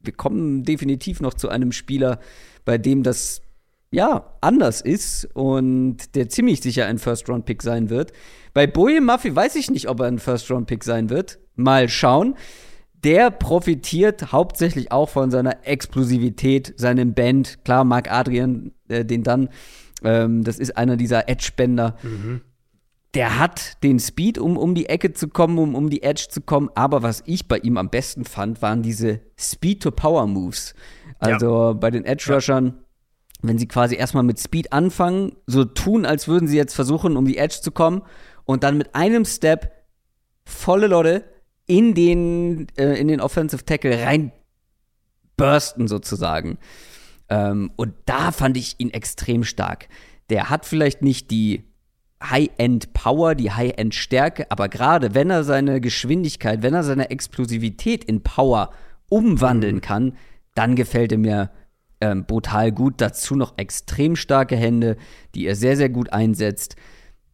[0.00, 2.20] wir kommen definitiv noch zu einem Spieler,
[2.64, 3.42] bei dem das
[3.90, 8.12] ja anders ist und der ziemlich sicher ein First-Round-Pick sein wird.
[8.54, 11.38] Bei Boje Murphy weiß ich nicht, ob er ein First-Round-Pick sein wird.
[11.54, 12.34] Mal schauen.
[13.04, 17.64] Der profitiert hauptsächlich auch von seiner Explosivität, seinem Band.
[17.64, 19.50] Klar, Marc Adrian äh, den dann
[20.02, 21.96] ähm, das ist einer dieser Edge-Bänder.
[22.02, 22.40] Mhm.
[23.14, 26.40] Der hat den Speed, um um die Ecke zu kommen, um um die Edge zu
[26.40, 26.70] kommen.
[26.74, 30.74] Aber was ich bei ihm am besten fand, waren diese Speed-to-Power-Moves.
[31.18, 31.72] Also ja.
[31.72, 32.74] bei den Edge-Rushern, ja.
[33.42, 37.24] wenn sie quasi erstmal mit Speed anfangen, so tun, als würden sie jetzt versuchen, um
[37.24, 38.02] die Edge zu kommen.
[38.44, 39.72] Und dann mit einem Step
[40.44, 41.24] volle Lotte
[41.66, 44.32] in den, äh, in den Offensive Tackle rein
[45.38, 46.58] bursten sozusagen.
[47.28, 49.88] Ähm, und da fand ich ihn extrem stark.
[50.30, 51.64] Der hat vielleicht nicht die
[52.22, 58.70] High-End-Power, die High-End-Stärke, aber gerade wenn er seine Geschwindigkeit, wenn er seine Explosivität in Power
[59.08, 59.80] umwandeln mhm.
[59.80, 60.16] kann,
[60.54, 61.50] dann gefällt er mir
[62.00, 62.94] ähm, brutal gut.
[62.98, 64.96] Dazu noch extrem starke Hände,
[65.34, 66.76] die er sehr, sehr gut einsetzt.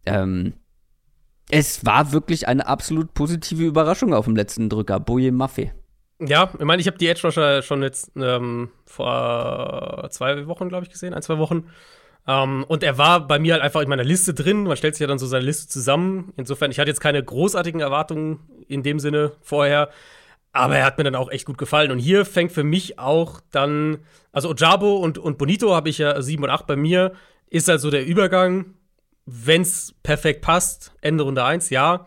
[0.07, 0.55] Ähm,
[1.51, 5.01] es war wirklich eine absolut positive Überraschung auf dem letzten Drücker.
[5.01, 5.73] Boje Maffei.
[6.21, 10.85] Ja, ich meine, ich habe die Edge Rusher schon jetzt ähm, vor zwei Wochen, glaube
[10.85, 11.69] ich, gesehen, ein, zwei Wochen.
[12.27, 14.65] Ähm, und er war bei mir halt einfach in meiner Liste drin.
[14.65, 16.33] Man stellt sich ja dann so seine Liste zusammen.
[16.37, 19.91] Insofern, ich hatte jetzt keine großartigen Erwartungen in dem Sinne vorher.
[20.53, 21.91] Aber er hat mir dann auch echt gut gefallen.
[21.91, 23.99] Und hier fängt für mich auch dann,
[24.33, 27.13] also Ojabo und, und Bonito habe ich ja sieben und acht bei mir.
[27.51, 28.75] ist halt so der Übergang.
[29.27, 32.07] Wenn es perfekt passt, Ende Runde 1, ja.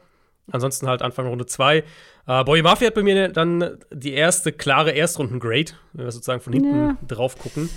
[0.51, 1.84] Ansonsten halt Anfang Runde 2.
[2.28, 6.53] Äh, Boy Mafia hat bei mir dann die erste klare Erstrunden-Grade, wenn wir sozusagen von
[6.53, 6.97] hinten ja.
[7.07, 7.69] drauf gucken.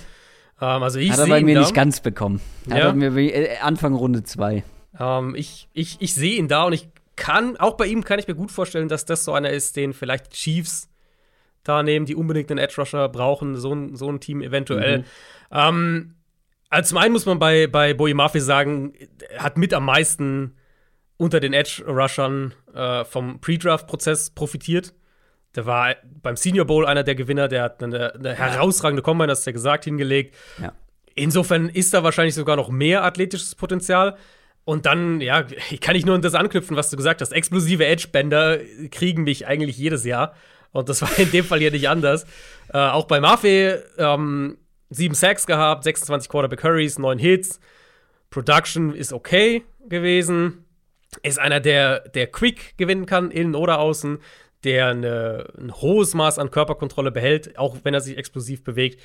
[0.59, 2.41] Ähm, also ich Hat er bei mir nicht ganz bekommen.
[2.69, 2.87] Hat ja.
[2.87, 4.63] er mir äh, Anfang Runde 2.
[4.99, 8.27] Ähm, ich ich, ich sehe ihn da und ich kann, auch bei ihm kann ich
[8.27, 10.89] mir gut vorstellen, dass das so einer ist, den vielleicht Chiefs
[11.63, 14.99] da nehmen, die unbedingt einen Edge Rusher brauchen, so ein, so ein Team eventuell.
[14.99, 15.05] Mhm.
[15.51, 16.15] Ähm,
[16.69, 18.93] also zum einen muss man bei, bei Bowie Murphy sagen,
[19.37, 20.55] hat mit am meisten
[21.21, 24.95] unter den Edge Rushern äh, vom Pre-Draft-Prozess profitiert.
[25.53, 29.41] Der war beim Senior Bowl einer der Gewinner, der hat eine, eine herausragende Combine, das
[29.41, 30.35] ist ja gesagt, hingelegt.
[30.59, 30.73] Ja.
[31.13, 34.17] Insofern ist da wahrscheinlich sogar noch mehr athletisches Potenzial.
[34.63, 35.43] Und dann, ja,
[35.81, 37.33] kann ich nur an das anknüpfen, was du gesagt hast.
[37.33, 38.57] Explosive Edge-Bänder
[38.89, 40.33] kriegen mich eigentlich jedes Jahr.
[40.71, 42.25] Und das war in dem Fall hier nicht anders.
[42.73, 44.57] Äh, auch bei Mafe ähm,
[44.89, 47.59] sieben Sacks gehabt, 26 Quarterback Hurries, neun Hits.
[48.31, 50.65] Production ist okay gewesen.
[51.23, 54.19] Ist einer, der, der quick gewinnen kann, innen oder außen,
[54.63, 59.01] der eine, ein hohes Maß an Körperkontrolle behält, auch wenn er sich explosiv bewegt.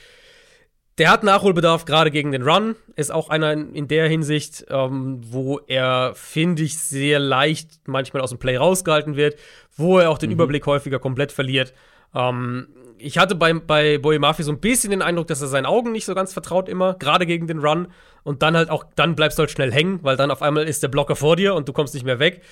[0.98, 2.74] Der hat Nachholbedarf gerade gegen den Run.
[2.94, 8.22] Ist auch einer in, in der Hinsicht, ähm, wo er, finde ich, sehr leicht manchmal
[8.22, 9.38] aus dem Play rausgehalten wird,
[9.76, 10.36] wo er auch den mhm.
[10.36, 11.74] Überblick häufiger komplett verliert.
[12.14, 12.68] Ähm,
[12.98, 15.92] ich hatte bei, bei Boy Murphy so ein bisschen den Eindruck, dass er seinen Augen
[15.92, 17.88] nicht so ganz vertraut immer, gerade gegen den Run.
[18.22, 20.82] Und dann halt auch, dann bleibst du halt schnell hängen, weil dann auf einmal ist
[20.82, 22.42] der Blocker vor dir und du kommst nicht mehr weg.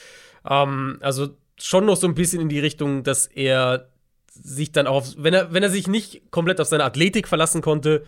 [0.48, 1.28] Ähm, also
[1.58, 3.88] schon noch so ein bisschen in die Richtung, dass er
[4.30, 8.04] sich dann auch, wenn er, wenn er sich nicht komplett auf seine Athletik verlassen konnte,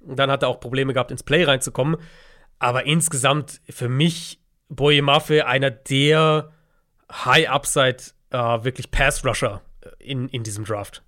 [0.00, 1.96] dann hat er auch Probleme gehabt, ins Play reinzukommen.
[2.58, 6.52] Aber insgesamt für mich Boye Mafe einer der
[7.10, 7.98] High-Upside,
[8.30, 9.62] äh, wirklich Pass-Rusher
[9.98, 11.02] in, in diesem Draft.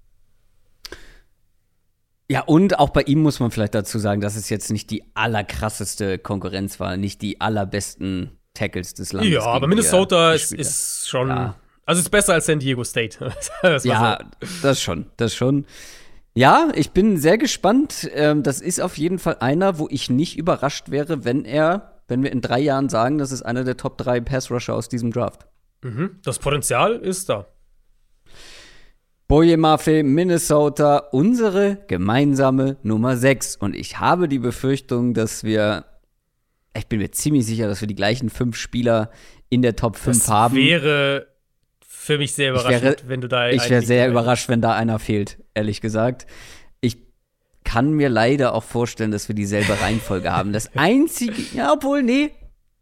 [2.30, 5.02] Ja, und auch bei ihm muss man vielleicht dazu sagen, dass es jetzt nicht die
[5.14, 9.32] allerkrasseste Konkurrenz war, nicht die allerbesten Tackles des Landes.
[9.32, 11.28] Ja, aber Minnesota ist, ist, schon.
[11.28, 11.56] Ja.
[11.86, 13.18] Also ist besser als San Diego State.
[13.82, 14.48] ja, so.
[14.62, 15.66] das schon, das schon.
[16.32, 18.08] Ja, ich bin sehr gespannt.
[18.14, 22.22] Ähm, das ist auf jeden Fall einer, wo ich nicht überrascht wäre, wenn er, wenn
[22.22, 25.48] wir in drei Jahren sagen, das ist einer der Top 3 Pass-Rusher aus diesem Draft.
[25.82, 26.20] Mhm.
[26.22, 27.48] Das Potenzial ist da.
[29.30, 33.54] Boye Mafe, Minnesota, unsere gemeinsame Nummer 6.
[33.54, 35.84] Und ich habe die Befürchtung, dass wir,
[36.76, 39.12] ich bin mir ziemlich sicher, dass wir die gleichen fünf Spieler
[39.48, 40.56] in der Top 5 das haben.
[40.56, 41.28] Wäre
[41.86, 43.50] für mich sehr überraschend, wäre, wenn du da.
[43.50, 46.26] Ich wäre sehr überrascht, wenn da einer fehlt, ehrlich gesagt.
[46.80, 46.96] Ich
[47.62, 50.52] kann mir leider auch vorstellen, dass wir dieselbe Reihenfolge haben.
[50.52, 52.32] Das einzige, ja, obwohl, nee,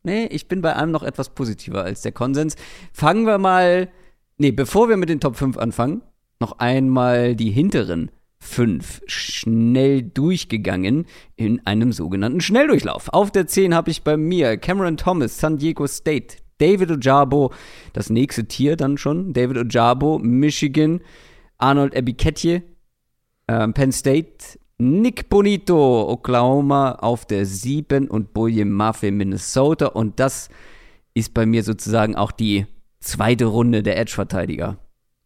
[0.02, 2.56] nee, ich bin bei einem noch etwas positiver als der Konsens.
[2.94, 3.90] Fangen wir mal,
[4.38, 6.00] nee, bevor wir mit den Top 5 anfangen,
[6.40, 8.10] noch einmal die hinteren
[8.40, 13.08] fünf schnell durchgegangen in einem sogenannten Schnelldurchlauf.
[13.08, 17.52] Auf der 10 habe ich bei mir Cameron Thomas, San Diego State, David Ojabo,
[17.92, 21.00] das nächste Tier dann schon, David Ojabo, Michigan,
[21.58, 22.62] Arnold Ebiketje,
[23.48, 29.86] äh, Penn State, Nick Bonito, Oklahoma auf der 7 und Boye Mafe, Minnesota.
[29.86, 30.48] Und das
[31.14, 32.66] ist bei mir sozusagen auch die
[33.00, 34.78] zweite Runde der Edge-Verteidiger.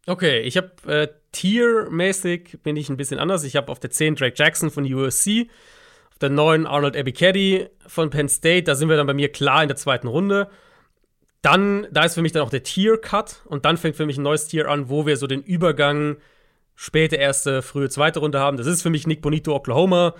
[0.05, 3.43] Okay, ich habe äh, Tier-mäßig bin ich ein bisschen anders.
[3.43, 5.49] Ich habe auf der 10 Drake Jackson von USC,
[6.11, 8.63] auf der 9 Arnold Ebiketti von Penn State.
[8.63, 10.49] Da sind wir dann bei mir klar in der zweiten Runde.
[11.41, 14.23] Dann, da ist für mich dann auch der Tier-Cut und dann fängt für mich ein
[14.23, 16.17] neues Tier an, wo wir so den Übergang
[16.75, 18.57] späte erste, frühe zweite Runde haben.
[18.57, 20.15] Das ist für mich Nick Bonito, Oklahoma.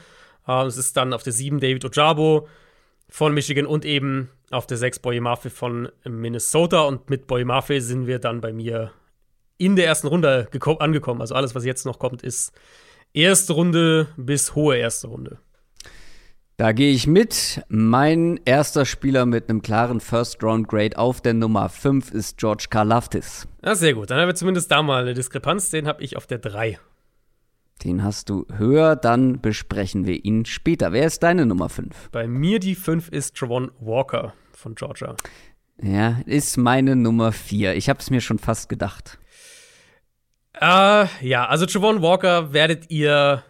[0.45, 2.49] Uh, das ist dann auf der 7 David Ojabo
[3.07, 6.81] von Michigan und eben auf der 6 Boye Mafe von Minnesota.
[6.81, 8.91] Und mit Boye Mafe sind wir dann bei mir
[9.57, 10.49] in der ersten Runde
[10.79, 11.21] angekommen.
[11.21, 12.51] Also alles, was jetzt noch kommt, ist
[13.13, 15.39] erste Runde bis hohe erste Runde.
[16.57, 17.63] Da gehe ich mit.
[17.67, 23.47] Mein erster Spieler mit einem klaren First-Round-Grade auf der Nummer 5 ist George Karlaftis.
[23.63, 24.11] Ja, sehr gut.
[24.11, 25.71] Dann haben wir zumindest da mal eine Diskrepanz.
[25.71, 26.77] Den habe ich auf der 3.
[27.83, 30.93] Den hast du höher, dann besprechen wir ihn später.
[30.93, 32.11] Wer ist deine Nummer 5?
[32.11, 35.15] Bei mir die 5 ist Travon Walker von Georgia.
[35.81, 37.75] Ja, ist meine Nummer 4.
[37.75, 39.19] Ich habe es mir schon fast gedacht.
[40.59, 43.43] Äh, ja, also Javon Walker werdet ihr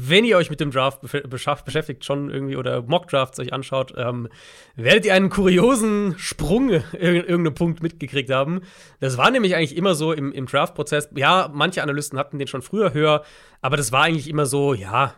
[0.00, 4.28] wenn ihr euch mit dem Draft beschäftigt, schon irgendwie oder Mock-Drafts euch anschaut, ähm,
[4.76, 8.60] werdet ihr einen kuriosen Sprung in irgendeinem Punkt mitgekriegt haben.
[9.00, 11.08] Das war nämlich eigentlich immer so im, im Draft-Prozess.
[11.16, 13.24] Ja, manche Analysten hatten den schon früher höher,
[13.60, 15.14] aber das war eigentlich immer so, ja,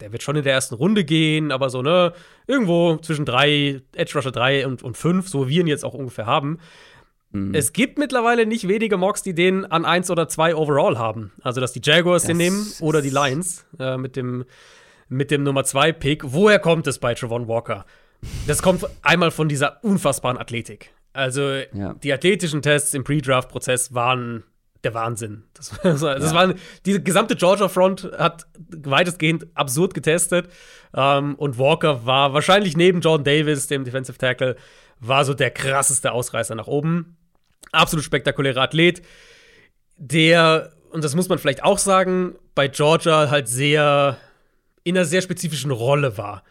[0.00, 2.12] der wird schon in der ersten Runde gehen, aber so, ne,
[2.46, 5.94] irgendwo zwischen drei, Edge Rusher 3 und, und 5, so wie wir ihn jetzt auch
[5.94, 6.58] ungefähr haben.
[7.32, 7.54] Mhm.
[7.54, 11.32] Es gibt mittlerweile nicht wenige Mocks, die den an 1 oder 2 overall haben.
[11.42, 14.44] Also, dass die Jaguars das den nehmen oder die Lions äh, mit, dem,
[15.08, 16.22] mit dem Nummer 2 Pick.
[16.24, 17.84] Woher kommt es bei Trevon Walker?
[18.46, 20.92] das kommt einmal von dieser unfassbaren Athletik.
[21.12, 21.94] Also ja.
[21.94, 24.44] die athletischen Tests im Pre-Draft-Prozess waren
[24.84, 25.44] der Wahnsinn.
[25.54, 26.34] Das, das, ja.
[26.34, 26.54] war,
[26.86, 30.48] die gesamte Georgia Front hat weitestgehend absurd getestet.
[30.94, 34.56] Ähm, und Walker war wahrscheinlich neben Jordan Davis, dem Defensive Tackle,
[35.00, 37.16] war so der krasseste Ausreißer nach oben.
[37.72, 39.02] Absolut spektakulärer Athlet,
[39.96, 44.18] der, und das muss man vielleicht auch sagen, bei Georgia halt sehr
[44.84, 46.42] in einer sehr spezifischen Rolle war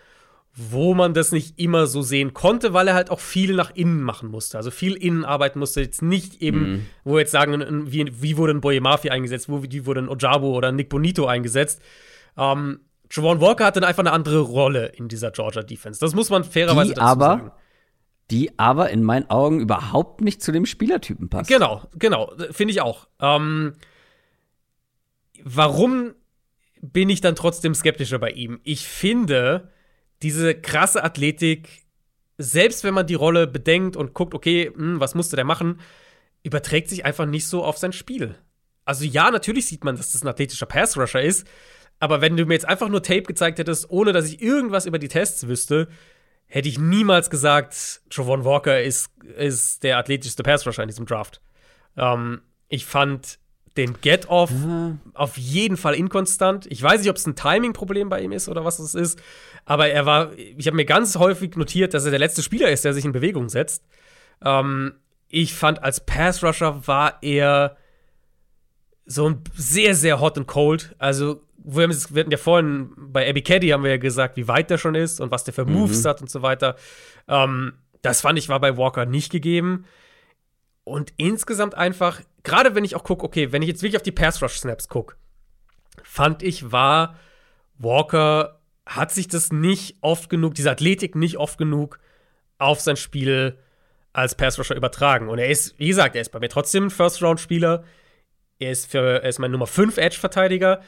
[0.54, 4.02] wo man das nicht immer so sehen konnte, weil er halt auch viel nach innen
[4.02, 4.58] machen musste.
[4.58, 5.82] Also viel innen arbeiten musste.
[5.82, 6.86] Jetzt nicht eben, mhm.
[7.06, 10.10] wo wir jetzt sagen, wie, wie wurde ein Boye Mafia eingesetzt, wo, wie wurde ein
[10.10, 11.82] Ojabo oder Nick Bonito eingesetzt.
[12.38, 16.00] Ähm, Javon Walker hatte dann einfach eine andere Rolle in dieser Georgia Defense.
[16.00, 17.52] Das muss man fairerweise die dazu aber, sagen.
[18.32, 21.50] Die aber in meinen Augen überhaupt nicht zu dem Spielertypen passt.
[21.50, 23.08] Genau, genau, finde ich auch.
[23.20, 23.74] Ähm,
[25.44, 26.14] warum
[26.82, 28.60] bin ich dann trotzdem skeptischer bei ihm?
[28.64, 29.70] Ich finde,
[30.22, 31.86] diese krasse Athletik,
[32.38, 35.82] selbst wenn man die Rolle bedenkt und guckt, okay, hm, was musste der machen,
[36.44, 38.36] überträgt sich einfach nicht so auf sein Spiel.
[38.86, 41.46] Also ja, natürlich sieht man, dass das ein athletischer Pass-Rusher ist,
[42.00, 44.98] aber wenn du mir jetzt einfach nur Tape gezeigt hättest, ohne dass ich irgendwas über
[44.98, 45.88] die Tests wüsste,
[46.52, 51.42] hätte ich niemals gesagt, Travon Walker ist, ist der athletischste Pass-Rusher in diesem Draft.
[51.96, 53.40] Ähm, ich fand
[53.78, 55.00] den Get-Off mhm.
[55.14, 56.68] auf jeden Fall inkonstant.
[56.70, 59.22] Ich weiß nicht, ob es ein Timing-Problem bei ihm ist oder was es ist,
[59.64, 62.84] aber er war, ich habe mir ganz häufig notiert, dass er der letzte Spieler ist,
[62.84, 63.86] der sich in Bewegung setzt.
[64.44, 64.96] Ähm,
[65.30, 67.78] ich fand, als Pass-Rusher war er
[69.06, 70.96] so ein sehr, sehr hot and cold.
[70.98, 74.70] Also, wir, wir hatten ja vorhin bei Abby Caddy haben wir ja gesagt, wie weit
[74.70, 76.10] der schon ist und was der für Moves mhm.
[76.10, 76.76] hat und so weiter.
[77.28, 79.86] Ähm, das fand ich war bei Walker nicht gegeben.
[80.84, 84.12] Und insgesamt einfach, gerade wenn ich auch gucke, okay, wenn ich jetzt wirklich auf die
[84.12, 85.16] Pass-Rush-Snaps gucke,
[86.04, 87.16] fand ich, war
[87.78, 92.00] Walker, hat sich das nicht oft genug, diese Athletik nicht oft genug
[92.58, 93.58] auf sein Spiel
[94.14, 95.30] als Pass-Rusher übertragen.
[95.30, 97.84] Und er ist, wie gesagt, er ist bei mir trotzdem ein First-Round-Spieler.
[98.60, 100.82] Er ist, für, er ist mein Nummer 5 Edge-Verteidiger.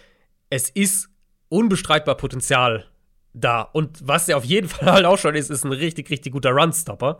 [0.54, 1.10] Es ist
[1.50, 2.86] unbestreitbar Potenzial
[3.34, 3.64] da.
[3.64, 6.52] Und was er auf jeden Fall halt auch schon ist, ist ein richtig, richtig guter
[6.52, 7.18] Run-Stopper.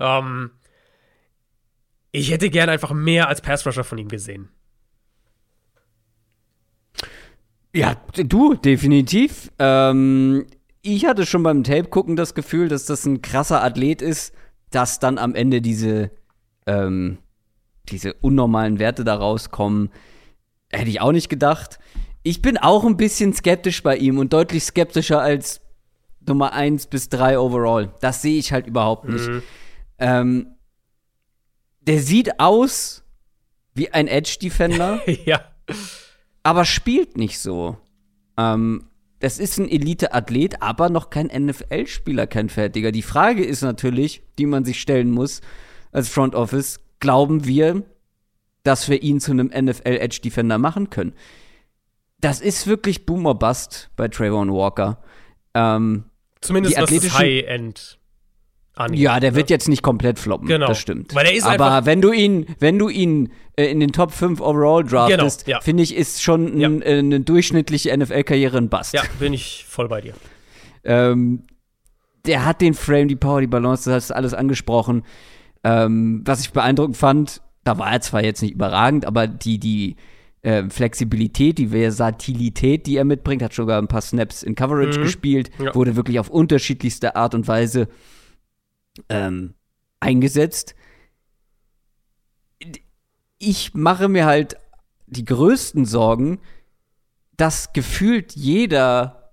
[0.00, 0.50] Ähm,
[2.10, 4.48] ich hätte gern einfach mehr als Pass-Rusher von ihm gesehen.
[7.72, 9.52] Ja, du, definitiv.
[9.60, 10.44] Ähm,
[10.82, 14.34] ich hatte schon beim Tape gucken das Gefühl, dass das ein krasser Athlet ist,
[14.70, 16.10] dass dann am Ende diese,
[16.66, 17.18] ähm,
[17.88, 19.90] diese unnormalen Werte da rauskommen.
[20.72, 21.78] Hätte ich auch nicht gedacht.
[22.24, 25.60] Ich bin auch ein bisschen skeptisch bei ihm und deutlich skeptischer als
[26.26, 27.92] Nummer 1 bis 3 overall.
[28.00, 29.28] Das sehe ich halt überhaupt nicht.
[29.28, 29.42] Mhm.
[29.98, 30.46] Ähm,
[31.82, 33.04] der sieht aus
[33.74, 35.02] wie ein Edge-Defender.
[35.26, 35.42] ja.
[36.42, 37.76] Aber spielt nicht so.
[38.38, 38.88] Ähm,
[39.20, 42.90] das ist ein Elite-Athlet, aber noch kein NFL-Spieler, kein Fertiger.
[42.90, 45.42] Die Frage ist natürlich, die man sich stellen muss
[45.92, 47.82] als Front Office, glauben wir,
[48.62, 51.12] dass wir ihn zu einem NFL-Edge-Defender machen können?
[52.20, 54.98] Das ist wirklich Boomer Bust bei Trayvon Walker.
[55.54, 56.04] Ähm,
[56.40, 57.98] Zumindest was das High-End
[58.74, 59.00] angeht.
[59.00, 60.48] Ja, der wird jetzt nicht komplett floppen.
[60.48, 60.66] Genau.
[60.68, 61.14] Das stimmt.
[61.14, 64.40] Weil er ist Aber wenn du ihn, wenn du ihn äh, in den Top 5
[64.40, 65.62] overall draftest, genau, ja.
[65.62, 66.68] finde ich, ist schon ja.
[66.68, 68.94] äh, eine durchschnittliche NFL-Karriere ein Bust.
[68.94, 70.14] Ja, bin ich voll bei dir.
[70.84, 71.44] ähm,
[72.26, 75.04] der hat den Frame, die Power, die Balance, das hast du alles angesprochen.
[75.62, 79.96] Ähm, was ich beeindruckend fand, da war er zwar jetzt nicht überragend, aber die, die
[80.44, 85.02] äh, Flexibilität, die Versatilität, die er mitbringt, hat sogar ein paar Snaps in Coverage mhm.
[85.02, 85.74] gespielt, ja.
[85.74, 87.88] wurde wirklich auf unterschiedlichste Art und Weise
[89.08, 89.54] ähm,
[90.00, 90.74] eingesetzt.
[93.38, 94.56] Ich mache mir halt
[95.06, 96.40] die größten Sorgen,
[97.36, 99.32] dass gefühlt jeder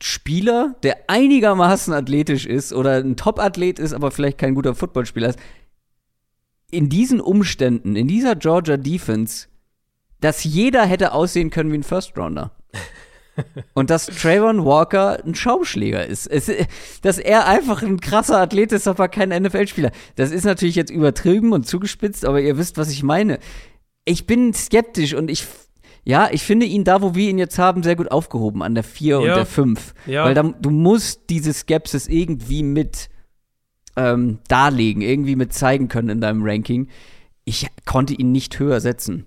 [0.00, 5.40] Spieler, der einigermaßen athletisch ist oder ein Top-Athlet ist, aber vielleicht kein guter Footballspieler ist,
[6.70, 9.48] in diesen Umständen, in dieser Georgia Defense,
[10.20, 12.52] dass jeder hätte aussehen können wie ein First-Rounder.
[13.74, 16.26] Und dass Trayvon Walker ein Schaumschläger ist.
[16.26, 16.50] Es,
[17.02, 19.92] dass er einfach ein krasser Athlet ist, aber kein NFL-Spieler.
[20.16, 23.38] Das ist natürlich jetzt übertrieben und zugespitzt, aber ihr wisst, was ich meine.
[24.04, 25.46] Ich bin skeptisch und ich,
[26.04, 28.84] ja, ich finde ihn da, wo wir ihn jetzt haben, sehr gut aufgehoben, an der
[28.84, 29.18] 4 ja.
[29.18, 29.94] und der 5.
[30.06, 30.24] Ja.
[30.24, 33.08] Weil da, du musst diese Skepsis irgendwie mit
[33.96, 36.88] ähm, darlegen, irgendwie mit zeigen können in deinem Ranking.
[37.44, 39.26] Ich konnte ihn nicht höher setzen.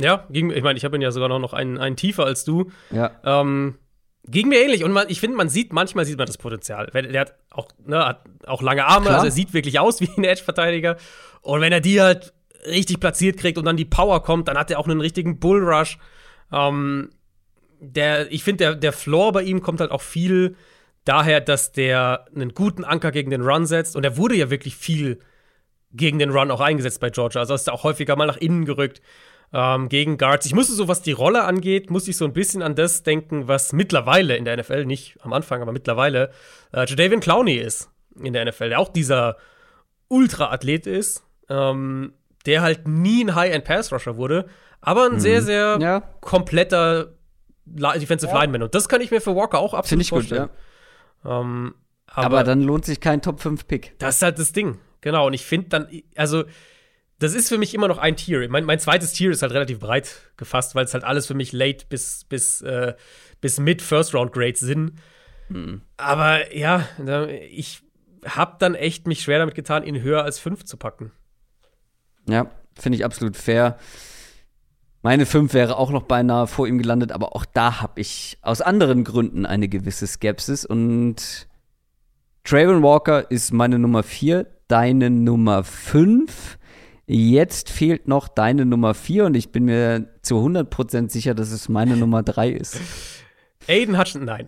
[0.00, 2.70] Ja, ging, ich meine, ich habe ihn ja sogar noch einen, einen tiefer als du.
[2.90, 3.10] Ja.
[3.24, 3.78] Ähm,
[4.26, 4.84] ging mir ähnlich.
[4.84, 6.86] Und man, ich finde, man sieht, manchmal sieht man das Potenzial.
[6.86, 9.16] Der hat auch, ne, hat auch lange Arme, Klar.
[9.16, 10.96] also er sieht wirklich aus wie ein Edge-Verteidiger.
[11.42, 12.32] Und wenn er die halt
[12.66, 15.98] richtig platziert kriegt und dann die Power kommt, dann hat er auch einen richtigen Bullrush.
[16.52, 17.10] Ähm,
[17.80, 20.56] der, ich finde, der, der Floor bei ihm kommt halt auch viel
[21.04, 23.96] daher, dass der einen guten Anker gegen den Run setzt.
[23.96, 25.20] Und er wurde ja wirklich viel
[25.92, 27.40] gegen den Run auch eingesetzt bei Georgia.
[27.40, 29.00] Also ist er auch häufiger mal nach innen gerückt
[29.52, 30.46] ähm, gegen Guards.
[30.46, 33.48] Ich musste so, was die Rolle angeht, muss ich so ein bisschen an das denken,
[33.48, 36.30] was mittlerweile in der NFL, nicht am Anfang, aber mittlerweile,
[36.72, 39.36] äh, Jadavian Clowney ist in der NFL, der auch dieser
[40.08, 42.12] Ultra-Athlet ist, ähm,
[42.46, 44.46] der halt nie ein High-End-Pass-Rusher wurde,
[44.80, 45.20] aber ein mhm.
[45.20, 46.00] sehr, sehr ja.
[46.20, 47.12] kompletter
[47.66, 48.40] Defensive ja.
[48.40, 48.62] Lineman.
[48.62, 50.48] Und das kann ich mir für Walker auch absolut ich vorstellen.
[51.22, 51.40] Gut, ja.
[51.40, 51.74] ähm,
[52.06, 53.98] aber, aber, dann lohnt sich kein Top-5-Pick.
[53.98, 54.78] Das ist halt das Ding.
[55.00, 55.26] Genau.
[55.26, 56.44] Und ich finde dann, also,
[57.18, 58.48] das ist für mich immer noch ein Tier.
[58.48, 61.52] Mein, mein zweites Tier ist halt relativ breit gefasst, weil es halt alles für mich
[61.52, 62.94] late bis, bis, äh,
[63.40, 64.92] bis mid First Round Grades sind.
[65.48, 65.82] Mhm.
[65.96, 66.86] Aber ja,
[67.50, 67.82] ich
[68.24, 71.10] habe dann echt mich schwer damit getan, ihn höher als 5 zu packen.
[72.28, 73.78] Ja, finde ich absolut fair.
[75.02, 78.60] Meine 5 wäre auch noch beinahe vor ihm gelandet, aber auch da habe ich aus
[78.60, 80.64] anderen Gründen eine gewisse Skepsis.
[80.64, 81.48] Und
[82.44, 86.58] Trayvon Walker ist meine Nummer 4, deine Nummer 5.
[87.10, 91.70] Jetzt fehlt noch deine Nummer 4 und ich bin mir zu 100% sicher, dass es
[91.70, 92.78] meine Nummer 3 ist.
[93.66, 94.46] Aiden Hutchinson, nein.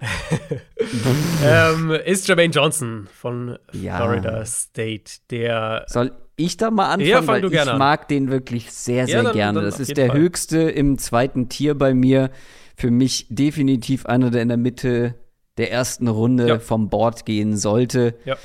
[1.45, 3.97] ähm, ist Jermaine Johnson von ja.
[3.97, 5.85] Florida State, der.
[5.89, 7.09] Soll ich da mal anfangen?
[7.09, 9.61] Ja, weil ich mag den wirklich sehr, sehr ja, dann, gerne.
[9.61, 10.19] Dann das ist der Fall.
[10.19, 12.31] höchste im zweiten Tier bei mir.
[12.77, 15.15] Für mich definitiv einer, der in der Mitte
[15.57, 16.59] der ersten Runde ja.
[16.59, 18.15] vom Board gehen sollte.
[18.27, 18.37] Ja.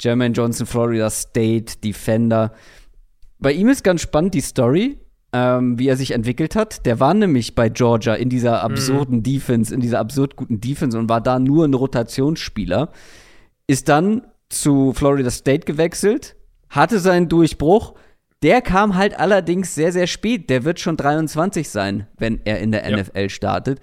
[0.00, 2.52] Jermaine Johnson, Florida State, Defender.
[3.38, 4.98] Bei ihm ist ganz spannend die Story
[5.32, 6.86] ähm, wie er sich entwickelt hat.
[6.86, 9.22] Der war nämlich bei Georgia in dieser absurden mhm.
[9.22, 12.90] Defense, in dieser absurd guten Defense und war da nur ein Rotationsspieler.
[13.66, 16.36] Ist dann zu Florida State gewechselt,
[16.70, 17.94] hatte seinen Durchbruch.
[18.42, 20.48] Der kam halt allerdings sehr, sehr spät.
[20.48, 22.96] Der wird schon 23 sein, wenn er in der ja.
[22.96, 23.80] NFL startet.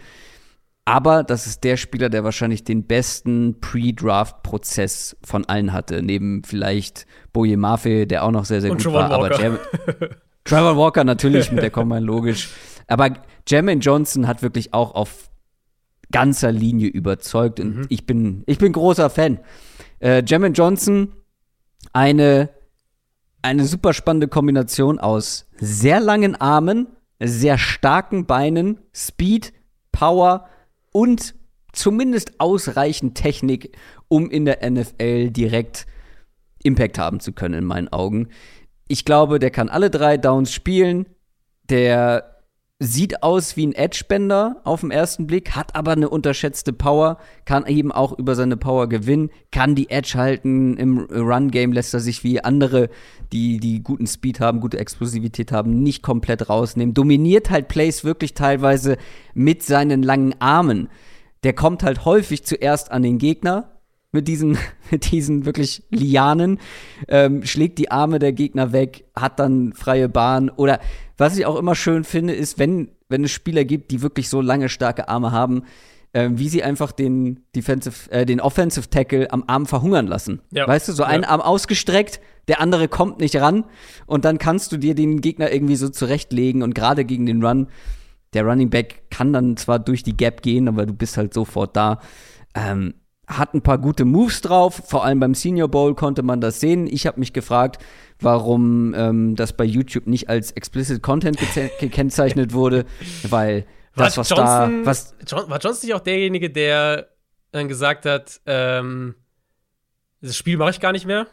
[0.86, 6.03] Aber das ist der Spieler, der wahrscheinlich den besten Pre-Draft-Prozess von allen hatte.
[6.03, 9.10] Neben vielleicht Boje Mafe, der auch noch sehr, sehr Und gut war.
[9.10, 9.60] Aber der,
[10.44, 12.49] Trevor Walker natürlich mit der Combine logisch.
[12.88, 13.10] Aber
[13.48, 15.30] Jermaine Johnson hat wirklich auch auf
[16.12, 17.86] ganzer Linie überzeugt und mhm.
[17.90, 19.40] ich bin ich bin großer Fan.
[19.99, 21.14] Äh, Jermaine Johnson
[21.94, 22.49] eine
[23.41, 26.88] eine super spannende Kombination aus sehr langen Armen,
[27.20, 29.52] sehr starken Beinen, Speed,
[29.91, 30.48] Power
[30.96, 31.36] und
[31.74, 33.78] zumindest ausreichend Technik,
[34.08, 35.86] um in der NFL direkt
[36.64, 38.30] Impact haben zu können, in meinen Augen
[38.88, 41.08] ich glaube, der kann alle drei Downs spielen.
[41.70, 42.35] Der
[42.80, 47.66] sieht aus wie ein Edge-Bender auf den ersten Blick, hat aber eine unterschätzte Power, kann
[47.68, 50.76] eben auch über seine Power gewinnen, kann die Edge halten.
[50.76, 52.90] Im Run-Game lässt er sich wie andere,
[53.32, 56.94] die, die guten Speed haben, gute Explosivität haben, nicht komplett rausnehmen.
[56.94, 58.98] Dominiert halt Plays wirklich teilweise
[59.34, 60.90] mit seinen langen Armen.
[61.46, 63.75] Der kommt halt häufig zuerst an den Gegner,
[64.16, 64.58] mit diesen,
[64.92, 66.60] mit diesen wirklich Lianen,
[67.08, 70.50] ähm, schlägt die Arme der Gegner weg, hat dann freie Bahn.
[70.50, 70.80] Oder
[71.18, 74.42] was ich auch immer schön finde, ist, wenn, wenn es Spieler gibt, die wirklich so
[74.42, 75.64] lange, starke Arme haben,
[76.14, 80.42] äh, wie sie einfach den Defensive, äh, den Offensive Tackle am Arm verhungern lassen.
[80.52, 80.68] Ja.
[80.68, 81.30] Weißt du, so ein ja.
[81.30, 83.66] Arm ausgestreckt, der andere kommt nicht ran
[84.06, 87.68] und dann kannst du dir den Gegner irgendwie so zurechtlegen und gerade gegen den Run,
[88.34, 91.76] der Running Back kann dann zwar durch die Gap gehen, aber du bist halt sofort
[91.76, 92.00] da.
[92.54, 92.94] Ähm,
[93.28, 94.82] hat ein paar gute Moves drauf.
[94.88, 96.88] Vor allem beim Senior Bowl konnte man das sehen.
[96.88, 97.84] Ich habe mich gefragt,
[98.20, 101.38] warum ähm, das bei YouTube nicht als explicit Content
[101.80, 102.86] gekennzeichnet wurde,
[103.28, 103.66] weil
[103.96, 104.86] das, was Johnson, da.
[104.86, 107.08] Was John, war Johnson nicht auch derjenige, der
[107.52, 109.16] dann gesagt hat, ähm,
[110.22, 111.28] das Spiel mache ich gar nicht mehr?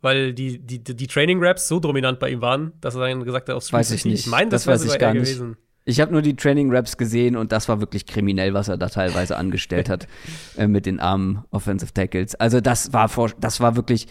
[0.00, 3.56] Weil die, die, die Training-Raps so dominant bei ihm waren, dass er dann gesagt hat,
[3.56, 4.20] aufs Spiel Weiß ich nicht.
[4.20, 5.24] Ich meine, das, das weiß ich gar nicht.
[5.24, 5.58] Gewesen.
[5.84, 9.36] Ich habe nur die Training-Raps gesehen und das war wirklich kriminell, was er da teilweise
[9.36, 10.06] angestellt hat
[10.56, 12.34] äh, mit den armen Offensive Tackles.
[12.34, 14.06] Also das war vor, das war wirklich,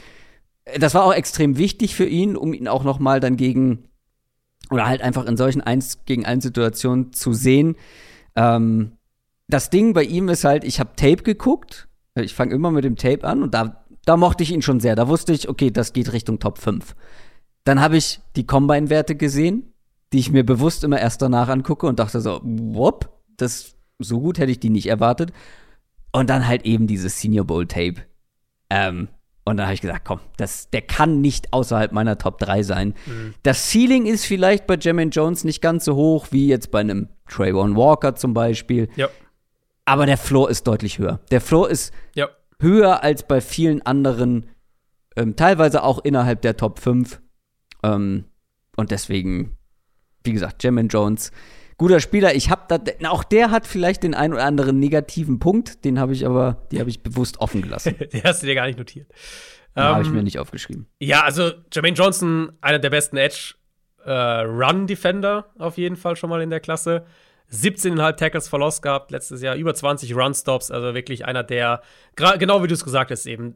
[0.78, 3.90] das war auch extrem wichtig für ihn, um ihn auch noch mal dann gegen
[4.70, 7.76] oder halt einfach in solchen eins gegen eins Situationen zu sehen.
[8.36, 8.94] Ähm,
[9.48, 11.88] das Ding bei ihm ist halt, ich habe Tape geguckt.
[12.16, 14.96] Ich fange immer mit dem Tape an und da, da mochte ich ihn schon sehr.
[14.96, 16.96] Da wusste ich, okay, das geht Richtung Top 5.
[17.64, 19.74] Dann habe ich die Combine-Werte gesehen
[20.14, 24.40] die ich mir bewusst immer erst danach angucke und dachte so, whoop, das so gut
[24.40, 25.31] hätte ich die nicht erwartet.
[26.11, 27.98] Und dann halt eben dieses Senior Bowl Tape.
[28.69, 29.10] Ähm,
[29.45, 32.94] und dann habe ich gesagt, komm, das, der kann nicht außerhalb meiner Top 3 sein.
[33.06, 33.34] Mhm.
[33.44, 37.10] Das Ceiling ist vielleicht bei Jermaine Jones nicht ganz so hoch wie jetzt bei einem
[37.27, 38.90] Trayvon Walker zum Beispiel.
[38.95, 39.10] Ja.
[39.86, 41.19] Aber der Floor ist deutlich höher.
[41.31, 42.27] Der Floor ist ja.
[42.60, 44.49] höher als bei vielen anderen,
[45.15, 47.22] ähm, teilweise auch innerhalb der Top 5.
[47.84, 48.26] Ähm,
[48.76, 49.57] und deswegen
[50.24, 51.32] wie gesagt, Jermaine Jones
[51.80, 52.36] guter Spieler.
[52.36, 56.14] Ich habe da, auch der hat vielleicht den einen oder anderen negativen Punkt, den habe
[56.14, 57.96] ich aber, die habe ich bewusst offen gelassen.
[58.14, 59.10] den hast du dir gar nicht notiert.
[59.76, 60.88] Den um, habe ich mir ähm, nicht aufgeschrieben.
[61.00, 63.56] Ja, also Jermaine Johnson, einer der besten Edge
[64.06, 67.06] äh, Run Defender auf jeden Fall schon mal in der Klasse.
[67.52, 71.82] 17,5 Tackles verlost gehabt letztes Jahr, über 20 Run Stops, also wirklich einer, der,
[72.16, 73.56] genau wie du es gesagt hast, eben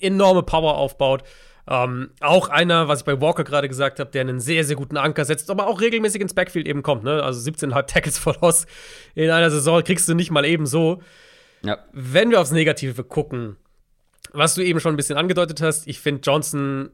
[0.00, 1.24] enorme Power aufbaut.
[1.68, 4.96] Ähm, auch einer, was ich bei Walker gerade gesagt habe, der einen sehr, sehr guten
[4.96, 7.04] Anker setzt, aber auch regelmäßig ins Backfield eben kommt.
[7.04, 7.22] Ne?
[7.22, 8.66] Also 17,5 Tackles verlost
[9.14, 11.00] in einer Saison kriegst du nicht mal eben so.
[11.64, 11.78] Ja.
[11.92, 13.56] Wenn wir aufs Negative gucken,
[14.32, 16.90] was du eben schon ein bisschen angedeutet hast, ich finde, Johnson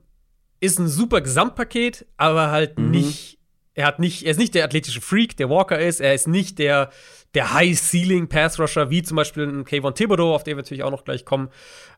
[0.60, 2.90] ist ein super Gesamtpaket, aber halt mhm.
[2.90, 3.38] nicht,
[3.74, 6.58] er hat nicht, er ist nicht der athletische Freak, der Walker ist, er ist nicht
[6.58, 6.90] der,
[7.34, 11.24] der High-Ceiling-Pass-Rusher, wie zum Beispiel ein Kayvon Thibodeau, auf den wir natürlich auch noch gleich
[11.24, 11.48] kommen.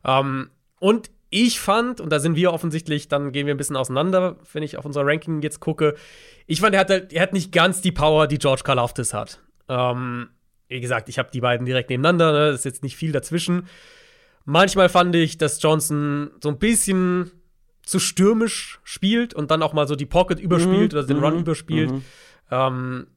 [0.05, 4.37] Ähm, und ich fand, und da sind wir offensichtlich, dann gehen wir ein bisschen auseinander,
[4.53, 5.95] wenn ich auf unser Ranking jetzt gucke.
[6.45, 9.39] Ich fand, er hat, halt, er hat nicht ganz die Power, die George Karlaftis hat.
[9.69, 10.29] Ähm,
[10.67, 12.49] wie gesagt, ich habe die beiden direkt nebeneinander, ne?
[12.49, 13.67] ist jetzt nicht viel dazwischen.
[14.43, 17.31] Manchmal fand ich, dass Johnson so ein bisschen
[17.83, 21.35] zu stürmisch spielt und dann auch mal so die Pocket überspielt mhm, oder den Run
[21.35, 21.91] mhm, überspielt.
[21.91, 22.03] Mhm.
[22.51, 23.07] Ähm,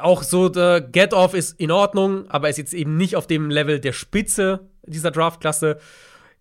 [0.00, 3.80] auch so der Get-Off ist in Ordnung, aber ist jetzt eben nicht auf dem Level
[3.80, 5.78] der Spitze dieser Draftklasse.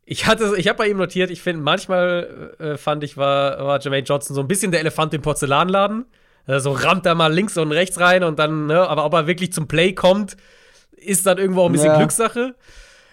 [0.09, 3.81] Ich hatte, ich habe bei ihm notiert, ich finde, manchmal äh, fand ich, war, war
[3.81, 6.05] Jermaine Johnson so ein bisschen der Elefant im Porzellanladen.
[6.45, 9.51] Also rammt er mal links und rechts rein und dann, ne, aber ob er wirklich
[9.51, 10.37] zum Play kommt,
[10.93, 11.97] ist dann irgendwo auch ein bisschen ja.
[11.97, 12.55] Glückssache.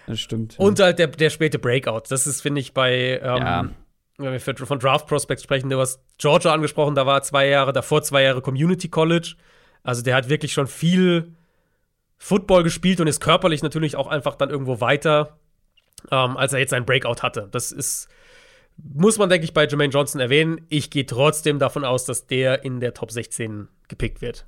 [0.07, 0.57] Das stimmt.
[0.57, 2.03] Und halt der, der späte Breakout.
[2.07, 3.69] Das ist, finde ich, bei, ähm, ja.
[4.17, 8.03] wenn wir von Draft Prospects sprechen, du hast Georgia angesprochen, da war zwei Jahre, davor
[8.03, 9.35] zwei Jahre Community College.
[9.83, 11.33] Also der hat wirklich schon viel
[12.17, 15.37] Football gespielt und ist körperlich natürlich auch einfach dann irgendwo weiter,
[16.11, 17.47] ähm, als er jetzt seinen Breakout hatte.
[17.51, 18.07] Das ist,
[18.77, 20.61] muss man, denke ich, bei Jermaine Johnson erwähnen.
[20.69, 24.45] Ich gehe trotzdem davon aus, dass der in der Top 16 gepickt wird.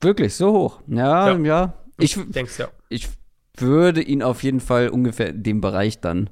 [0.00, 0.80] Wirklich, so hoch?
[0.86, 1.38] Ja, ja.
[1.38, 1.74] ja.
[1.98, 2.68] Ich, denk's, ja.
[2.88, 3.08] ich
[3.56, 6.30] würde ihn auf jeden Fall ungefähr in dem Bereich dann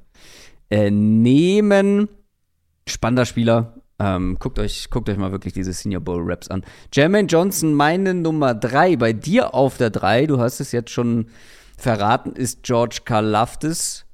[0.70, 2.08] äh, nehmen.
[2.88, 3.74] Spannender Spieler.
[3.98, 6.64] Ähm, guckt, euch, guckt euch mal wirklich diese Senior Bowl Raps an.
[6.92, 8.96] Jermaine Johnson, meine Nummer 3.
[8.96, 11.28] Bei dir auf der 3, du hast es jetzt schon
[11.76, 14.06] verraten, ist George Karlaftis,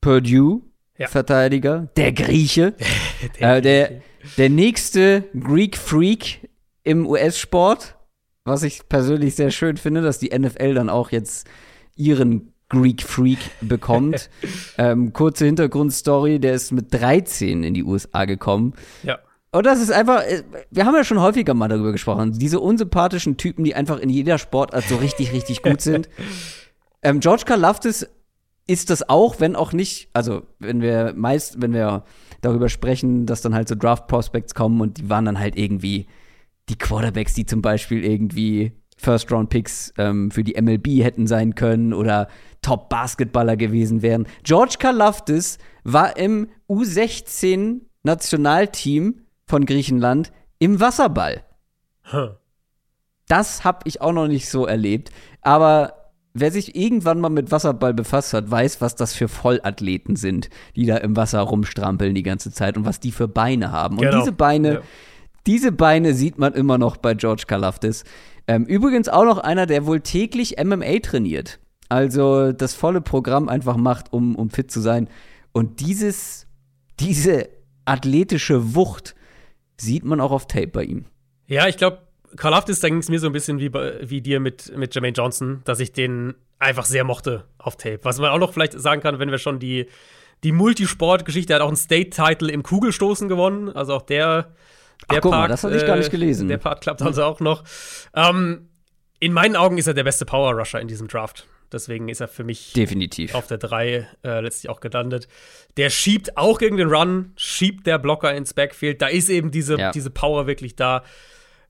[0.00, 0.62] Purdue.
[0.96, 1.06] Ja.
[1.06, 2.74] Verteidiger, der Grieche,
[3.40, 4.02] der, äh, der,
[4.36, 6.48] der nächste Greek Freak
[6.82, 7.96] im US-Sport,
[8.44, 11.46] was ich persönlich sehr schön finde, dass die NFL dann auch jetzt
[11.94, 14.28] ihren Greek Freak bekommt.
[14.78, 18.74] ähm, kurze Hintergrundstory, der ist mit 13 in die USA gekommen.
[19.02, 19.18] Ja.
[19.50, 23.36] Und das ist einfach, äh, wir haben ja schon häufiger mal darüber gesprochen, diese unsympathischen
[23.36, 26.08] Typen, die einfach in jeder Sportart so richtig, richtig gut sind.
[27.02, 28.06] Ähm, George Karlaftis
[28.66, 32.04] ist das auch, wenn auch nicht, also wenn wir meist, wenn wir
[32.42, 36.06] darüber sprechen, dass dann halt so Draft Prospects kommen und die waren dann halt irgendwie
[36.68, 42.28] die Quarterbacks, die zum Beispiel irgendwie First-Round-Picks ähm, für die MLB hätten sein können oder
[42.62, 44.26] Top-Basketballer gewesen wären.
[44.42, 51.44] George Kalafdis war im U16-Nationalteam von Griechenland im Wasserball.
[52.12, 52.32] Huh.
[53.28, 55.12] Das habe ich auch noch nicht so erlebt.
[55.42, 55.97] Aber
[56.40, 60.86] wer sich irgendwann mal mit Wasserball befasst hat, weiß, was das für Vollathleten sind, die
[60.86, 63.98] da im Wasser rumstrampeln die ganze Zeit und was die für Beine haben.
[63.98, 64.12] Genau.
[64.12, 64.80] Und diese Beine, ja.
[65.46, 68.04] diese Beine sieht man immer noch bei George Kalafdis.
[68.46, 71.58] Ähm, übrigens auch noch einer, der wohl täglich MMA trainiert.
[71.88, 75.08] Also das volle Programm einfach macht, um, um fit zu sein.
[75.52, 76.46] Und dieses,
[77.00, 77.48] diese
[77.84, 79.14] athletische Wucht
[79.78, 81.06] sieht man auch auf Tape bei ihm.
[81.46, 82.07] Ja, ich glaube,
[82.38, 85.14] Karl Aftis, da ging es mir so ein bisschen wie, wie dir mit, mit Jermaine
[85.14, 88.00] Johnson, dass ich den einfach sehr mochte auf Tape.
[88.02, 89.86] Was man auch noch vielleicht sagen kann, wenn wir schon die,
[90.44, 93.70] die Multisport-Geschichte, hat auch einen State-Title im Kugelstoßen gewonnen.
[93.70, 94.54] Also auch der
[95.10, 96.48] der Ach, guck Part, mal, das hatte ich gar nicht gelesen.
[96.48, 97.64] Der Part klappt also auch noch.
[98.14, 98.68] Ähm,
[99.20, 101.46] in meinen Augen ist er der beste Power Rusher in diesem Draft.
[101.70, 105.28] Deswegen ist er für mich definitiv auf der 3 äh, letztlich auch gelandet.
[105.76, 109.02] Der schiebt auch gegen den Run, schiebt der Blocker ins Backfield.
[109.02, 109.92] Da ist eben diese, ja.
[109.92, 111.02] diese Power wirklich da.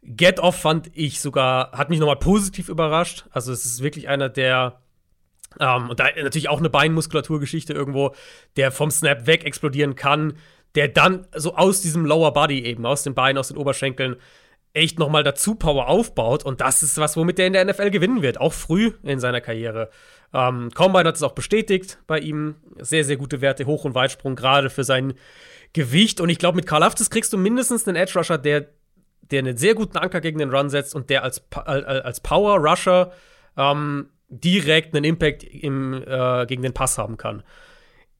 [0.03, 3.27] Get Off fand ich sogar, hat mich nochmal positiv überrascht.
[3.31, 4.81] Also es ist wirklich einer, der
[5.61, 8.15] ähm, und da natürlich auch eine Beinmuskulaturgeschichte irgendwo,
[8.57, 10.35] der vom Snap weg explodieren kann,
[10.75, 14.17] der dann so aus diesem Lower Body eben, aus den Beinen, aus den Oberschenkeln,
[14.75, 16.45] echt nochmal dazu Power aufbaut.
[16.45, 19.41] Und das ist was, womit der in der NFL gewinnen wird, auch früh in seiner
[19.41, 19.91] Karriere.
[20.33, 22.57] Ähm, Combine hat es auch bestätigt bei ihm.
[22.79, 25.15] Sehr, sehr gute Werte, Hoch- und Weitsprung, gerade für sein
[25.73, 26.21] Gewicht.
[26.21, 28.69] Und ich glaube, mit Karl Aftis kriegst du mindestens einen Edge Rusher, der,
[29.31, 33.13] der einen sehr guten Anker gegen den Run setzt und der als, als Power Rusher
[33.57, 37.43] ähm, direkt einen Impact im, äh, gegen den Pass haben kann.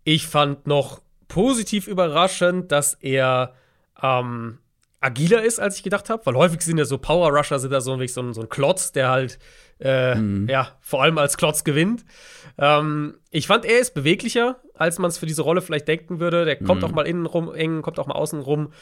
[0.05, 3.55] Ich fand noch positiv überraschend, dass er
[4.03, 4.59] ähm,
[5.01, 7.81] agiler ist, als ich gedacht habe, weil häufig sind ja so Power Rusher sind da
[7.81, 9.39] so, ein, so ein Klotz, der halt
[9.81, 10.49] äh, mhm.
[10.49, 12.05] ja vor allem als Klotz gewinnt.
[12.59, 16.45] Ähm, ich fand, er ist beweglicher, als man es für diese Rolle vielleicht denken würde.
[16.45, 16.89] Der kommt mhm.
[16.89, 18.73] auch mal innen rum eng, kommt auch mal außen rum.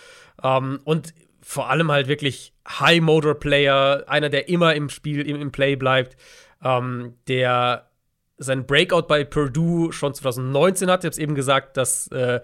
[0.43, 1.13] Ähm, und
[1.49, 5.77] vor allem halt wirklich High Motor Player, einer, der immer im Spiel, im, im Play
[5.77, 6.17] bleibt,
[6.61, 7.89] ähm, der
[8.37, 11.05] sein Breakout bei Purdue schon 2019 hat.
[11.05, 12.41] Ich habe es eben gesagt, dass äh,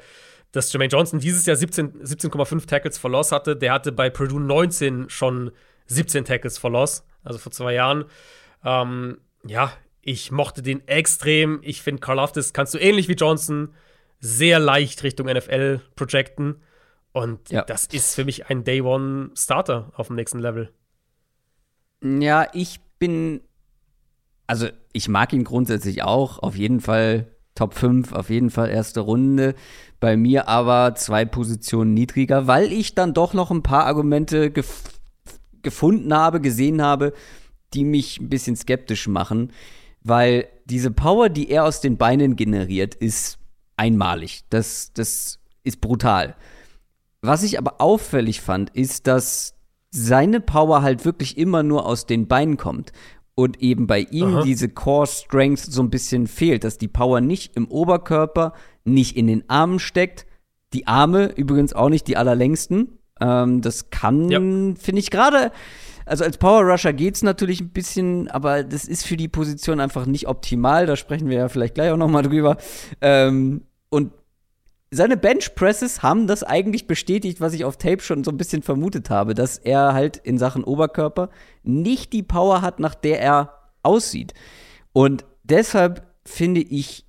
[0.53, 3.57] dass Jermaine Johnson dieses Jahr 17,5 17 Tackles for Loss hatte.
[3.57, 5.51] Der hatte bei Purdue 19 schon
[5.87, 8.05] 17 Tackles for Loss, also vor zwei Jahren.
[8.65, 11.59] Ähm, ja, ich mochte den extrem.
[11.63, 13.75] Ich finde, Loftus kannst du ähnlich wie Johnson
[14.21, 16.63] sehr leicht Richtung NFL projecten.
[17.13, 17.63] Und ja.
[17.63, 20.73] das ist für mich ein Day One Starter auf dem nächsten Level.
[22.03, 23.41] Ja, ich bin.
[24.47, 26.39] Also, ich mag ihn grundsätzlich auch.
[26.39, 29.55] Auf jeden Fall Top 5, auf jeden Fall erste Runde.
[30.01, 34.85] Bei mir aber zwei Positionen niedriger, weil ich dann doch noch ein paar Argumente gef
[35.63, 37.13] gefunden habe, gesehen habe,
[37.73, 39.53] die mich ein bisschen skeptisch machen.
[40.03, 43.39] Weil diese Power, die er aus den Beinen generiert, ist
[43.77, 44.43] einmalig.
[44.51, 46.35] Das, das ist brutal.
[47.23, 49.55] Was ich aber auffällig fand, ist, dass
[49.91, 52.93] seine Power halt wirklich immer nur aus den Beinen kommt
[53.35, 54.43] und eben bei ihm Aha.
[54.43, 58.55] diese Core Strength so ein bisschen fehlt, dass die Power nicht im Oberkörper,
[58.85, 60.27] nicht in den Armen steckt.
[60.73, 62.99] Die Arme übrigens auch nicht die allerlängsten.
[63.21, 64.41] Ähm, das kann, ja.
[64.41, 65.53] finde ich gerade,
[66.07, 70.07] also als Power Rusher geht's natürlich ein bisschen, aber das ist für die Position einfach
[70.07, 70.87] nicht optimal.
[70.87, 72.57] Da sprechen wir ja vielleicht gleich auch noch mal drüber.
[73.01, 74.13] Ähm, und
[74.95, 79.09] seine Benchpresses haben das eigentlich bestätigt, was ich auf Tape schon so ein bisschen vermutet
[79.09, 81.31] habe, dass er halt in Sachen Oberkörper
[81.63, 84.35] nicht die Power hat, nach der er aussieht.
[84.93, 87.07] Und deshalb finde ich,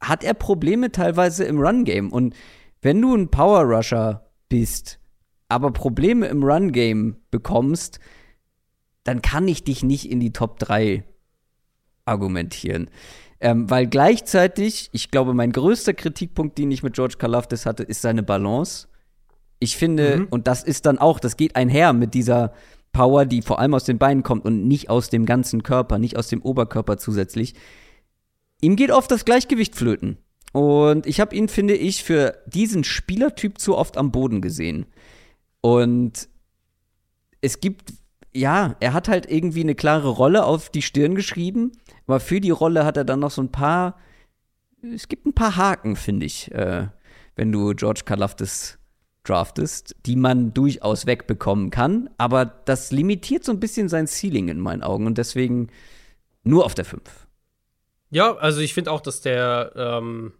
[0.00, 2.12] hat er Probleme teilweise im Run-Game.
[2.12, 2.36] Und
[2.82, 5.00] wenn du ein Power Rusher bist,
[5.48, 7.98] aber Probleme im Run-Game bekommst,
[9.02, 11.02] dann kann ich dich nicht in die Top 3
[12.04, 12.90] argumentieren.
[13.44, 18.00] Ähm, weil gleichzeitig, ich glaube, mein größter Kritikpunkt, den ich mit George Kalafdis hatte, ist
[18.00, 18.88] seine Balance.
[19.58, 20.26] Ich finde, mhm.
[20.30, 22.54] und das ist dann auch, das geht einher mit dieser
[22.94, 26.16] Power, die vor allem aus den Beinen kommt und nicht aus dem ganzen Körper, nicht
[26.16, 27.52] aus dem Oberkörper zusätzlich.
[28.62, 30.16] Ihm geht oft das Gleichgewicht flöten.
[30.52, 34.86] Und ich habe ihn, finde ich, für diesen Spielertyp zu oft am Boden gesehen.
[35.60, 36.30] Und
[37.42, 37.92] es gibt,
[38.34, 41.72] ja, er hat halt irgendwie eine klare Rolle auf die Stirn geschrieben.
[42.06, 43.98] Aber für die Rolle hat er dann noch so ein paar,
[44.82, 46.88] es gibt ein paar Haken, finde ich, äh,
[47.36, 48.78] wenn du George Kalafdis
[49.22, 52.10] draftest, die man durchaus wegbekommen kann.
[52.18, 55.68] Aber das limitiert so ein bisschen sein Ceiling in meinen Augen und deswegen
[56.42, 57.00] nur auf der 5.
[58.10, 60.34] Ja, also ich finde auch, dass der, ähm,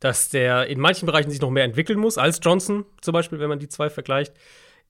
[0.00, 3.48] dass der in manchen Bereichen sich noch mehr entwickeln muss, als Johnson zum Beispiel, wenn
[3.48, 4.34] man die zwei vergleicht.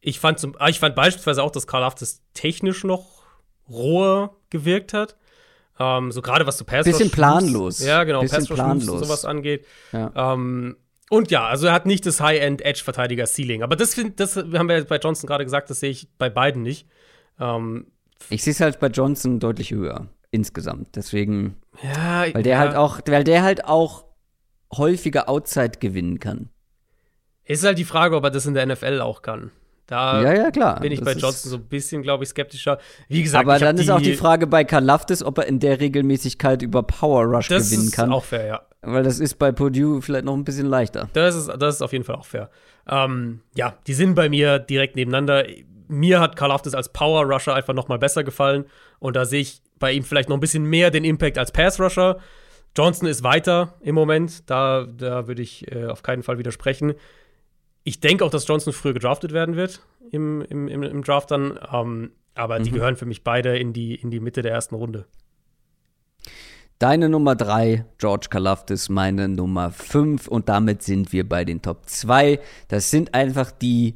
[0.07, 3.25] Ich fand, zum, ich fand beispielsweise auch, dass Karl Aftes technisch noch
[3.69, 5.17] roher gewirkt hat.
[5.81, 7.85] Ähm, so gerade was zu Pass Bisschen planlos.
[7.85, 8.89] Ja, genau, Bisschen planlos.
[8.89, 9.67] und sowas angeht.
[9.91, 10.13] Ja.
[10.15, 10.77] Ähm,
[11.11, 13.65] und ja, also er hat nicht das High-End-Edge-Verteidiger-Ceiling.
[13.65, 16.87] Aber das, das haben wir bei Johnson gerade gesagt, das sehe ich bei beiden nicht.
[17.41, 17.89] Ähm,
[18.31, 20.95] ich sehe es halt bei Johnson deutlich höher insgesamt.
[20.95, 22.59] Deswegen, ja, weil der ja.
[22.61, 24.05] halt auch, weil der halt auch
[24.73, 26.51] häufiger Outside gewinnen kann.
[27.45, 29.51] Ist halt die Frage, ob er das in der NFL auch kann.
[29.87, 30.81] Da ja, ja, klar.
[30.81, 32.79] bin ich das bei Johnson so ein bisschen, glaube ich, skeptischer.
[33.09, 36.63] Wie gesagt, aber dann ist auch die Frage bei Kalaftis, ob er in der Regelmäßigkeit
[36.63, 38.11] über Power Rush gewinnen kann.
[38.11, 38.63] Das ist auch fair, ja.
[38.83, 41.09] Weil das ist bei Purdue vielleicht noch ein bisschen leichter.
[41.13, 42.51] Das ist, das ist auf jeden Fall auch fair.
[42.89, 45.45] Ähm, ja, die sind bei mir direkt nebeneinander.
[45.89, 48.65] Mir hat Kalaftis als Power Rusher einfach noch mal besser gefallen.
[48.99, 51.81] Und da sehe ich bei ihm vielleicht noch ein bisschen mehr den Impact als Pass
[51.81, 52.19] Rusher.
[52.77, 54.49] Johnson ist weiter im Moment.
[54.51, 56.95] Da, da würde ich äh, auf keinen Fall widersprechen.
[57.87, 59.81] Ich denke auch, dass Johnson früher gedraftet werden wird
[60.11, 61.57] im, im, im, im Draft dann.
[61.73, 62.65] Ähm, aber mhm.
[62.65, 65.07] die gehören für mich beide in die, in die Mitte der ersten Runde.
[66.81, 71.89] Deine Nummer 3, George Kalafdis, meine Nummer 5 und damit sind wir bei den Top
[71.89, 72.41] 2.
[72.67, 73.95] Das sind einfach die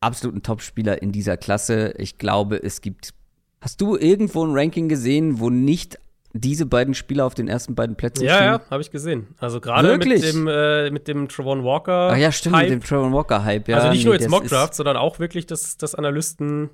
[0.00, 1.94] absoluten Top-Spieler in dieser Klasse.
[1.96, 3.14] Ich glaube, es gibt.
[3.62, 5.98] Hast du irgendwo ein Ranking gesehen, wo nicht
[6.36, 8.46] diese beiden Spieler auf den ersten beiden Plätzen ja, stehen?
[8.46, 9.28] Ja, habe ich gesehen.
[9.38, 12.10] Also gerade mit dem, äh, mit dem Travon Walker.
[12.12, 12.70] Ach ja, stimmt, Hype.
[12.70, 13.68] mit dem Travon Walker Hype.
[13.68, 16.70] Ja, also nicht nee, nur jetzt Mockdraft, sondern auch wirklich, dass, dass Analysten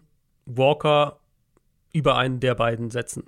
[0.47, 1.21] Walker
[1.93, 3.25] über einen der beiden setzen.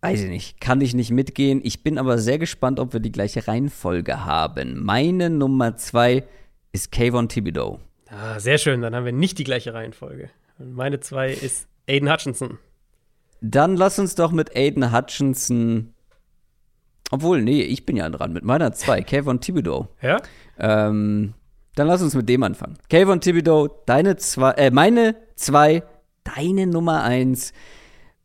[0.00, 1.60] Weiß ich nicht, kann ich nicht mitgehen.
[1.62, 4.82] Ich bin aber sehr gespannt, ob wir die gleiche Reihenfolge haben.
[4.82, 6.24] Meine Nummer zwei
[6.72, 7.80] ist Kayvon Thibodeau.
[8.08, 10.30] Ah, sehr schön, dann haben wir nicht die gleiche Reihenfolge.
[10.58, 12.58] Meine zwei ist Aiden Hutchinson.
[13.40, 15.94] Dann lass uns doch mit Aiden Hutchinson.
[17.10, 19.88] Obwohl, nee, ich bin ja dran mit meiner zwei, Kevin Thibodeau.
[20.02, 20.18] Ja?
[20.58, 21.34] Ähm,
[21.74, 22.76] Dann lass uns mit dem anfangen.
[22.88, 25.82] Kayvon Thibodeau, deine zwei, äh, meine zwei,
[26.24, 27.52] deine Nummer eins.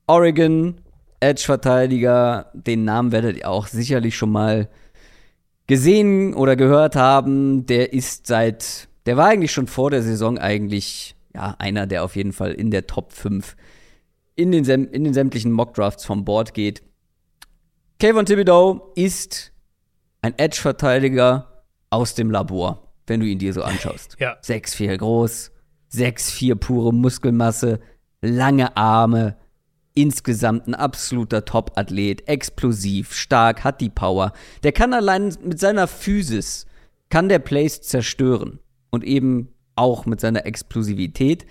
[0.08, 0.82] Oregon,
[1.20, 4.70] Edge-Verteidiger, den Namen werdet ihr auch sicherlich schon mal
[5.66, 7.66] gesehen oder gehört haben.
[7.66, 12.16] Der ist seit, der war eigentlich schon vor der Saison eigentlich, ja, einer, der auf
[12.16, 13.56] jeden Fall in der Top 5
[14.36, 16.84] in den, in den sämtlichen Mock-Drafts vom Board geht.
[18.00, 19.54] Kayvon Thibodeau ist
[20.22, 24.18] ein Edge-Verteidiger aus dem Labor, wenn du ihn dir so anschaust.
[24.20, 24.38] Ja.
[24.44, 25.52] 6'4 groß,
[25.94, 27.80] 6'4 pure Muskelmasse,
[28.22, 29.38] lange Arme,
[29.94, 34.34] insgesamt ein absoluter Top-Athlet, explosiv, stark, hat die Power.
[34.64, 36.66] Der kann allein mit seiner Physis,
[37.10, 38.60] kann der Plays zerstören.
[38.90, 41.46] Und eben auch mit seiner Explosivität.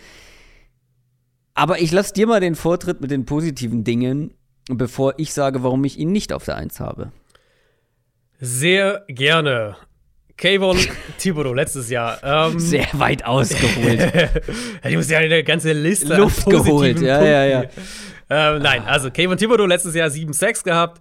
[1.54, 4.34] Aber ich lasse dir mal den Vortritt mit den positiven Dingen,
[4.68, 7.12] bevor ich sage, warum ich ihn nicht auf der Eins habe.
[8.40, 9.76] Sehr gerne.
[10.36, 10.76] Kayvon
[11.18, 12.18] Thibodeau letztes Jahr.
[12.24, 14.12] Ähm, Sehr weit ausgeholt.
[14.84, 17.64] ich muss ja eine ganze Liste Luft geholt, ja, ja, ja.
[18.30, 21.00] Ähm, nein, also Kayvon Thibodeau letztes Jahr 7 Sacks gehabt,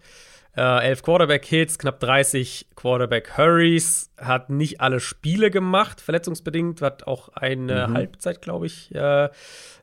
[0.55, 7.87] äh, 11 Quarterback-Hits, knapp 30 Quarterback-Hurries, hat nicht alle Spiele gemacht, verletzungsbedingt, hat auch eine
[7.87, 7.93] mhm.
[7.95, 9.29] Halbzeit, glaube ich, äh,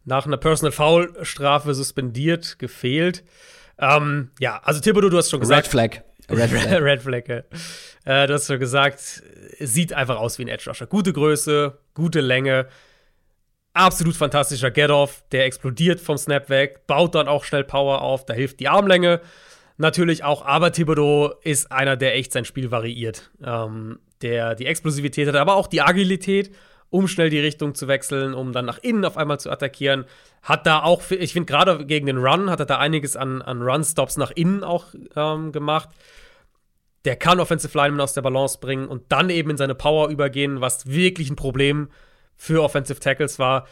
[0.05, 3.25] nach einer Personal Foul-Strafe suspendiert, gefehlt.
[3.79, 5.67] Ähm, ja, also Thibodeau, du hast schon gesagt.
[5.67, 6.03] Red Flag.
[6.31, 6.83] Red Flag.
[6.83, 7.29] Red Flag
[8.05, 9.23] äh, du hast schon gesagt,
[9.59, 10.87] sieht einfach aus wie ein Edge Rusher.
[10.87, 12.67] Gute Größe, gute Länge,
[13.73, 18.35] absolut fantastischer Get-Off, der explodiert vom Snap weg, baut dann auch schnell Power auf, da
[18.35, 19.21] hilft die Armlänge
[19.81, 23.31] natürlich auch, aber Thibodeau ist einer, der echt sein Spiel variiert.
[23.43, 26.55] Ähm, der die Explosivität hat, aber auch die Agilität,
[26.91, 30.05] um schnell die Richtung zu wechseln, um dann nach innen auf einmal zu attackieren.
[30.43, 33.63] Hat da auch, ich finde, gerade gegen den Run hat er da einiges an, an
[33.63, 34.87] Run-Stops nach innen auch
[35.17, 35.89] ähm, gemacht.
[37.05, 40.61] Der kann Offensive Linemen aus der Balance bringen und dann eben in seine Power übergehen,
[40.61, 41.89] was wirklich ein Problem
[42.37, 43.67] für Offensive Tackles war.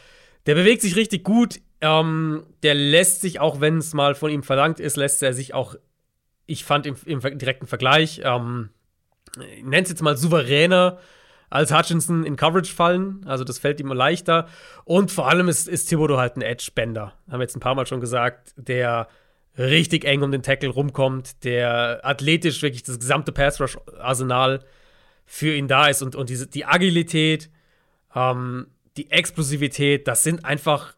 [0.45, 1.59] Der bewegt sich richtig gut.
[1.81, 5.53] Ähm, der lässt sich, auch wenn es mal von ihm verlangt ist, lässt er sich
[5.53, 5.75] auch,
[6.49, 8.69] ich fand im, im direkten Vergleich, ähm,
[9.39, 10.99] ich nenne es jetzt mal souveräner
[11.49, 13.21] als Hutchinson in Coverage fallen.
[13.25, 14.47] Also das fällt ihm leichter.
[14.83, 17.13] Und vor allem ist, ist Thibodeau halt ein Edge-Bender.
[17.27, 19.07] Haben wir jetzt ein paar Mal schon gesagt, der
[19.57, 24.63] richtig eng um den Tackle rumkommt, der athletisch wirklich das gesamte Pass-Rush-Arsenal
[25.25, 27.49] für ihn da ist und, und diese, die Agilität,
[28.15, 28.67] ähm,
[28.97, 30.95] die Explosivität, das sind einfach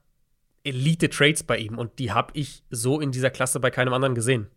[0.64, 4.48] Elite-Traits bei ihm und die habe ich so in dieser Klasse bei keinem anderen gesehen.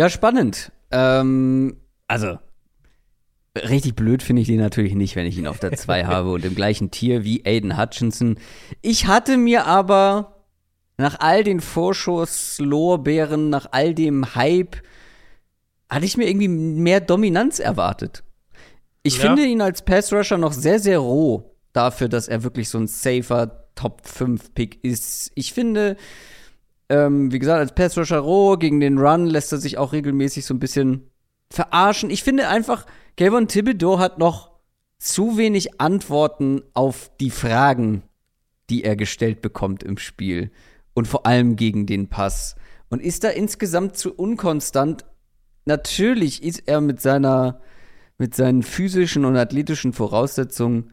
[0.00, 0.72] Ja, spannend.
[0.90, 1.76] Ähm,
[2.08, 2.38] also,
[3.54, 6.42] richtig blöd finde ich den natürlich nicht, wenn ich ihn auf der 2 habe und
[6.46, 8.38] im gleichen Tier wie Aiden Hutchinson.
[8.80, 10.46] Ich hatte mir aber
[10.96, 14.76] nach all den Vorschusslorbeeren, nach all dem Hype,
[15.90, 18.24] hatte ich mir irgendwie mehr Dominanz erwartet.
[19.02, 19.24] Ich ja.
[19.24, 23.66] finde ihn als Pass-Rusher noch sehr, sehr roh dafür, dass er wirklich so ein safer
[23.74, 25.30] Top-5-Pick ist.
[25.34, 25.98] Ich finde,
[26.90, 30.52] ähm, wie gesagt, als Pass-Rusher roh gegen den Run lässt er sich auch regelmäßig so
[30.52, 31.08] ein bisschen
[31.48, 32.10] verarschen.
[32.10, 32.84] Ich finde einfach,
[33.16, 34.50] Gavin Thibodeau hat noch
[34.98, 38.02] zu wenig Antworten auf die Fragen,
[38.68, 40.50] die er gestellt bekommt im Spiel
[40.92, 42.56] und vor allem gegen den Pass.
[42.88, 45.04] Und ist da insgesamt zu unkonstant.
[45.64, 47.60] Natürlich ist er mit seiner,
[48.18, 50.92] mit seinen physischen und athletischen Voraussetzungen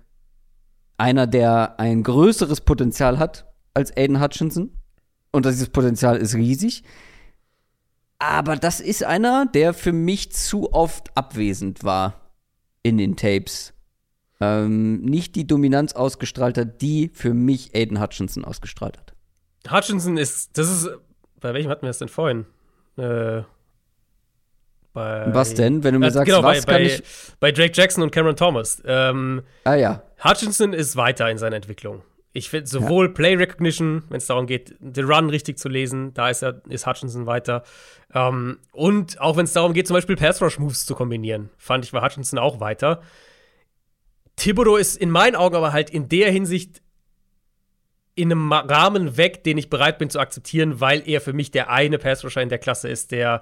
[0.98, 4.77] einer, der ein größeres Potenzial hat als Aiden Hutchinson.
[5.32, 6.84] Und dieses Potenzial ist riesig.
[8.20, 12.32] Aber das ist einer, der für mich zu oft abwesend war
[12.82, 13.74] in den Tapes.
[14.40, 19.14] Ähm, nicht die Dominanz ausgestrahlt hat, die für mich Aiden Hutchinson ausgestrahlt hat.
[19.72, 20.90] Hutchinson ist, das ist,
[21.40, 22.46] bei welchem hatten wir das denn vorhin?
[22.98, 23.42] Äh,
[24.94, 27.04] bei, was denn, wenn du mir äh, sagst, genau, was bei, kann bei, ich
[27.40, 28.82] bei Drake Jackson und Cameron Thomas.
[28.86, 30.02] Ähm, ah ja.
[30.24, 32.02] Hutchinson ist weiter in seiner Entwicklung.
[32.38, 33.14] Ich finde sowohl ja.
[33.14, 36.86] Play Recognition, wenn es darum geht, den Run richtig zu lesen, da ist, er, ist
[36.86, 37.64] Hutchinson weiter.
[38.14, 41.84] Ähm, und auch wenn es darum geht, zum Beispiel Pass Rush Moves zu kombinieren, fand
[41.84, 43.02] ich war Hutchinson auch weiter.
[44.36, 46.84] Thibodeau ist in meinen Augen aber halt in der Hinsicht
[48.14, 51.72] in einem Rahmen weg, den ich bereit bin zu akzeptieren, weil er für mich der
[51.72, 53.42] eine Passrusher in der Klasse ist, der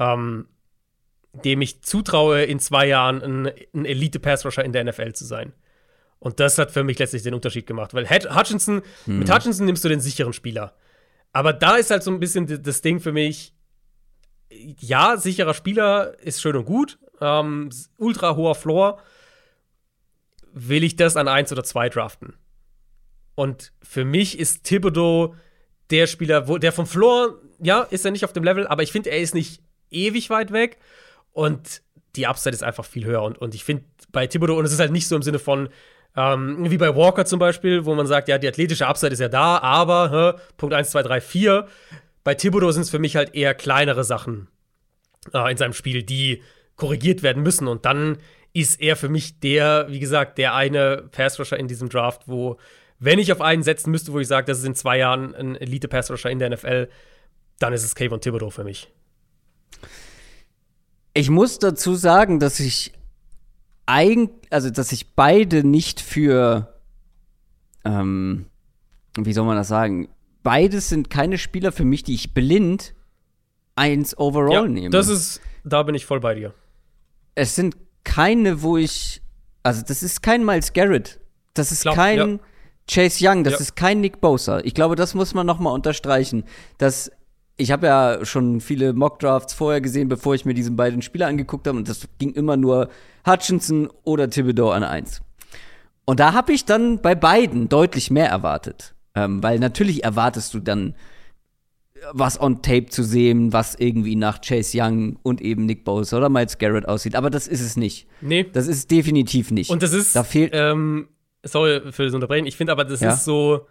[0.00, 0.48] ähm,
[1.32, 5.52] dem ich zutraue, in zwei Jahren ein, ein Elite-Passrusher in der NFL zu sein.
[6.22, 9.18] Und das hat für mich letztlich den Unterschied gemacht, weil Hutchinson, hm.
[9.18, 10.72] mit Hutchinson nimmst du den sicheren Spieler.
[11.32, 13.54] Aber da ist halt so ein bisschen das Ding für mich,
[14.48, 19.00] ja, sicherer Spieler ist schön und gut, ähm, ultra hoher Floor.
[20.52, 22.34] Will ich das an eins oder zwei draften?
[23.34, 25.34] Und für mich ist Thibodeau
[25.90, 28.92] der Spieler, wo, der vom Floor, ja, ist er nicht auf dem Level, aber ich
[28.92, 30.78] finde, er ist nicht ewig weit weg.
[31.32, 31.82] Und
[32.14, 33.22] die Upside ist einfach viel höher.
[33.22, 35.68] Und, und ich finde bei Thibodeau, und es ist halt nicht so im Sinne von,
[36.16, 39.28] ähm, wie bei Walker zum Beispiel, wo man sagt, ja, die athletische Upside ist ja
[39.28, 41.66] da, aber hä, Punkt 1, 2, 3, 4.
[42.24, 44.48] Bei Thibodeau sind es für mich halt eher kleinere Sachen
[45.32, 46.42] äh, in seinem Spiel, die
[46.76, 47.66] korrigiert werden müssen.
[47.66, 48.18] Und dann
[48.52, 52.58] ist er für mich der, wie gesagt, der eine Pass-Rusher in diesem Draft, wo,
[52.98, 55.56] wenn ich auf einen setzen müsste, wo ich sage, das ist in zwei Jahren ein
[55.56, 56.88] Elite-Pass-Rusher in der NFL,
[57.58, 58.88] dann ist es Kayvon Thibodeau für mich.
[61.14, 62.92] Ich muss dazu sagen, dass ich
[63.86, 66.74] eigentlich, also dass ich beide nicht für,
[67.84, 68.46] ähm,
[69.16, 70.08] wie soll man das sagen?
[70.42, 72.94] Beides sind keine Spieler für mich, die ich blind
[73.76, 74.90] eins overall ja, nehme.
[74.90, 76.54] Das ist, da bin ich voll bei dir.
[77.34, 79.22] Es sind keine, wo ich,
[79.62, 81.20] also das ist kein Miles Garrett,
[81.54, 82.38] das ist Glaub, kein ja.
[82.90, 83.60] Chase Young, das ja.
[83.60, 84.60] ist kein Nick Bosa.
[84.60, 86.44] Ich glaube, das muss man noch mal unterstreichen,
[86.78, 87.10] dass
[87.56, 91.66] ich habe ja schon viele Mockdrafts vorher gesehen, bevor ich mir diese beiden Spieler angeguckt
[91.66, 92.88] habe und das ging immer nur
[93.26, 95.20] Hutchinson oder Thibodeau an eins.
[96.04, 100.60] Und da habe ich dann bei beiden deutlich mehr erwartet, ähm, weil natürlich erwartest du
[100.60, 100.94] dann
[102.12, 106.28] was on Tape zu sehen, was irgendwie nach Chase Young und eben Nick Bosa oder
[106.28, 107.14] Miles Garrett aussieht.
[107.14, 108.08] Aber das ist es nicht.
[108.20, 108.44] Nee.
[108.52, 109.70] Das ist definitiv nicht.
[109.70, 110.16] Und das ist.
[110.16, 110.50] Da fehlt.
[110.52, 111.08] Ähm,
[111.44, 112.46] sorry für das Unterbrechen.
[112.46, 113.12] Ich finde aber, das ja?
[113.12, 113.66] ist so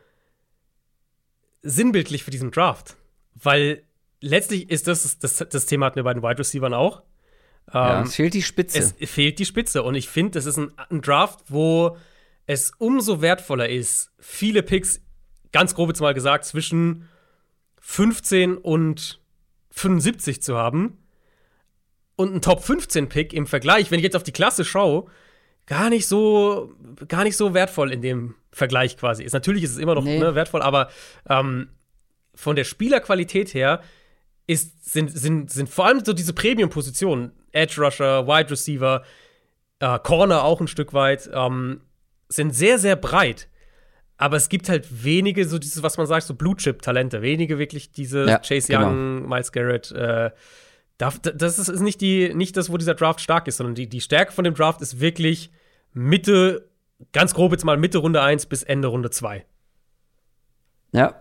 [1.61, 2.95] sinnbildlich für diesen Draft.
[3.35, 3.83] Weil
[4.19, 7.03] letztlich ist das, das, das Thema hatten wir bei den Wide Receivers auch.
[7.73, 8.93] Ja, ähm, es fehlt die Spitze.
[8.99, 9.83] Es fehlt die Spitze.
[9.83, 11.97] Und ich finde, das ist ein, ein Draft, wo
[12.45, 15.01] es umso wertvoller ist, viele Picks,
[15.51, 17.07] ganz grob jetzt mal gesagt, zwischen
[17.79, 19.21] 15 und
[19.71, 20.97] 75 zu haben
[22.15, 25.05] und ein Top 15 Pick im Vergleich, wenn ich jetzt auf die Klasse schaue,
[25.65, 26.73] gar nicht so
[27.07, 29.33] gar nicht so wertvoll in dem Vergleich quasi ist.
[29.33, 30.19] Natürlich ist es immer noch nee.
[30.19, 30.89] ne, wertvoll, aber
[31.29, 31.69] ähm,
[32.33, 33.81] von der Spielerqualität her
[34.47, 39.03] ist, sind, sind, sind vor allem so diese Premium-Positionen, Edge Rusher, Wide Receiver,
[39.79, 41.81] äh, Corner auch ein Stück weit, ähm,
[42.29, 43.47] sind sehr, sehr breit.
[44.17, 47.21] Aber es gibt halt wenige, so dieses, was man sagt, so Blue-Chip-Talente.
[47.21, 48.87] Wenige wirklich diese ja, Chase genau.
[48.87, 49.29] Young, genau.
[49.29, 49.91] Miles Garrett.
[49.91, 50.31] Äh,
[50.97, 54.31] das ist nicht, die, nicht das, wo dieser Draft stark ist, sondern die, die Stärke
[54.31, 55.49] von dem Draft ist wirklich
[55.93, 56.69] Mitte,
[57.11, 59.43] ganz grob jetzt mal Mitte Runde 1 bis Ende Runde 2.
[60.91, 61.15] Ja,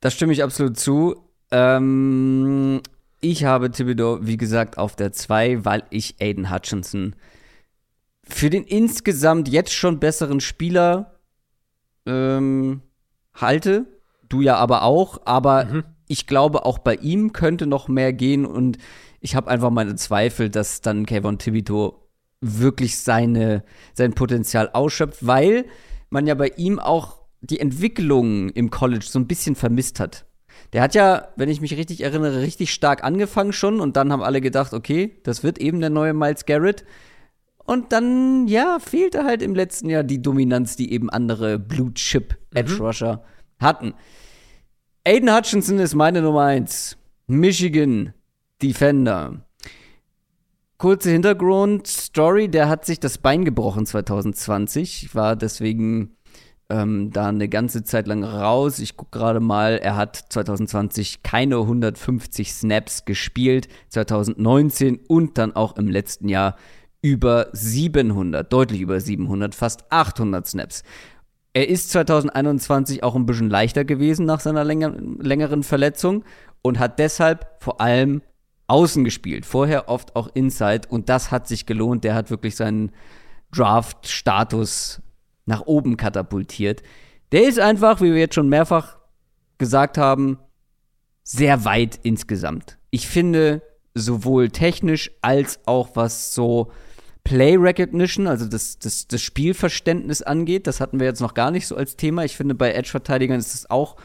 [0.00, 1.16] das stimme ich absolut zu.
[1.50, 2.80] Ähm,
[3.20, 7.14] ich habe Thibodeau, wie gesagt, auf der 2, weil ich Aiden Hutchinson
[8.22, 11.18] für den insgesamt jetzt schon besseren Spieler
[12.06, 12.82] ähm,
[13.34, 13.86] halte.
[14.28, 15.84] Du ja aber auch, aber mhm.
[16.06, 18.78] ich glaube, auch bei ihm könnte noch mehr gehen und
[19.20, 22.08] ich habe einfach meine Zweifel, dass dann Kevin Thibodeau
[22.40, 25.66] wirklich seine, sein Potenzial ausschöpft, weil
[26.08, 30.26] man ja bei ihm auch die Entwicklung im College so ein bisschen vermisst hat.
[30.72, 34.22] Der hat ja, wenn ich mich richtig erinnere, richtig stark angefangen schon und dann haben
[34.22, 36.84] alle gedacht, okay, das wird eben der neue Miles Garrett.
[37.64, 42.36] Und dann, ja, fehlte halt im letzten Jahr die Dominanz, die eben andere Blue Chip
[42.54, 42.80] Edge mhm.
[42.80, 43.64] Rusher mhm.
[43.64, 43.94] hatten.
[45.04, 46.96] Aiden Hutchinson ist meine Nummer eins.
[47.26, 48.12] Michigan
[48.62, 49.44] Defender.
[50.78, 56.16] Kurze Hintergrundstory, der hat sich das Bein gebrochen 2020, war deswegen
[56.70, 58.78] ähm, da eine ganze Zeit lang raus.
[58.78, 65.76] Ich gucke gerade mal, er hat 2020 keine 150 Snaps gespielt, 2019 und dann auch
[65.76, 66.56] im letzten Jahr
[67.02, 70.82] über 700, deutlich über 700, fast 800 Snaps.
[71.52, 76.24] Er ist 2021 auch ein bisschen leichter gewesen nach seiner länger, längeren Verletzung
[76.62, 78.22] und hat deshalb vor allem
[78.68, 79.46] außen gespielt.
[79.46, 82.04] Vorher oft auch Inside und das hat sich gelohnt.
[82.04, 82.92] Der hat wirklich seinen
[83.52, 85.02] Draft-Status
[85.50, 86.82] nach oben katapultiert.
[87.32, 88.96] Der ist einfach, wie wir jetzt schon mehrfach
[89.58, 90.38] gesagt haben,
[91.22, 92.78] sehr weit insgesamt.
[92.90, 93.62] Ich finde,
[93.94, 96.72] sowohl technisch als auch was so
[97.24, 101.66] Play Recognition, also das, das, das Spielverständnis angeht, das hatten wir jetzt noch gar nicht
[101.66, 102.24] so als Thema.
[102.24, 103.96] Ich finde, bei Edge-Verteidigern ist es auch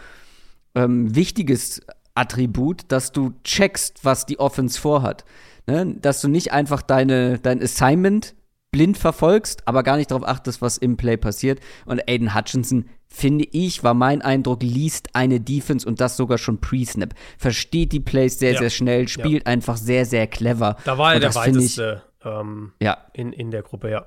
[0.76, 1.82] ähm, wichtiges
[2.14, 5.24] Attribut, dass du checkst, was die Offense vorhat.
[5.68, 5.96] Ne?
[6.02, 8.36] Dass du nicht einfach deine, dein Assignment
[8.76, 11.62] blind verfolgst, aber gar nicht darauf achtest, was im Play passiert.
[11.86, 16.60] Und Aiden Hutchinson, finde ich, war mein Eindruck, liest eine Defense und das sogar schon
[16.60, 17.14] pre-Snap.
[17.38, 18.60] Versteht die Plays sehr, ja.
[18.60, 19.54] sehr schnell, spielt ja.
[19.54, 20.76] einfach sehr, sehr clever.
[20.84, 22.98] Da war er der weiteste ich, ähm, ja.
[23.14, 24.06] in, in der Gruppe, ja.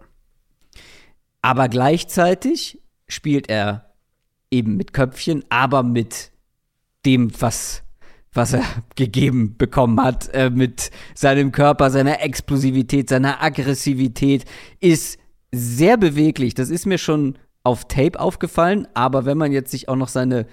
[1.40, 3.94] Aber gleichzeitig spielt er
[4.50, 6.30] eben mit Köpfchen, aber mit
[7.06, 7.84] dem, was
[8.32, 8.62] was er
[8.96, 14.44] gegeben bekommen hat äh, mit seinem Körper, seiner Explosivität, seiner Aggressivität,
[14.80, 15.18] ist
[15.52, 16.54] sehr beweglich.
[16.54, 20.46] Das ist mir schon auf Tape aufgefallen, aber wenn man jetzt sich auch noch seine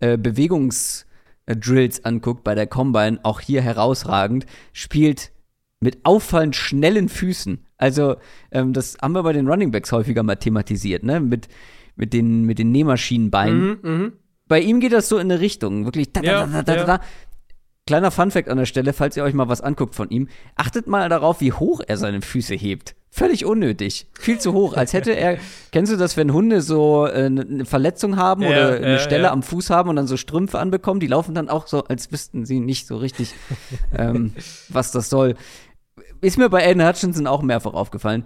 [0.00, 5.32] äh, Bewegungsdrills anguckt bei der Combine, auch hier herausragend, spielt
[5.80, 7.66] mit auffallend schnellen Füßen.
[7.78, 8.16] Also,
[8.50, 11.20] ähm, das haben wir bei den Running Backs häufiger mal thematisiert, ne?
[11.20, 11.48] Mit,
[11.96, 13.78] mit, den, mit den Nähmaschinenbeinen.
[13.82, 14.12] Mhm, mhm.
[14.50, 16.12] Bei ihm geht das so in eine Richtung, wirklich.
[16.12, 17.00] Da, da, Ja, da, ja.
[17.86, 20.26] Kleiner Funfact an der Stelle, falls ihr euch mal was anguckt von ihm.
[20.56, 22.96] Achtet mal darauf, wie hoch er seine Füße hebt.
[23.12, 24.08] Völlig unnötig.
[24.18, 24.74] Viel zu hoch.
[24.74, 25.38] Als hätte er.
[25.70, 29.44] Kennst du das, wenn Hunde so äh, eine Verletzung haben Ja, oder eine Stelle am
[29.44, 30.98] Fuß haben und dann so Strümpfe anbekommen?
[30.98, 33.32] Die laufen dann auch so, als wüssten sie nicht so richtig,
[33.96, 34.34] ähm,
[34.68, 35.36] was das soll.
[36.20, 38.24] Ist mir bei Aiden Hutchinson auch mehrfach aufgefallen.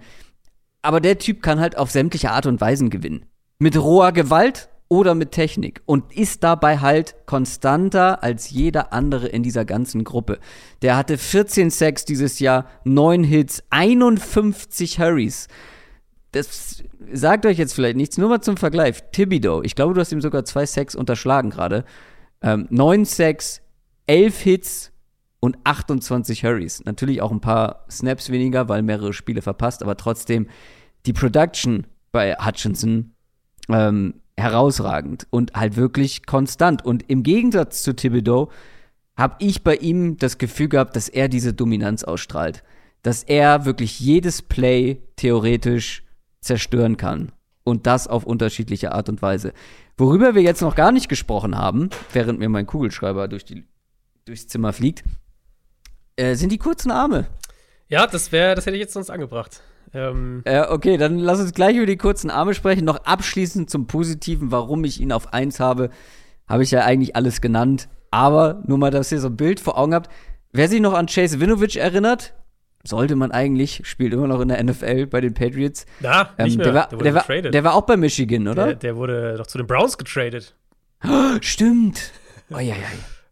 [0.81, 3.27] Aber der Typ kann halt auf sämtliche Art und Weisen gewinnen.
[3.59, 5.81] Mit roher Gewalt oder mit Technik.
[5.85, 10.39] Und ist dabei halt konstanter als jeder andere in dieser ganzen Gruppe.
[10.81, 15.47] Der hatte 14 Sacks dieses Jahr, 9 Hits, 51 Hurries.
[16.31, 19.03] Das sagt euch jetzt vielleicht nichts, nur mal zum Vergleich.
[19.11, 21.85] Thibodeau, ich glaube, du hast ihm sogar zwei Sacks unterschlagen gerade.
[22.41, 23.61] Ähm, 9 Sacks,
[24.07, 24.91] 11 Hits
[25.39, 26.83] und 28 Hurries.
[26.85, 30.47] Natürlich auch ein paar Snaps weniger, weil mehrere Spiele verpasst, aber trotzdem
[31.05, 33.13] die Production bei Hutchinson
[33.69, 36.83] ähm, herausragend und halt wirklich konstant.
[36.83, 38.51] Und im Gegensatz zu Thibodeau
[39.17, 42.63] habe ich bei ihm das Gefühl gehabt, dass er diese Dominanz ausstrahlt.
[43.01, 46.03] Dass er wirklich jedes Play theoretisch
[46.41, 47.31] zerstören kann.
[47.63, 49.53] Und das auf unterschiedliche Art und Weise.
[49.97, 53.65] Worüber wir jetzt noch gar nicht gesprochen haben, während mir mein Kugelschreiber durch die,
[54.25, 55.03] durchs Zimmer fliegt,
[56.17, 57.27] äh, sind die kurzen Arme.
[57.87, 59.61] Ja, das wäre, das hätte ich jetzt sonst angebracht.
[59.95, 62.85] Ähm, Äh, okay, dann lass uns gleich über die kurzen Arme sprechen.
[62.85, 65.89] Noch abschließend zum Positiven, warum ich ihn auf 1 habe,
[66.47, 67.87] habe ich ja eigentlich alles genannt.
[68.11, 70.09] Aber nur mal, dass ihr so ein Bild vor Augen habt.
[70.51, 72.33] Wer sich noch an Chase Winovich erinnert,
[72.83, 75.85] sollte man eigentlich, spielt immer noch in der NFL bei den Patriots.
[75.99, 76.65] na, nicht Ähm, mehr.
[76.65, 77.53] der, war, wurde der, war, getradet.
[77.53, 78.65] der war auch bei Michigan, oder?
[78.67, 80.55] der, der wurde doch zu den Browns getradet.
[81.41, 82.11] Stimmt.
[82.51, 82.75] Oh, ja, ja.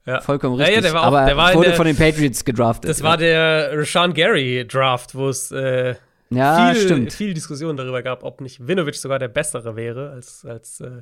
[0.06, 0.20] Ja.
[0.22, 0.76] Vollkommen Ja, richtig.
[0.76, 2.90] ja, der war auch- Aber der war wurde der- von den Patriots gedraftet.
[2.90, 5.96] Das war der Rashawn Gary Draft, wo es äh,
[6.30, 7.14] ja, viel, stimmt.
[7.14, 11.02] viel Diskussion darüber gab, ob nicht Winovich sogar der bessere wäre als, als äh,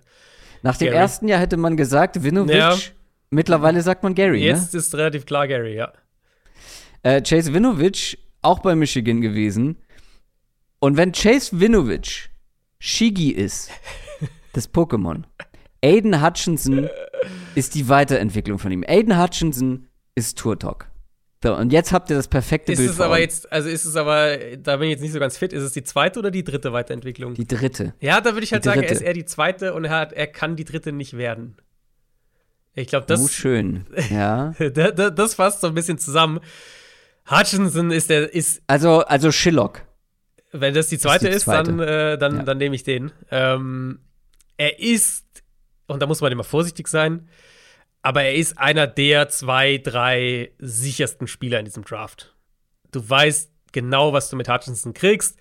[0.61, 0.98] Nach dem Gary.
[0.98, 2.56] ersten Jahr hätte man gesagt, Winovich.
[2.56, 2.76] Ja.
[3.30, 4.48] Mittlerweile sagt man Gary, ne?
[4.48, 5.93] jetzt ist relativ klar Gary, ja.
[7.03, 9.77] Äh, Chase Winovich auch bei Michigan gewesen.
[10.80, 12.30] Und wenn Chase Winovich
[12.80, 13.69] Shigi ist,
[14.53, 15.23] das Pokémon,
[15.84, 16.89] Aiden Hutchinson
[17.56, 18.84] ist die Weiterentwicklung von ihm.
[18.88, 20.90] Aiden Hutchinson ist Turtok.
[21.43, 23.85] So, und jetzt habt ihr das perfekte Ist Bild es vor aber jetzt, also ist
[23.85, 26.30] es aber, da bin ich jetzt nicht so ganz fit, ist es die zweite oder
[26.30, 27.34] die dritte Weiterentwicklung?
[27.34, 27.95] Die dritte.
[27.99, 30.13] ja, da würde ich halt die sagen, er ist eher die zweite und er, hat,
[30.13, 31.57] er kann die dritte nicht werden.
[32.76, 33.85] Ich glaube, Das das, oh, schön.
[34.11, 34.53] Ja.
[34.59, 36.39] da, da, das fasst so ein bisschen zusammen.
[37.30, 39.81] Hutchinson ist der, ist, Also, also Shillock.
[40.51, 41.72] wenn das die zweite die ist, zweite.
[41.72, 42.43] dann, äh, dann, Ja.
[42.43, 43.11] dann nehme ich den.
[43.31, 43.99] Ähm,
[44.57, 45.26] er ist,
[45.88, 47.27] und da muss man immer vorsichtig sein,
[48.01, 52.35] aber er ist einer der zwei, drei sichersten Spieler in diesem Draft.
[52.91, 55.37] Du weißt genau, was du mit Hutchinson kriegst.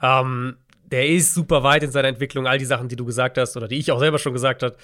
[0.00, 2.46] Ähm, der ist super weit in seiner Entwicklung.
[2.46, 4.76] All die Sachen, die du gesagt hast oder die ich auch selber schon gesagt habe,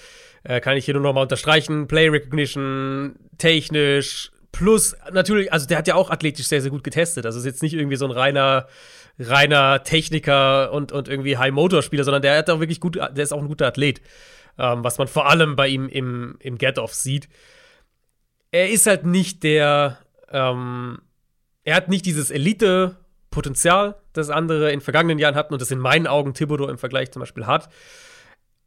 [0.43, 1.87] äh, kann ich hier nur noch mal unterstreichen.
[1.87, 7.25] Play Recognition, technisch, plus natürlich, also der hat ja auch athletisch sehr, sehr gut getestet.
[7.25, 8.67] Also ist jetzt nicht irgendwie so ein reiner,
[9.19, 13.41] reiner Techniker und, und irgendwie High-Motor-Spieler, sondern der hat auch wirklich gut, der ist auch
[13.41, 14.01] ein guter Athlet.
[14.59, 17.29] Ähm, was man vor allem bei ihm im, im Get-Off sieht.
[18.51, 19.99] Er ist halt nicht der,
[20.29, 20.99] ähm,
[21.63, 26.07] er hat nicht dieses Elite-Potenzial, das andere in vergangenen Jahren hatten und das in meinen
[26.07, 27.69] Augen Thibodeau im Vergleich zum Beispiel hat.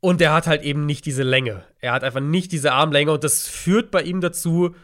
[0.00, 1.64] Und er hat halt eben nicht diese Länge.
[1.78, 4.74] Er hat einfach nicht diese Armlänge und das führt bei ihm dazu,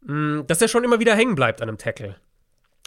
[0.00, 2.16] mh, dass er schon immer wieder hängen bleibt an einem Tackle.